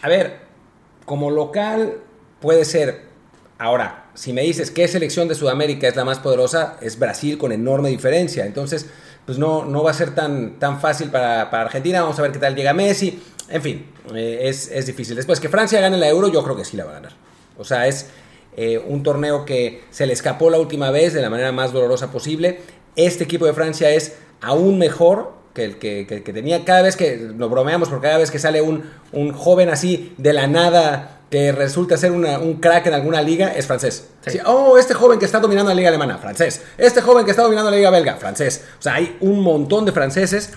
A 0.02 0.08
ver, 0.08 0.38
como 1.06 1.30
local 1.30 1.94
puede 2.40 2.64
ser. 2.66 3.02
Ahora, 3.56 4.10
si 4.14 4.32
me 4.34 4.42
dices 4.42 4.70
qué 4.70 4.86
selección 4.88 5.28
de 5.28 5.34
Sudamérica 5.34 5.88
es 5.88 5.96
la 5.96 6.04
más 6.04 6.18
poderosa, 6.18 6.76
es 6.82 6.98
Brasil 6.98 7.38
con 7.38 7.52
enorme 7.52 7.88
diferencia. 7.88 8.44
Entonces, 8.44 8.90
pues 9.26 9.38
no, 9.38 9.64
no 9.64 9.82
va 9.82 9.90
a 9.90 9.94
ser 9.94 10.14
tan, 10.14 10.58
tan 10.58 10.80
fácil 10.80 11.10
para, 11.10 11.42
Argentina. 11.42 12.02
Vamos 12.02 12.18
a 12.18 12.22
ver 12.22 12.32
qué 12.32 12.38
tal 12.38 12.54
llega 12.54 12.72
Messi. 12.72 13.22
En 13.48 13.62
fin, 13.62 13.86
eh, 14.14 14.40
es, 14.42 14.70
es 14.70 14.86
difícil. 14.86 15.16
Después 15.16 15.40
que 15.40 15.48
Francia 15.48 15.80
gane 15.80 15.96
la 15.98 16.08
Euro, 16.08 16.28
yo 16.28 16.42
creo 16.42 16.56
que 16.56 16.64
sí 16.64 16.76
la 16.76 16.84
va 16.84 16.90
a 16.92 16.94
ganar. 16.94 17.12
O 17.58 17.64
sea, 17.64 17.86
es 17.86 18.08
eh, 18.56 18.78
un 18.86 19.02
torneo 19.02 19.44
que 19.44 19.82
se 19.90 20.06
le 20.06 20.12
escapó 20.12 20.50
la 20.50 20.58
última 20.58 20.90
vez 20.90 21.12
de 21.12 21.20
la 21.22 21.30
manera 21.30 21.52
más 21.52 21.72
dolorosa 21.72 22.10
posible. 22.10 22.60
Este 22.96 23.24
equipo 23.24 23.46
de 23.46 23.52
Francia 23.52 23.90
es 23.90 24.16
aún 24.40 24.78
mejor 24.78 25.32
que 25.54 25.64
el 25.64 25.78
que, 25.78 26.06
que- 26.06 26.32
tenía. 26.32 26.64
Cada 26.64 26.82
vez 26.82 26.96
que 26.96 27.16
nos 27.16 27.48
bromeamos, 27.50 27.88
por 27.88 28.00
cada 28.00 28.18
vez 28.18 28.30
que 28.30 28.38
sale 28.40 28.60
un, 28.60 28.90
un 29.12 29.32
joven 29.32 29.68
así 29.68 30.12
de 30.18 30.32
la 30.32 30.46
nada 30.48 31.13
que 31.34 31.50
resulta 31.50 31.96
ser 31.96 32.12
una- 32.12 32.38
un 32.38 32.60
crack 32.60 32.86
en 32.86 32.94
alguna 32.94 33.20
liga, 33.20 33.48
es 33.56 33.66
francés. 33.66 34.06
Sí. 34.24 34.30
Sí, 34.30 34.38
oh, 34.46 34.78
este 34.78 34.94
joven 34.94 35.18
que 35.18 35.24
está 35.24 35.40
dominando 35.40 35.70
la 35.72 35.74
liga 35.74 35.88
alemana, 35.88 36.16
francés. 36.18 36.62
Este 36.78 37.00
joven 37.00 37.24
que 37.24 37.32
está 37.32 37.42
dominando 37.42 37.72
la 37.72 37.76
liga 37.76 37.90
belga, 37.90 38.14
francés. 38.18 38.62
O 38.78 38.82
sea, 38.82 38.94
hay 38.94 39.16
un 39.20 39.40
montón 39.40 39.84
de 39.84 39.90
franceses 39.90 40.50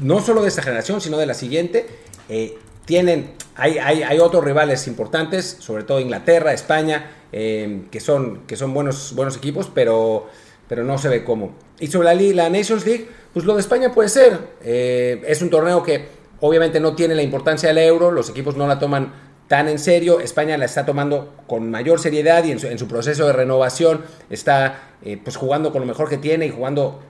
no 0.00 0.20
solo 0.20 0.42
de 0.42 0.48
esta 0.48 0.60
generación, 0.60 1.00
sino 1.00 1.18
de 1.18 1.26
la 1.26 1.34
siguiente, 1.34 1.86
eh, 2.28 2.58
tienen, 2.84 3.34
hay, 3.54 3.78
hay, 3.78 4.02
hay 4.02 4.18
otros 4.18 4.42
rivales 4.42 4.88
importantes, 4.88 5.56
sobre 5.60 5.84
todo 5.84 6.00
Inglaterra, 6.00 6.52
España, 6.52 7.12
eh, 7.32 7.82
que 7.92 8.00
son, 8.00 8.40
que 8.48 8.56
son 8.56 8.74
buenos, 8.74 9.12
buenos 9.14 9.36
equipos, 9.36 9.70
pero, 9.72 10.26
pero 10.68 10.82
no 10.82 10.98
se 10.98 11.08
ve 11.08 11.22
cómo. 11.22 11.54
Y 11.78 11.86
sobre 11.86 12.12
la, 12.12 12.14
la 12.42 12.50
Nations 12.50 12.84
League, 12.84 13.08
pues 13.32 13.44
lo 13.46 13.54
de 13.54 13.60
España 13.60 13.92
puede 13.92 14.08
ser. 14.08 14.36
Eh, 14.64 15.22
es 15.28 15.40
un 15.42 15.48
torneo 15.50 15.84
que 15.84 16.08
obviamente 16.40 16.80
no 16.80 16.96
tiene 16.96 17.14
la 17.14 17.22
importancia 17.22 17.68
del 17.68 17.78
euro, 17.78 18.10
los 18.10 18.28
equipos 18.30 18.56
no 18.56 18.66
la 18.66 18.80
toman 18.80 19.25
tan 19.48 19.68
en 19.68 19.78
serio, 19.78 20.20
España 20.20 20.56
la 20.56 20.64
está 20.64 20.84
tomando 20.84 21.34
con 21.46 21.70
mayor 21.70 22.00
seriedad 22.00 22.44
y 22.44 22.52
en 22.52 22.78
su, 22.78 22.88
proceso 22.88 23.26
de 23.26 23.32
renovación 23.32 24.02
está 24.28 24.80
eh, 25.02 25.18
pues 25.22 25.36
jugando 25.36 25.72
con 25.72 25.80
lo 25.82 25.86
mejor 25.86 26.08
que 26.08 26.18
tiene 26.18 26.46
y 26.46 26.50
jugando 26.50 27.00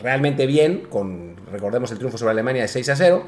realmente 0.00 0.46
bien, 0.46 0.86
con 0.88 1.36
recordemos 1.50 1.90
el 1.90 1.98
triunfo 1.98 2.18
sobre 2.18 2.32
Alemania 2.32 2.62
de 2.62 2.68
6 2.68 2.88
a 2.90 2.96
0. 2.96 3.24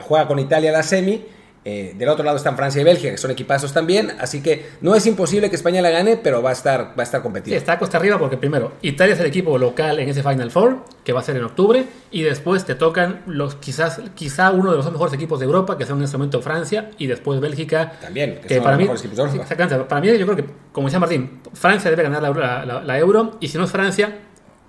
Juega 0.00 0.26
con 0.26 0.38
Italia 0.38 0.72
la 0.72 0.82
semi. 0.82 1.26
Eh, 1.64 1.92
del 1.96 2.08
otro 2.08 2.24
lado 2.24 2.38
están 2.38 2.56
Francia 2.56 2.80
y 2.80 2.84
Bélgica, 2.84 3.10
que 3.10 3.18
son 3.18 3.30
equipazos 3.30 3.72
también. 3.74 4.12
Así 4.18 4.42
que 4.42 4.66
no 4.80 4.94
es 4.94 5.06
imposible 5.06 5.50
que 5.50 5.56
España 5.56 5.82
la 5.82 5.90
gane, 5.90 6.16
pero 6.16 6.40
va 6.42 6.50
a 6.50 6.52
estar, 6.54 6.94
va 6.98 7.00
a 7.00 7.02
estar 7.02 7.20
Sí, 7.20 7.22
competida. 7.22 7.56
está 7.56 7.78
costa 7.78 7.98
arriba 7.98 8.18
porque 8.18 8.36
primero, 8.38 8.72
Italia 8.82 9.14
es 9.14 9.20
el 9.20 9.26
equipo 9.26 9.58
local 9.58 9.98
en 9.98 10.08
ese 10.08 10.22
Final 10.22 10.50
Four, 10.50 10.78
que 11.04 11.12
va 11.12 11.20
a 11.20 11.22
ser 11.22 11.36
en 11.36 11.44
octubre, 11.44 11.84
y 12.10 12.22
después 12.22 12.64
te 12.64 12.74
tocan 12.74 13.22
los 13.26 13.56
quizás 13.56 14.00
quizá 14.14 14.50
uno 14.52 14.70
de 14.70 14.78
los 14.78 14.90
mejores 14.90 15.12
equipos 15.14 15.38
de 15.38 15.44
Europa, 15.46 15.76
que 15.76 15.84
son 15.84 15.98
en 15.98 16.04
este 16.04 16.16
momento 16.16 16.40
Francia, 16.40 16.90
y 16.98 17.06
después 17.06 17.40
Bélgica. 17.40 17.92
También, 18.00 18.36
que 18.40 18.48
que 18.48 18.54
son 18.54 18.64
para 18.64 18.76
los 18.76 18.78
mí, 18.78 18.84
mejores 18.84 19.00
equipos 19.02 19.16
de 19.18 19.22
Europa. 19.24 19.42
exactamente, 19.42 19.84
para 19.88 20.00
mí 20.00 20.06
yo 20.18 20.26
creo 20.26 20.36
que, 20.36 20.44
como 20.72 20.86
decía 20.86 20.98
Martín, 20.98 21.40
Francia 21.52 21.90
debe 21.90 22.02
ganar 22.04 22.22
la, 22.22 22.30
la- 22.30 22.64
la- 22.64 22.82
la 22.82 22.98
Euro, 22.98 23.36
y 23.40 23.48
si 23.48 23.58
no 23.58 23.64
es 23.64 23.70
Francia, 23.70 24.18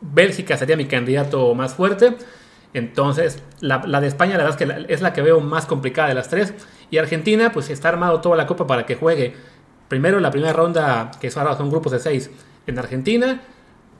Bélgica 0.01 0.57
sería 0.57 0.75
mi 0.75 0.85
candidato 0.85 1.53
más 1.55 1.73
fuerte. 1.73 2.15
Entonces, 2.73 3.41
la, 3.59 3.79
de 3.79 4.07
España, 4.07 4.31
la 4.37 4.43
verdad 4.43 4.51
es 4.51 4.57
que 4.57 4.65
la- 4.65 4.87
es 4.87 5.01
la 5.01 5.13
que 5.13 5.21
veo 5.21 5.39
más 5.41 5.65
complicada 5.65 6.07
de 6.09 6.15
las 6.15 6.29
tres. 6.29 6.53
Y 6.89 6.97
Argentina, 6.97 7.51
pues 7.51 7.69
está 7.69 7.89
armado 7.89 8.21
toda 8.21 8.35
la 8.35 8.47
copa 8.47 8.67
para 8.67 8.85
que 8.85 8.95
juegue 8.95 9.33
primero 9.87 10.19
la 10.19 10.31
primera 10.31 10.53
ronda, 10.53 11.11
que 11.19 11.29
ahora 11.35 11.55
son 11.57 11.69
grupos 11.69 11.91
de 11.91 11.99
seis, 11.99 12.29
en 12.67 12.79
Argentina, 12.79 13.41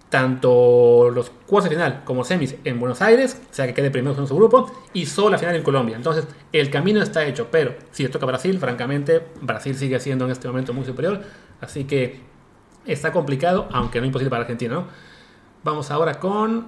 tanto 0.09 1.09
los 1.09 1.29
cuartos 1.29 1.69
de 1.69 1.75
final 1.77 2.01
como 2.03 2.23
semis 2.25 2.55
en 2.65 2.79
Buenos 2.79 3.01
Aires, 3.01 3.41
o 3.49 3.53
sea 3.53 3.65
que 3.65 3.73
quede 3.73 3.91
primero 3.91 4.15
en 4.17 4.27
su 4.27 4.35
grupo, 4.35 4.69
y 4.93 5.05
solo 5.05 5.31
la 5.31 5.37
final 5.37 5.55
en 5.55 5.63
Colombia. 5.63 5.95
Entonces, 5.95 6.27
el 6.51 6.69
camino 6.69 7.01
está 7.01 7.25
hecho, 7.25 7.47
pero 7.49 7.75
si 7.91 8.03
le 8.03 8.09
toca 8.09 8.25
Brasil, 8.25 8.59
francamente, 8.59 9.21
Brasil 9.41 9.75
sigue 9.75 9.99
siendo 9.99 10.25
en 10.25 10.31
este 10.31 10.47
momento 10.47 10.73
muy 10.73 10.85
superior, 10.85 11.21
así 11.61 11.85
que 11.85 12.19
está 12.85 13.11
complicado, 13.13 13.69
aunque 13.71 13.99
no 14.01 14.05
imposible 14.05 14.29
para 14.29 14.41
Argentina, 14.41 14.73
¿no? 14.75 14.87
Vamos 15.63 15.91
ahora 15.91 16.19
con 16.19 16.67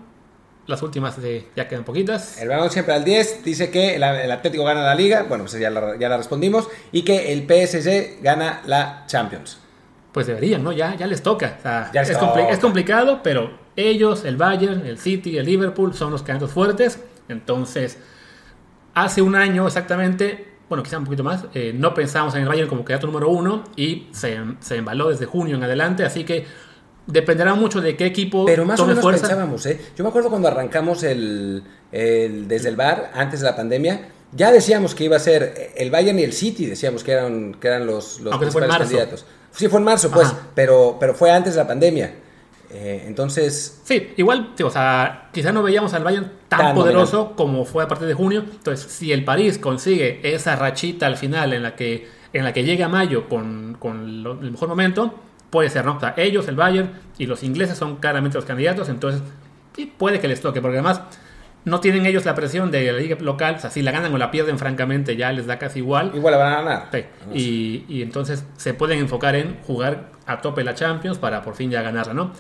las 0.68 0.82
últimas, 0.82 1.22
de, 1.22 1.48
ya 1.56 1.68
quedan 1.68 1.84
poquitas. 1.84 2.42
El 2.42 2.50
balón 2.50 2.70
siempre 2.70 2.94
al 2.94 3.04
10 3.04 3.44
dice 3.44 3.70
que 3.70 3.96
el, 3.96 4.04
el 4.04 4.32
Atlético 4.32 4.64
gana 4.64 4.82
la 4.84 4.96
liga, 4.96 5.24
bueno, 5.28 5.44
pues 5.46 5.60
ya 5.60 5.70
la, 5.70 5.98
ya 6.00 6.10
la 6.10 6.18
respondimos, 6.18 6.68
y 6.92 7.04
que 7.04 7.34
el 7.34 7.42
PSG 7.46 8.22
gana 8.24 8.62
la 8.66 9.04
Champions. 9.08 9.60
Pues 10.14 10.28
deberían, 10.28 10.64
¿no? 10.64 10.72
Ya, 10.72 10.96
ya 10.96 11.08
les 11.08 11.24
toca. 11.24 11.56
O 11.60 11.62
sea, 11.64 11.90
Ya 11.94 12.02
les 12.02 12.12
es, 12.12 12.18
compli- 12.18 12.42
toca. 12.44 12.50
es 12.54 12.60
complicado, 12.60 13.22
pero 13.24 13.58
ellos, 13.76 14.24
el 14.26 14.38
Bayern, 14.38 14.86
el 14.86 14.98
City, 15.00 15.38
el 15.38 15.46
Liverpool 15.46 15.94
son 15.96 16.12
los 16.12 16.22
candidatos 16.22 16.52
fuertes. 16.54 17.00
Entonces, 17.30 17.98
hace 18.94 19.22
un 19.22 19.36
año 19.36 19.66
exactamente, 19.68 20.48
bueno, 20.70 20.84
quizá 20.84 20.98
un 20.98 21.06
poquito 21.06 21.24
más, 21.24 21.46
eh, 21.54 21.74
no 21.76 21.94
pensábamos 21.94 22.36
en 22.36 22.44
el 22.44 22.48
Bayern 22.48 22.70
como 22.70 22.82
candidato 22.84 23.08
número 23.08 23.30
uno 23.30 23.64
y 23.76 24.08
se, 24.12 24.38
se 24.60 24.76
embaló 24.78 25.10
desde 25.10 25.26
junio 25.26 25.56
en 25.56 25.64
adelante. 25.64 26.04
Así 26.06 26.24
que 26.24 26.46
dependerá 27.08 27.54
mucho 27.56 27.82
de 27.82 27.96
qué 27.98 28.06
equipo 28.06 28.46
Pero 28.46 28.66
más 28.66 28.80
o 28.80 28.84
tome 28.84 28.92
menos 28.94 29.02
fuerza. 29.04 29.28
pensábamos, 29.28 29.66
¿eh? 29.66 29.80
Yo 29.98 30.04
me 30.04 30.10
acuerdo 30.10 30.30
cuando 30.30 30.48
arrancamos 30.48 31.04
el, 31.04 31.64
el- 31.92 32.48
desde 32.48 32.70
el 32.70 32.76
bar, 32.76 33.12
antes 33.14 33.42
de 33.42 33.46
la 33.46 33.56
pandemia, 33.56 34.10
ya 34.32 34.52
decíamos 34.52 34.96
que 34.96 35.04
iba 35.04 35.16
a 35.18 35.20
ser 35.20 35.72
el 35.76 35.92
Bayern 35.92 36.18
y 36.20 36.24
el 36.24 36.34
City, 36.34 36.66
decíamos 36.66 37.04
que 37.04 37.12
eran, 37.12 37.54
que 37.56 37.68
eran 37.68 37.86
los, 37.86 38.20
los 38.22 38.38
principales 38.38 38.76
candidatos. 38.78 39.26
Sí, 39.52 39.68
fue 39.68 39.80
en 39.80 39.86
marzo, 39.86 40.10
pues, 40.10 40.28
Ajá. 40.28 40.48
pero, 40.56 40.98
pero 41.00 41.14
fue 41.14 41.30
antes 41.32 41.54
de 41.54 41.60
la 41.62 41.68
pandemia. 41.68 42.16
Eh, 42.72 43.04
entonces, 43.06 43.82
Sí, 43.84 44.14
igual, 44.18 44.56
o 44.64 44.70
sea, 44.72 45.30
quizá 45.32 45.52
no 45.52 45.62
veíamos 45.62 45.94
al 45.94 46.04
Bayern 46.04 46.32
tan, 46.50 46.60
Tan 46.60 46.76
poderoso 46.76 47.34
como 47.36 47.66
fue 47.66 47.84
a 47.84 47.88
partir 47.88 48.08
de 48.08 48.16
junio. 48.16 48.44
Entonces, 48.52 48.92
si 48.92 49.12
el 49.12 49.24
París 49.24 49.60
consigue 49.60 50.20
esa 50.34 50.56
rachita 50.56 51.06
al 51.06 51.18
final 51.18 51.54
en 51.54 51.62
la 51.62 51.76
que, 51.76 52.08
en 52.34 52.44
la 52.44 52.52
que 52.52 52.64
llega 52.64 52.88
mayo 52.88 53.30
con, 53.30 53.78
con 53.80 54.24
lo- 54.24 54.40
el 54.42 54.50
mejor 54.50 54.70
momento, 54.70 55.14
puede 55.54 55.70
ser, 55.70 55.86
¿no? 55.86 55.98
O 55.98 56.00
sea, 56.00 56.16
ellos, 56.18 56.48
el 56.48 56.56
Bayern 56.56 56.90
y 57.20 57.28
los 57.28 57.44
ingleses 57.44 57.78
son 57.78 57.98
claramente 57.98 58.40
los 58.40 58.46
candidatos, 58.46 58.90
entonces 58.90 59.22
sí, 59.76 59.86
puede 59.86 60.20
que 60.20 60.28
les 60.28 60.42
toque, 60.42 60.62
porque 60.62 60.78
además 60.78 61.04
no 61.64 61.80
tienen 61.80 62.08
ellos 62.08 62.26
la 62.26 62.34
presión 62.34 62.72
de 62.72 62.92
la 62.92 62.98
liga 62.98 63.18
local, 63.20 63.58
o 63.58 63.60
sea, 63.60 63.70
si 63.70 63.84
la 63.84 63.92
ganan 63.92 64.12
o 64.12 64.18
la 64.18 64.32
pierden, 64.32 64.58
francamente, 64.58 65.16
ya 65.16 65.32
les 65.32 65.46
da 65.46 65.60
casi 65.60 65.78
igual. 65.78 66.12
igual 66.16 66.32
la 66.32 66.38
van 66.40 66.54
a 66.54 66.62
ganar. 66.64 66.88
Sí, 66.92 67.06
y, 67.36 67.86
y 67.88 68.02
entonces 68.02 68.48
se 68.58 68.74
pueden 68.74 68.98
enfocar 68.98 69.36
en 69.36 69.60
jugar 69.62 70.10
a 70.26 70.42
tope 70.42 70.64
la 70.64 70.74
Champions 70.74 71.20
para 71.20 71.44
por 71.44 71.54
fin 71.54 71.70
ya 71.70 71.84
ganarla, 71.84 72.16
¿no? 72.16 72.34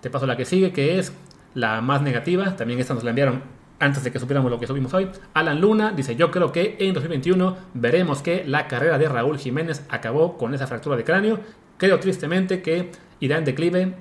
Te 0.00 0.08
paso 0.08 0.26
la 0.26 0.36
que 0.36 0.44
sigue, 0.44 0.72
que 0.72 1.00
es 1.00 1.12
la 1.54 1.80
más 1.80 2.00
negativa. 2.00 2.54
También 2.54 2.78
esta 2.78 2.94
nos 2.94 3.02
la 3.02 3.10
enviaron 3.10 3.42
antes 3.82 4.04
de 4.04 4.12
que 4.12 4.20
supiéramos 4.20 4.50
lo 4.50 4.60
que 4.60 4.68
subimos 4.68 4.94
hoy. 4.94 5.08
Alan 5.34 5.60
Luna 5.60 5.90
dice, 5.90 6.14
yo 6.14 6.30
creo 6.30 6.52
que 6.52 6.76
en 6.78 6.94
2021 6.94 7.56
veremos 7.74 8.22
que 8.22 8.44
la 8.46 8.68
carrera 8.68 8.96
de 8.96 9.08
Raúl 9.08 9.38
Jiménez 9.38 9.84
acabó 9.88 10.38
con 10.38 10.54
esa 10.54 10.68
fractura 10.68 10.96
de 10.96 11.02
cráneo. 11.02 11.40
Creo 11.78 11.98
tristemente 12.00 12.62
que 12.62 12.90
irá 13.20 13.38
en 13.38 13.44
declive. 13.44 13.94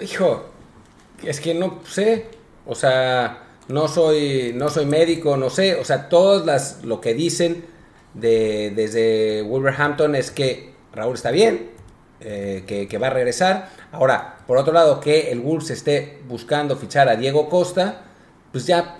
Hijo, 0.00 0.46
es 1.24 1.40
que 1.40 1.54
no 1.54 1.80
sé, 1.84 2.26
o 2.66 2.74
sea, 2.74 3.44
no 3.68 3.88
soy, 3.88 4.52
no 4.54 4.68
soy 4.68 4.86
médico, 4.86 5.36
no 5.36 5.50
sé, 5.50 5.74
o 5.74 5.84
sea, 5.84 6.08
todas 6.08 6.46
las, 6.46 6.84
lo 6.84 7.00
que 7.00 7.14
dicen 7.14 7.64
de, 8.14 8.72
desde 8.74 9.42
Wolverhampton 9.42 10.14
es 10.14 10.30
que 10.30 10.72
Raúl 10.92 11.14
está 11.14 11.30
bien, 11.30 11.70
eh, 12.20 12.64
que, 12.66 12.98
va 12.98 13.08
a 13.08 13.10
regresar. 13.10 13.70
Ahora, 13.92 14.38
por 14.46 14.58
otro 14.58 14.72
lado, 14.72 15.00
que 15.00 15.30
el 15.30 15.40
Wolves 15.40 15.70
esté 15.70 16.18
buscando 16.28 16.76
fichar 16.76 17.08
a 17.08 17.16
Diego 17.16 17.48
Costa, 17.48 18.02
pues 18.52 18.66
ya 18.66 18.98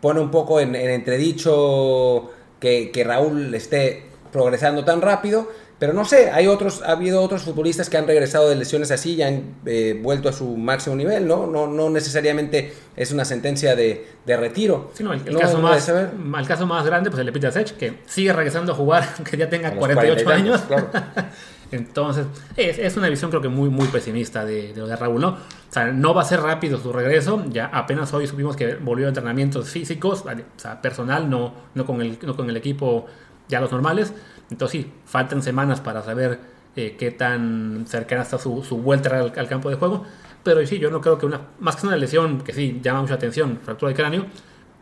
pone 0.00 0.20
un 0.20 0.30
poco 0.30 0.60
en, 0.60 0.74
en 0.74 0.90
entredicho 0.90 2.30
que 2.58 3.02
Raúl 3.04 3.54
esté 3.54 4.10
progresando 4.32 4.84
tan 4.84 5.00
rápido. 5.00 5.48
Pero 5.80 5.94
no 5.94 6.04
sé, 6.04 6.30
hay 6.30 6.46
otros, 6.46 6.82
ha 6.82 6.92
habido 6.92 7.22
otros 7.22 7.42
futbolistas 7.42 7.88
que 7.88 7.96
han 7.96 8.06
regresado 8.06 8.50
de 8.50 8.54
lesiones 8.54 8.90
así 8.90 9.14
y 9.14 9.22
han 9.22 9.54
eh, 9.64 9.98
vuelto 10.00 10.28
a 10.28 10.32
su 10.32 10.56
máximo 10.58 10.94
nivel, 10.94 11.26
¿no? 11.26 11.46
No, 11.46 11.66
no 11.66 11.88
necesariamente 11.88 12.74
es 12.94 13.12
una 13.12 13.24
sentencia 13.24 13.74
de, 13.74 14.06
de 14.26 14.36
retiro. 14.36 14.90
Sí, 14.92 15.02
no, 15.02 15.14
el, 15.14 15.26
el 15.26 15.32
No, 15.32 15.40
caso 15.40 15.58
más, 15.58 15.88
el 15.88 16.46
caso 16.46 16.66
más 16.66 16.84
grande, 16.84 17.08
pues 17.08 17.18
el 17.20 17.26
de 17.26 17.32
Peter 17.32 17.50
Sech, 17.50 17.76
que 17.78 18.00
sigue 18.04 18.30
regresando 18.32 18.72
a 18.72 18.74
jugar, 18.74 19.08
aunque 19.16 19.38
ya 19.38 19.48
tenga 19.48 19.68
A 19.68 19.70
los 19.70 19.78
48 19.78 20.24
40 20.24 20.24
y 20.24 20.48
años. 20.48 20.60
claro. 20.68 20.90
Entonces, 21.72 22.26
es, 22.56 22.78
es 22.78 22.96
una 22.96 23.08
visión 23.08 23.30
creo 23.30 23.40
que 23.40 23.48
muy, 23.48 23.70
muy 23.70 23.86
pesimista 23.88 24.44
de, 24.44 24.74
de 24.74 24.82
de 24.82 24.96
Raúl, 24.96 25.20
¿no? 25.20 25.28
O 25.28 25.38
sea, 25.72 25.86
no 25.86 26.12
va 26.12 26.22
a 26.22 26.24
ser 26.24 26.40
rápido 26.40 26.78
su 26.78 26.92
regreso. 26.92 27.44
Ya 27.48 27.66
apenas 27.66 28.12
hoy 28.12 28.26
supimos 28.26 28.56
que 28.56 28.74
volvió 28.74 29.06
a 29.06 29.08
entrenamientos 29.08 29.70
físicos, 29.70 30.24
o 30.26 30.60
sea, 30.60 30.82
personal, 30.82 31.30
no, 31.30 31.54
no, 31.74 31.86
con 31.86 32.02
el, 32.02 32.18
no 32.22 32.36
con 32.36 32.50
el 32.50 32.56
equipo 32.56 33.06
ya 33.48 33.60
los 33.60 33.70
normales. 33.70 34.12
Entonces, 34.50 34.82
sí, 34.82 34.92
faltan 35.04 35.42
semanas 35.42 35.80
para 35.80 36.02
saber 36.02 36.40
eh, 36.76 36.96
qué 36.98 37.10
tan 37.10 37.84
cercana 37.86 38.22
está 38.22 38.38
su, 38.38 38.62
su 38.62 38.78
vuelta 38.78 39.18
al, 39.18 39.48
campo 39.48 39.70
de 39.70 39.76
juego. 39.76 40.04
Pero 40.42 40.64
sí, 40.66 40.78
yo 40.78 40.90
no 40.90 41.00
creo 41.00 41.18
que 41.18 41.26
una, 41.26 41.48
más 41.58 41.76
que 41.76 41.86
una 41.86 41.96
lesión 41.96 42.40
que 42.40 42.52
sí 42.52 42.80
llama 42.82 43.02
mucha 43.02 43.14
atención, 43.14 43.58
fractura 43.62 43.90
de 43.90 43.96
cráneo, 43.96 44.26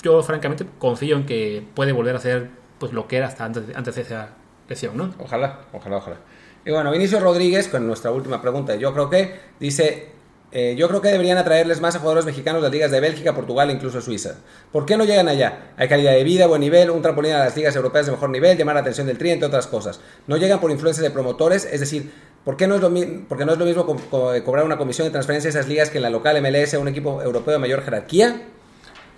yo 0.02 0.22
francamente 0.22 0.66
confío 0.78 1.16
en 1.16 1.26
que 1.26 1.66
puede 1.74 1.92
volver 1.92 2.16
a 2.16 2.20
ser 2.20 2.50
pues 2.78 2.92
lo 2.92 3.08
que 3.08 3.16
era 3.16 3.26
hasta 3.26 3.44
antes, 3.44 3.64
antes 3.74 3.94
de 3.96 4.02
esa 4.02 4.30
lesión, 4.68 4.96
¿no? 4.96 5.12
Ojalá, 5.18 5.60
ojalá, 5.72 5.96
ojalá. 5.96 6.16
Y 6.64 6.70
bueno, 6.70 6.90
Vinicio 6.90 7.18
Rodríguez, 7.18 7.68
con 7.68 7.86
nuestra 7.86 8.10
última 8.10 8.40
pregunta, 8.40 8.76
yo 8.76 8.92
creo 8.92 9.10
que, 9.10 9.40
dice, 9.58 10.12
eh, 10.50 10.74
yo 10.78 10.88
creo 10.88 11.00
que 11.02 11.08
deberían 11.08 11.36
atraerles 11.38 11.80
más 11.80 11.94
a 11.94 11.98
jugadores 11.98 12.24
mexicanos 12.24 12.62
de 12.62 12.68
las 12.68 12.72
ligas 12.72 12.90
de 12.90 13.00
Bélgica, 13.00 13.34
Portugal 13.34 13.68
e 13.70 13.74
incluso 13.74 14.00
Suiza. 14.00 14.36
¿Por 14.72 14.86
qué 14.86 14.96
no 14.96 15.04
llegan 15.04 15.28
allá? 15.28 15.72
Hay 15.76 15.88
calidad 15.88 16.12
de 16.12 16.24
vida, 16.24 16.46
buen 16.46 16.60
nivel, 16.60 16.90
un 16.90 17.02
trampolín 17.02 17.32
a 17.32 17.38
las 17.40 17.56
ligas 17.56 17.76
europeas 17.76 18.06
de 18.06 18.12
mejor 18.12 18.30
nivel, 18.30 18.56
llamar 18.56 18.74
la 18.76 18.80
atención 18.80 19.06
del 19.06 19.18
tri, 19.18 19.30
entre 19.30 19.46
otras 19.46 19.66
cosas. 19.66 20.00
No 20.26 20.36
llegan 20.36 20.58
por 20.60 20.70
influencia 20.70 21.02
de 21.02 21.10
promotores, 21.10 21.64
es 21.70 21.80
decir, 21.80 22.10
¿por 22.44 22.56
qué 22.56 22.66
no 22.66 22.76
es 22.76 22.80
lo, 22.80 22.88
mismo 22.90 23.86
co- 23.86 24.32
cobrar 24.44 24.64
una 24.64 24.78
comisión 24.78 25.06
de 25.06 25.10
transferencia 25.12 25.48
a 25.48 25.50
esas 25.50 25.68
ligas 25.68 25.90
que 25.90 25.98
en 25.98 26.02
la 26.02 26.10
local 26.10 26.40
MLS 26.42 26.74
a 26.74 26.78
un 26.78 26.88
equipo 26.88 27.22
europeo 27.22 27.52
de 27.52 27.58
mayor 27.58 27.82
jerarquía? 27.82 28.42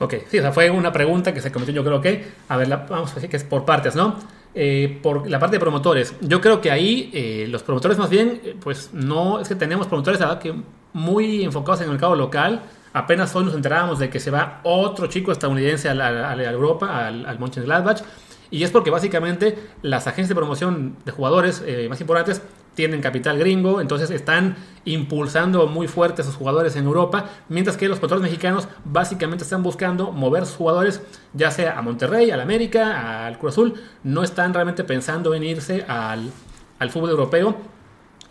Ok, 0.01 0.14
sí, 0.31 0.39
o 0.39 0.53
fue 0.53 0.70
una 0.70 0.93
pregunta 0.93 1.33
que 1.35 1.41
se 1.41 1.53
cometió, 1.53 1.74
yo 1.74 1.85
creo 1.85 2.01
que, 2.01 2.24
a 2.49 2.57
ver, 2.57 2.68
vamos 2.68 3.12
a 3.12 3.14
decir 3.16 3.28
que 3.31 3.37
es 3.37 3.45
por 3.45 3.64
partes, 3.66 3.95
¿no? 3.95 4.18
Eh, 4.55 4.99
por 5.03 5.31
la 5.31 5.39
parte 5.39 5.57
de 5.57 5.61
promotores, 5.61 6.14
yo 6.22 6.41
creo 6.41 6.61
que 6.61 6.70
ahí 6.72 7.11
eh, 7.12 7.47
los 7.49 7.62
promotores 7.62 7.99
más 7.99 8.11
bien, 8.11 8.41
eh, 8.45 8.57
pues 8.61 8.91
no, 8.93 9.39
es 9.41 9.47
que 9.49 9.55
tenemos 9.55 9.87
promotores 9.87 10.18
verdad, 10.18 10.41
que 10.41 10.55
muy 10.93 11.45
enfocados 11.45 11.80
en 11.80 11.86
el 11.86 11.93
mercado 11.93 12.14
local. 12.16 12.62
Apenas 12.93 13.34
hoy 13.36 13.45
nos 13.45 13.55
enterábamos 13.55 13.99
de 13.99 14.11
que 14.11 14.18
se 14.18 14.30
va 14.30 14.61
otro 14.64 15.07
chico 15.07 15.30
estadounidense 15.30 15.88
a, 15.88 15.95
la, 15.95 16.43
Europa, 16.51 17.07
al, 17.07 17.24
al 17.26 17.38
Mönchengladbach, 17.38 18.03
y 18.51 18.64
es 18.64 18.70
porque 18.70 18.91
básicamente 18.91 19.57
las 19.82 20.07
agencias 20.07 20.30
de 20.30 20.34
promoción 20.34 20.97
de 21.05 21.12
jugadores 21.12 21.62
eh, 21.64 21.86
más 21.88 22.01
importantes 22.01 22.43
tienen 22.74 23.01
capital 23.01 23.38
gringo, 23.38 23.80
entonces 23.80 24.11
están 24.11 24.57
impulsando 24.84 25.66
muy 25.66 25.86
fuerte 25.86 26.22
a 26.22 26.24
sus 26.24 26.36
jugadores 26.36 26.76
en 26.76 26.84
Europa, 26.84 27.26
mientras 27.49 27.76
que 27.76 27.88
los 27.88 27.99
promotores 27.99 28.22
mexicanos 28.22 28.68
básicamente 28.84 29.45
están 29.45 29.62
buscando 29.62 30.12
mover 30.12 30.47
sus 30.47 30.57
jugadores 30.57 31.03
ya 31.32 31.51
sea 31.51 31.78
a 31.78 31.82
Monterrey, 31.82 32.30
al 32.30 32.41
América, 32.41 33.26
al 33.26 33.38
Cruz 33.38 33.55
Azul, 33.55 33.74
no 34.03 34.22
están 34.22 34.55
realmente 34.55 34.84
pensando 34.84 35.34
en 35.34 35.43
irse 35.43 35.84
al, 35.86 36.30
al 36.78 36.91
fútbol 36.91 37.11
europeo. 37.11 37.57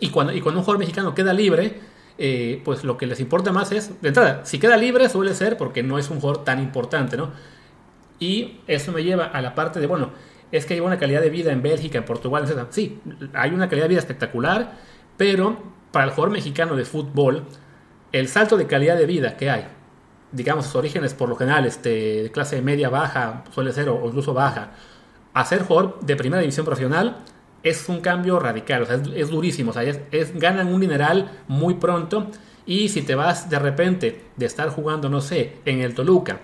Y 0.00 0.08
cuando, 0.08 0.32
y 0.32 0.40
cuando 0.40 0.60
un 0.60 0.64
jugador 0.64 0.80
mexicano 0.80 1.14
queda 1.14 1.32
libre, 1.34 1.78
eh, 2.22 2.60
pues 2.66 2.84
lo 2.84 2.98
que 2.98 3.06
les 3.06 3.18
importa 3.18 3.50
más 3.50 3.72
es, 3.72 3.98
de 4.02 4.08
entrada, 4.08 4.44
si 4.44 4.58
queda 4.58 4.76
libre 4.76 5.08
suele 5.08 5.34
ser 5.34 5.56
porque 5.56 5.82
no 5.82 5.98
es 5.98 6.10
un 6.10 6.20
jugador 6.20 6.44
tan 6.44 6.60
importante, 6.60 7.16
¿no? 7.16 7.30
Y 8.18 8.60
eso 8.66 8.92
me 8.92 9.02
lleva 9.02 9.24
a 9.24 9.40
la 9.40 9.54
parte 9.54 9.80
de, 9.80 9.86
bueno, 9.86 10.10
es 10.52 10.66
que 10.66 10.74
hay 10.74 10.80
una 10.80 10.98
calidad 10.98 11.22
de 11.22 11.30
vida 11.30 11.50
en 11.50 11.62
Bélgica, 11.62 11.96
en 11.96 12.04
Portugal, 12.04 12.44
etc. 12.44 12.66
Sí, 12.68 13.00
hay 13.32 13.52
una 13.52 13.70
calidad 13.70 13.86
de 13.86 13.88
vida 13.88 14.00
espectacular, 14.00 14.76
pero 15.16 15.56
para 15.92 16.04
el 16.04 16.10
jugador 16.10 16.30
mexicano 16.30 16.76
de 16.76 16.84
fútbol, 16.84 17.44
el 18.12 18.28
salto 18.28 18.58
de 18.58 18.66
calidad 18.66 18.98
de 18.98 19.06
vida 19.06 19.38
que 19.38 19.48
hay, 19.48 19.66
digamos, 20.30 20.66
sus 20.66 20.76
orígenes 20.76 21.14
por 21.14 21.30
lo 21.30 21.36
general, 21.36 21.64
este, 21.64 22.24
de 22.24 22.30
clase 22.30 22.60
media 22.60 22.90
baja, 22.90 23.44
suele 23.50 23.72
ser, 23.72 23.88
o 23.88 24.06
incluso 24.06 24.34
baja, 24.34 24.72
a 25.32 25.44
ser 25.46 25.62
jugador 25.62 26.00
de 26.00 26.16
primera 26.16 26.42
división 26.42 26.66
profesional, 26.66 27.24
es 27.62 27.88
un 27.88 28.00
cambio 28.00 28.38
radical, 28.38 28.86
es, 29.14 29.30
durísimo, 29.30 29.72
o 29.72 29.80
es- 29.80 30.38
ganan 30.38 30.68
un 30.68 30.80
dineral 30.80 31.30
muy 31.48 31.74
pronto, 31.74 32.28
y 32.66 32.88
si 32.88 33.02
te 33.02 33.14
vas 33.14 33.50
de 33.50 33.58
repente 33.58 34.22
de 34.36 34.46
estar 34.46 34.68
jugando, 34.70 35.08
no 35.08 35.20
sé, 35.20 35.56
en 35.64 35.80
el 35.80 35.94
Toluca, 35.94 36.38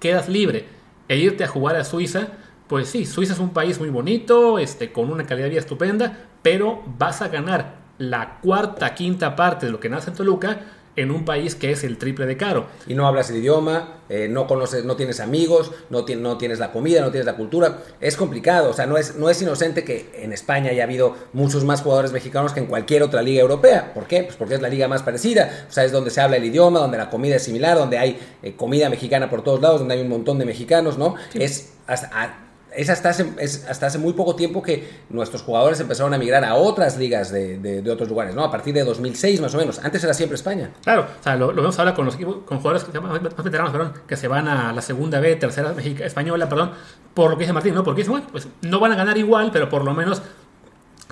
quedas 0.00 0.28
libre 0.28 0.66
e 1.08 1.16
irte 1.16 1.44
a 1.44 1.48
jugar 1.48 1.76
a 1.76 1.84
Suiza, 1.84 2.28
pues 2.66 2.88
sí, 2.88 3.06
Suiza 3.06 3.32
es 3.34 3.38
un 3.38 3.50
país 3.50 3.78
muy 3.78 3.90
bonito, 3.90 4.58
este, 4.58 4.92
con 4.92 5.10
una 5.10 5.24
calidad 5.24 5.46
de 5.46 5.50
vida 5.50 5.60
estupenda, 5.60 6.26
pero 6.42 6.82
vas 6.98 7.22
a 7.22 7.28
ganar 7.28 7.76
la 7.98 8.38
cuarta, 8.42 8.94
quinta 8.94 9.36
parte 9.36 9.66
de 9.66 9.72
lo 9.72 9.80
que 9.80 9.88
nace 9.88 10.10
en 10.10 10.16
Toluca 10.16 10.60
en 10.96 11.10
un 11.10 11.24
país 11.24 11.54
que 11.54 11.70
es 11.70 11.84
el 11.84 11.98
triple 11.98 12.26
de 12.26 12.36
caro. 12.36 12.66
y 12.86 12.94
no 12.94 13.06
hablas 13.06 13.30
el 13.30 13.36
idioma, 13.36 14.00
eh, 14.08 14.28
no 14.28 14.46
conoces, 14.46 14.84
no 14.84 14.96
tienes 14.96 15.20
amigos, 15.20 15.72
no, 15.90 16.04
ti- 16.04 16.16
no 16.16 16.38
tienes 16.38 16.58
la 16.58 16.72
comida, 16.72 17.00
no 17.02 17.10
tienes 17.10 17.26
la 17.26 17.36
cultura. 17.36 17.78
Es 18.00 18.16
complicado, 18.16 18.70
o 18.70 18.72
sea, 18.72 18.86
no 18.86 18.96
es, 18.96 19.16
no 19.16 19.28
es 19.28 19.42
inocente 19.42 19.84
que 19.84 20.10
en 20.14 20.32
España 20.32 20.70
haya 20.70 20.84
habido 20.84 21.14
muchos 21.32 21.64
más 21.64 21.82
jugadores 21.82 22.12
mexicanos 22.12 22.52
que 22.52 22.60
en 22.60 22.66
cualquier 22.66 23.02
otra 23.02 23.20
liga 23.22 23.40
europea. 23.42 23.92
¿Por 23.94 24.06
qué? 24.06 24.22
Pues 24.22 24.36
porque 24.36 24.54
es 24.54 24.62
la 24.62 24.68
liga 24.68 24.88
más 24.88 25.02
parecida, 25.02 25.66
o 25.68 25.72
sea, 25.72 25.84
es 25.84 25.92
donde 25.92 26.10
se 26.10 26.20
habla 26.20 26.36
el 26.36 26.44
idioma, 26.44 26.78
donde 26.80 26.98
la 26.98 27.10
comida 27.10 27.36
es 27.36 27.42
similar, 27.42 27.76
donde 27.76 27.98
hay 27.98 28.18
eh, 28.42 28.54
comida 28.56 28.88
mexicana 28.88 29.28
por 29.28 29.42
todos 29.42 29.60
lados, 29.60 29.80
donde 29.80 29.94
hay 29.94 30.00
un 30.00 30.08
montón 30.08 30.38
de 30.38 30.44
mexicanos, 30.46 30.96
¿no? 30.98 31.16
Es 31.34 31.72
hasta, 31.86 32.08
a- 32.12 32.45
es 32.76 32.90
hasta, 32.90 33.08
hace, 33.08 33.32
es 33.38 33.66
hasta 33.68 33.86
hace 33.86 33.98
muy 33.98 34.12
poco 34.12 34.36
tiempo 34.36 34.62
que 34.62 34.88
nuestros 35.08 35.42
jugadores 35.42 35.80
empezaron 35.80 36.12
a 36.14 36.18
migrar 36.18 36.44
a 36.44 36.54
otras 36.54 36.96
ligas 36.98 37.32
de, 37.32 37.58
de- 37.58 37.82
de 37.82 37.90
otros 37.90 38.08
lugares, 38.08 38.34
¿no? 38.34 38.44
A 38.44 38.50
partir 38.50 38.74
de 38.74 38.84
2006 38.84 39.40
más 39.40 39.54
o 39.54 39.58
menos. 39.58 39.78
Antes 39.82 40.04
era 40.04 40.14
siempre 40.14 40.36
España. 40.36 40.70
Claro, 40.84 41.06
o 41.20 41.22
sea, 41.22 41.36
lo, 41.36 41.52
lo 41.52 41.62
vemos 41.62 41.78
ahora 41.78 41.94
con 41.94 42.04
los 42.04 42.14
equipos, 42.14 42.38
con 42.44 42.58
jugadores 42.58 42.84
que 42.84 43.00
más 43.00 43.20
veteranos, 43.22 43.72
perdón, 43.72 43.92
que 44.06 44.16
se 44.16 44.28
van 44.28 44.46
a 44.48 44.72
la 44.72 44.82
segunda 44.82 45.18
B, 45.20 45.36
tercera 45.36 45.72
Mexica, 45.72 46.04
española, 46.04 46.48
perdón, 46.48 46.72
por 47.14 47.30
lo 47.30 47.36
que 47.38 47.44
dice 47.44 47.52
Martín, 47.52 47.74
¿no? 47.74 47.82
Porque 47.82 48.02
dicen, 48.02 48.12
bueno, 48.12 48.26
pues 48.30 48.46
no 48.62 48.78
van 48.78 48.92
a 48.92 48.96
ganar 48.96 49.16
igual, 49.18 49.50
pero 49.52 49.68
por 49.68 49.82
lo 49.84 49.94
menos 49.94 50.22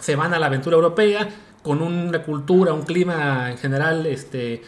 se 0.01 0.17
van 0.17 0.35
a 0.35 0.39
la 0.39 0.47
aventura 0.47 0.77
europea 0.77 1.29
con 1.63 1.81
una 1.81 2.23
cultura, 2.23 2.73
un 2.75 2.83
clima 2.83 3.51
en 3.51 3.57
general 3.59 4.05
este, 4.07 4.61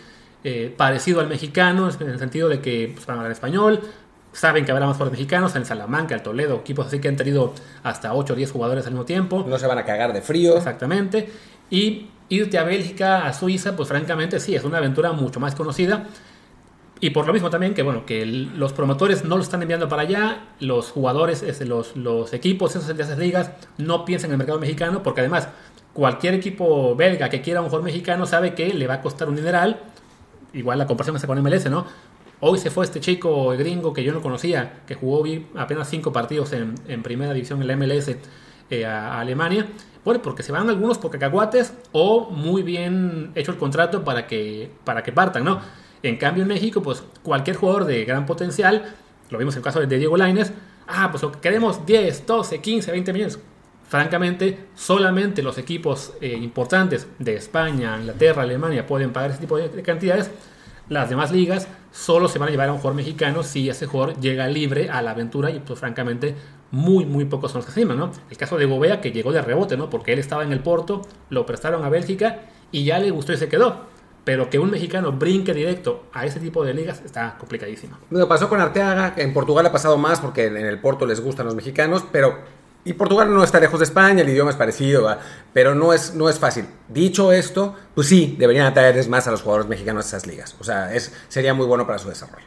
eh, 0.44 0.72
parecido 0.76 1.20
al 1.20 1.26
mexicano, 1.28 1.90
en 2.00 2.08
el 2.08 2.18
sentido 2.18 2.48
de 2.48 2.60
que 2.60 2.90
pues, 2.94 3.04
van 3.06 3.16
a 3.16 3.20
hablar 3.20 3.32
español, 3.32 3.80
saben 4.36 4.64
que 4.64 4.72
habrá 4.72 4.86
más 4.86 4.96
jugadores 4.96 5.18
mexicanos, 5.18 5.56
en 5.56 5.64
Salamanca, 5.64 6.14
el 6.14 6.22
Toledo, 6.22 6.56
equipos 6.56 6.86
así 6.86 6.98
que 7.00 7.08
han 7.08 7.16
tenido 7.16 7.52
hasta 7.82 8.14
8 8.14 8.32
o 8.32 8.36
10 8.36 8.50
jugadores 8.52 8.86
al 8.86 8.92
mismo 8.92 9.04
tiempo. 9.04 9.44
No 9.48 9.58
se 9.58 9.66
van 9.66 9.78
a 9.78 9.84
cagar 9.84 10.12
de 10.12 10.20
frío. 10.22 10.56
Exactamente. 10.56 11.30
Y 11.70 12.08
irte 12.28 12.58
a 12.58 12.64
Bélgica, 12.64 13.26
a 13.26 13.32
Suiza, 13.32 13.76
pues 13.76 13.88
francamente 13.88 14.40
sí, 14.40 14.54
es 14.54 14.64
una 14.64 14.78
aventura 14.78 15.12
mucho 15.12 15.40
más 15.40 15.54
conocida. 15.54 16.04
Y 16.98 17.10
por 17.10 17.26
lo 17.26 17.32
mismo 17.34 17.50
también 17.50 17.74
que, 17.74 17.82
bueno, 17.82 18.06
que 18.06 18.22
el- 18.22 18.58
los 18.58 18.72
promotores 18.72 19.24
no 19.24 19.36
lo 19.36 19.42
están 19.42 19.60
enviando 19.60 19.88
para 19.88 20.02
allá, 20.02 20.44
los 20.60 20.90
jugadores, 20.90 21.42
este, 21.42 21.66
los, 21.66 21.94
los 21.96 22.32
equipos 22.32 22.74
esos 22.74 22.96
de 22.96 23.02
esas 23.02 23.18
ligas 23.18 23.50
no 23.76 24.04
piensan 24.06 24.30
en 24.30 24.32
el 24.32 24.38
mercado 24.38 24.58
mexicano, 24.58 25.02
porque 25.02 25.20
además 25.20 25.48
cualquier 25.92 26.34
equipo 26.34 26.94
belga 26.96 27.28
que 27.28 27.42
quiera 27.42 27.60
un 27.60 27.66
jugador 27.66 27.84
mexicano 27.84 28.24
sabe 28.26 28.54
que 28.54 28.72
le 28.72 28.86
va 28.86 28.94
a 28.94 29.00
costar 29.02 29.28
un 29.28 29.36
dineral, 29.36 29.80
igual 30.54 30.78
la 30.78 30.86
comparación 30.86 31.16
que 31.16 31.20
se 31.20 31.26
con 31.26 31.38
MLS, 31.42 31.68
¿no? 31.68 31.84
Hoy 32.40 32.58
se 32.58 32.70
fue 32.70 32.84
este 32.84 33.00
chico 33.00 33.48
gringo 33.56 33.94
que 33.94 34.04
yo 34.04 34.12
no 34.12 34.20
conocía, 34.20 34.82
que 34.86 34.94
jugó 34.94 35.24
apenas 35.56 35.88
cinco 35.88 36.12
partidos 36.12 36.52
en, 36.52 37.02
primera 37.02 37.32
división 37.32 37.62
en 37.62 37.68
la 37.68 37.76
MLS 37.76 38.14
eh, 38.68 38.84
a, 38.84 39.18
Alemania. 39.18 39.66
Bueno, 40.04 40.20
porque 40.20 40.42
se 40.42 40.52
van 40.52 40.68
algunos 40.68 40.98
por 40.98 41.10
cacahuates 41.10 41.72
o 41.92 42.30
muy 42.30 42.62
bien 42.62 43.32
hecho 43.34 43.52
el 43.52 43.56
contrato 43.56 44.04
para 44.04 44.26
que, 44.26 44.70
para 44.84 45.02
que 45.02 45.12
partan, 45.12 45.44
¿no? 45.44 45.60
En 46.02 46.18
cambio 46.18 46.42
en 46.42 46.48
México, 46.48 46.82
pues 46.82 47.02
cualquier 47.22 47.56
jugador 47.56 47.86
de 47.86 48.04
gran 48.04 48.26
potencial, 48.26 48.94
lo 49.30 49.38
vimos 49.38 49.54
en 49.54 49.60
el 49.60 49.64
caso 49.64 49.80
de 49.80 49.98
Diego 49.98 50.16
Lainez, 50.18 50.52
ah, 50.86 51.10
pues 51.10 51.24
queremos 51.40 51.86
10, 51.86 52.26
12, 52.26 52.60
15, 52.60 52.92
20 52.92 53.12
millones. 53.14 53.38
Francamente, 53.88 54.66
solamente 54.74 55.42
los 55.42 55.56
equipos 55.58 56.12
eh, 56.20 56.36
importantes 56.36 57.06
de 57.18 57.36
España, 57.36 57.96
Inglaterra, 57.98 58.42
Alemania 58.42 58.86
pueden 58.86 59.12
pagar 59.12 59.30
ese 59.30 59.40
tipo 59.40 59.56
de 59.56 59.82
cantidades. 59.82 60.30
Las 60.88 61.08
demás 61.08 61.32
ligas 61.32 61.66
solo 61.96 62.28
se 62.28 62.38
van 62.38 62.48
a 62.48 62.50
llevar 62.50 62.68
a 62.68 62.72
un 62.72 62.78
jugador 62.78 62.96
mexicano 62.96 63.42
si 63.42 63.70
ese 63.70 63.86
jugador 63.86 64.20
llega 64.20 64.46
libre 64.48 64.90
a 64.90 65.00
la 65.00 65.12
aventura 65.12 65.50
y 65.50 65.60
pues 65.60 65.80
francamente 65.80 66.34
muy 66.70 67.06
muy 67.06 67.24
pocos 67.24 67.52
son 67.52 67.60
los 67.60 67.66
que 67.66 67.72
se 67.72 67.80
animan, 67.80 67.98
¿no? 67.98 68.12
El 68.30 68.36
caso 68.36 68.58
de 68.58 68.66
Gobea 68.66 69.00
que 69.00 69.12
llegó 69.12 69.32
de 69.32 69.40
rebote, 69.40 69.76
¿no? 69.76 69.88
Porque 69.88 70.12
él 70.12 70.18
estaba 70.18 70.44
en 70.44 70.52
el 70.52 70.60
Porto, 70.60 71.02
lo 71.30 71.46
prestaron 71.46 71.84
a 71.84 71.88
Bélgica 71.88 72.40
y 72.70 72.84
ya 72.84 72.98
le 72.98 73.10
gustó 73.10 73.32
y 73.32 73.38
se 73.38 73.48
quedó. 73.48 73.86
Pero 74.24 74.50
que 74.50 74.58
un 74.58 74.70
mexicano 74.72 75.12
brinque 75.12 75.54
directo 75.54 76.04
a 76.12 76.26
ese 76.26 76.38
tipo 76.38 76.64
de 76.64 76.74
ligas 76.74 77.00
está 77.04 77.36
complicadísimo. 77.38 77.96
Lo 78.10 78.28
pasó 78.28 78.48
con 78.48 78.60
Arteaga, 78.60 79.14
en 79.16 79.32
Portugal 79.32 79.64
ha 79.64 79.72
pasado 79.72 79.96
más 79.96 80.20
porque 80.20 80.46
en 80.46 80.56
el 80.56 80.80
Porto 80.80 81.06
les 81.06 81.20
gustan 81.20 81.46
los 81.46 81.54
mexicanos, 81.54 82.04
pero... 82.12 82.55
Y 82.86 82.92
Portugal 82.92 83.34
no 83.34 83.42
está 83.42 83.58
lejos 83.58 83.80
de 83.80 83.84
España, 83.84 84.22
el 84.22 84.28
idioma 84.28 84.50
es 84.50 84.56
parecido, 84.56 85.02
¿va? 85.02 85.18
pero 85.52 85.74
no 85.74 85.92
es, 85.92 86.14
no 86.14 86.28
es 86.28 86.38
fácil. 86.38 86.66
Dicho 86.88 87.32
esto, 87.32 87.74
pues 87.96 88.06
sí, 88.06 88.36
deberían 88.38 88.64
atraerles 88.64 89.08
más 89.08 89.26
a 89.26 89.32
los 89.32 89.42
jugadores 89.42 89.68
mexicanos 89.68 90.04
a 90.04 90.08
esas 90.08 90.26
ligas. 90.28 90.54
O 90.60 90.62
sea, 90.62 90.94
es, 90.94 91.12
sería 91.26 91.52
muy 91.52 91.66
bueno 91.66 91.84
para 91.84 91.98
su 91.98 92.08
desarrollo. 92.08 92.46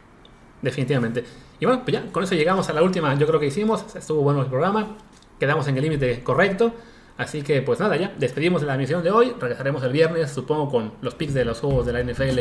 Definitivamente. 0.62 1.26
Y 1.60 1.66
bueno, 1.66 1.82
pues 1.84 1.94
ya, 1.94 2.10
con 2.14 2.24
eso 2.24 2.36
llegamos 2.36 2.70
a 2.70 2.74
la 2.74 2.82
última, 2.82 3.14
yo 3.16 3.28
creo 3.28 3.38
que 3.38 3.48
hicimos. 3.48 3.84
Estuvo 3.94 4.22
bueno 4.22 4.42
el 4.42 4.48
programa. 4.48 4.96
Quedamos 5.42 5.68
en 5.68 5.76
el 5.76 5.84
límite 5.84 6.24
correcto. 6.24 6.74
Así 7.18 7.42
que, 7.42 7.62
pues 7.62 7.82
nada, 7.82 7.98
ya 7.98 8.14
despedimos 8.18 8.64
la 8.64 8.76
emisión 8.76 9.04
de 9.04 9.12
hoy. 9.12 9.36
Regresaremos 9.38 9.84
el 9.84 9.92
viernes, 9.92 10.32
supongo, 10.32 10.72
con 10.72 10.94
los 11.02 11.16
picks 11.16 11.34
de 11.34 11.44
los 11.44 11.60
juegos 11.60 11.86
de 11.86 11.92
la 11.92 12.02
NFL 12.02 12.40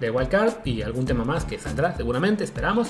de 0.00 0.10
Wildcard 0.10 0.66
y 0.66 0.82
algún 0.82 1.06
tema 1.06 1.24
más 1.24 1.44
que 1.44 1.56
saldrá, 1.56 1.96
seguramente, 1.96 2.42
esperamos. 2.42 2.88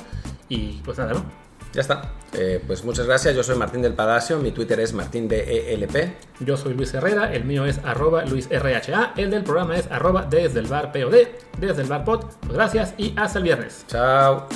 Y 0.48 0.80
pues 0.84 0.96
nada, 0.96 1.12
¿no? 1.12 1.47
Ya 1.72 1.80
está. 1.80 2.12
Eh, 2.32 2.62
pues 2.66 2.84
muchas 2.84 3.06
gracias. 3.06 3.34
Yo 3.34 3.42
soy 3.42 3.56
Martín 3.56 3.82
del 3.82 3.94
Palacio. 3.94 4.38
Mi 4.38 4.50
Twitter 4.52 4.80
es 4.80 4.92
martindelp. 4.92 6.12
Yo 6.40 6.56
soy 6.56 6.74
Luis 6.74 6.92
Herrera, 6.94 7.32
el 7.32 7.44
mío 7.44 7.64
es 7.64 7.78
arroba 7.84 8.24
luisrha, 8.24 9.12
el 9.16 9.30
del 9.30 9.44
programa 9.44 9.76
es 9.76 9.86
arroba 9.90 10.26
desde 10.28 10.60
el 10.60 10.66
bar 10.66 10.92
POD, 10.92 11.28
desde 11.58 11.82
el 11.82 11.88
bar 11.88 12.04
pod. 12.04 12.24
Pues 12.40 12.52
gracias 12.52 12.94
y 12.96 13.14
hasta 13.16 13.38
el 13.38 13.44
viernes. 13.44 13.84
Chao. 13.88 14.48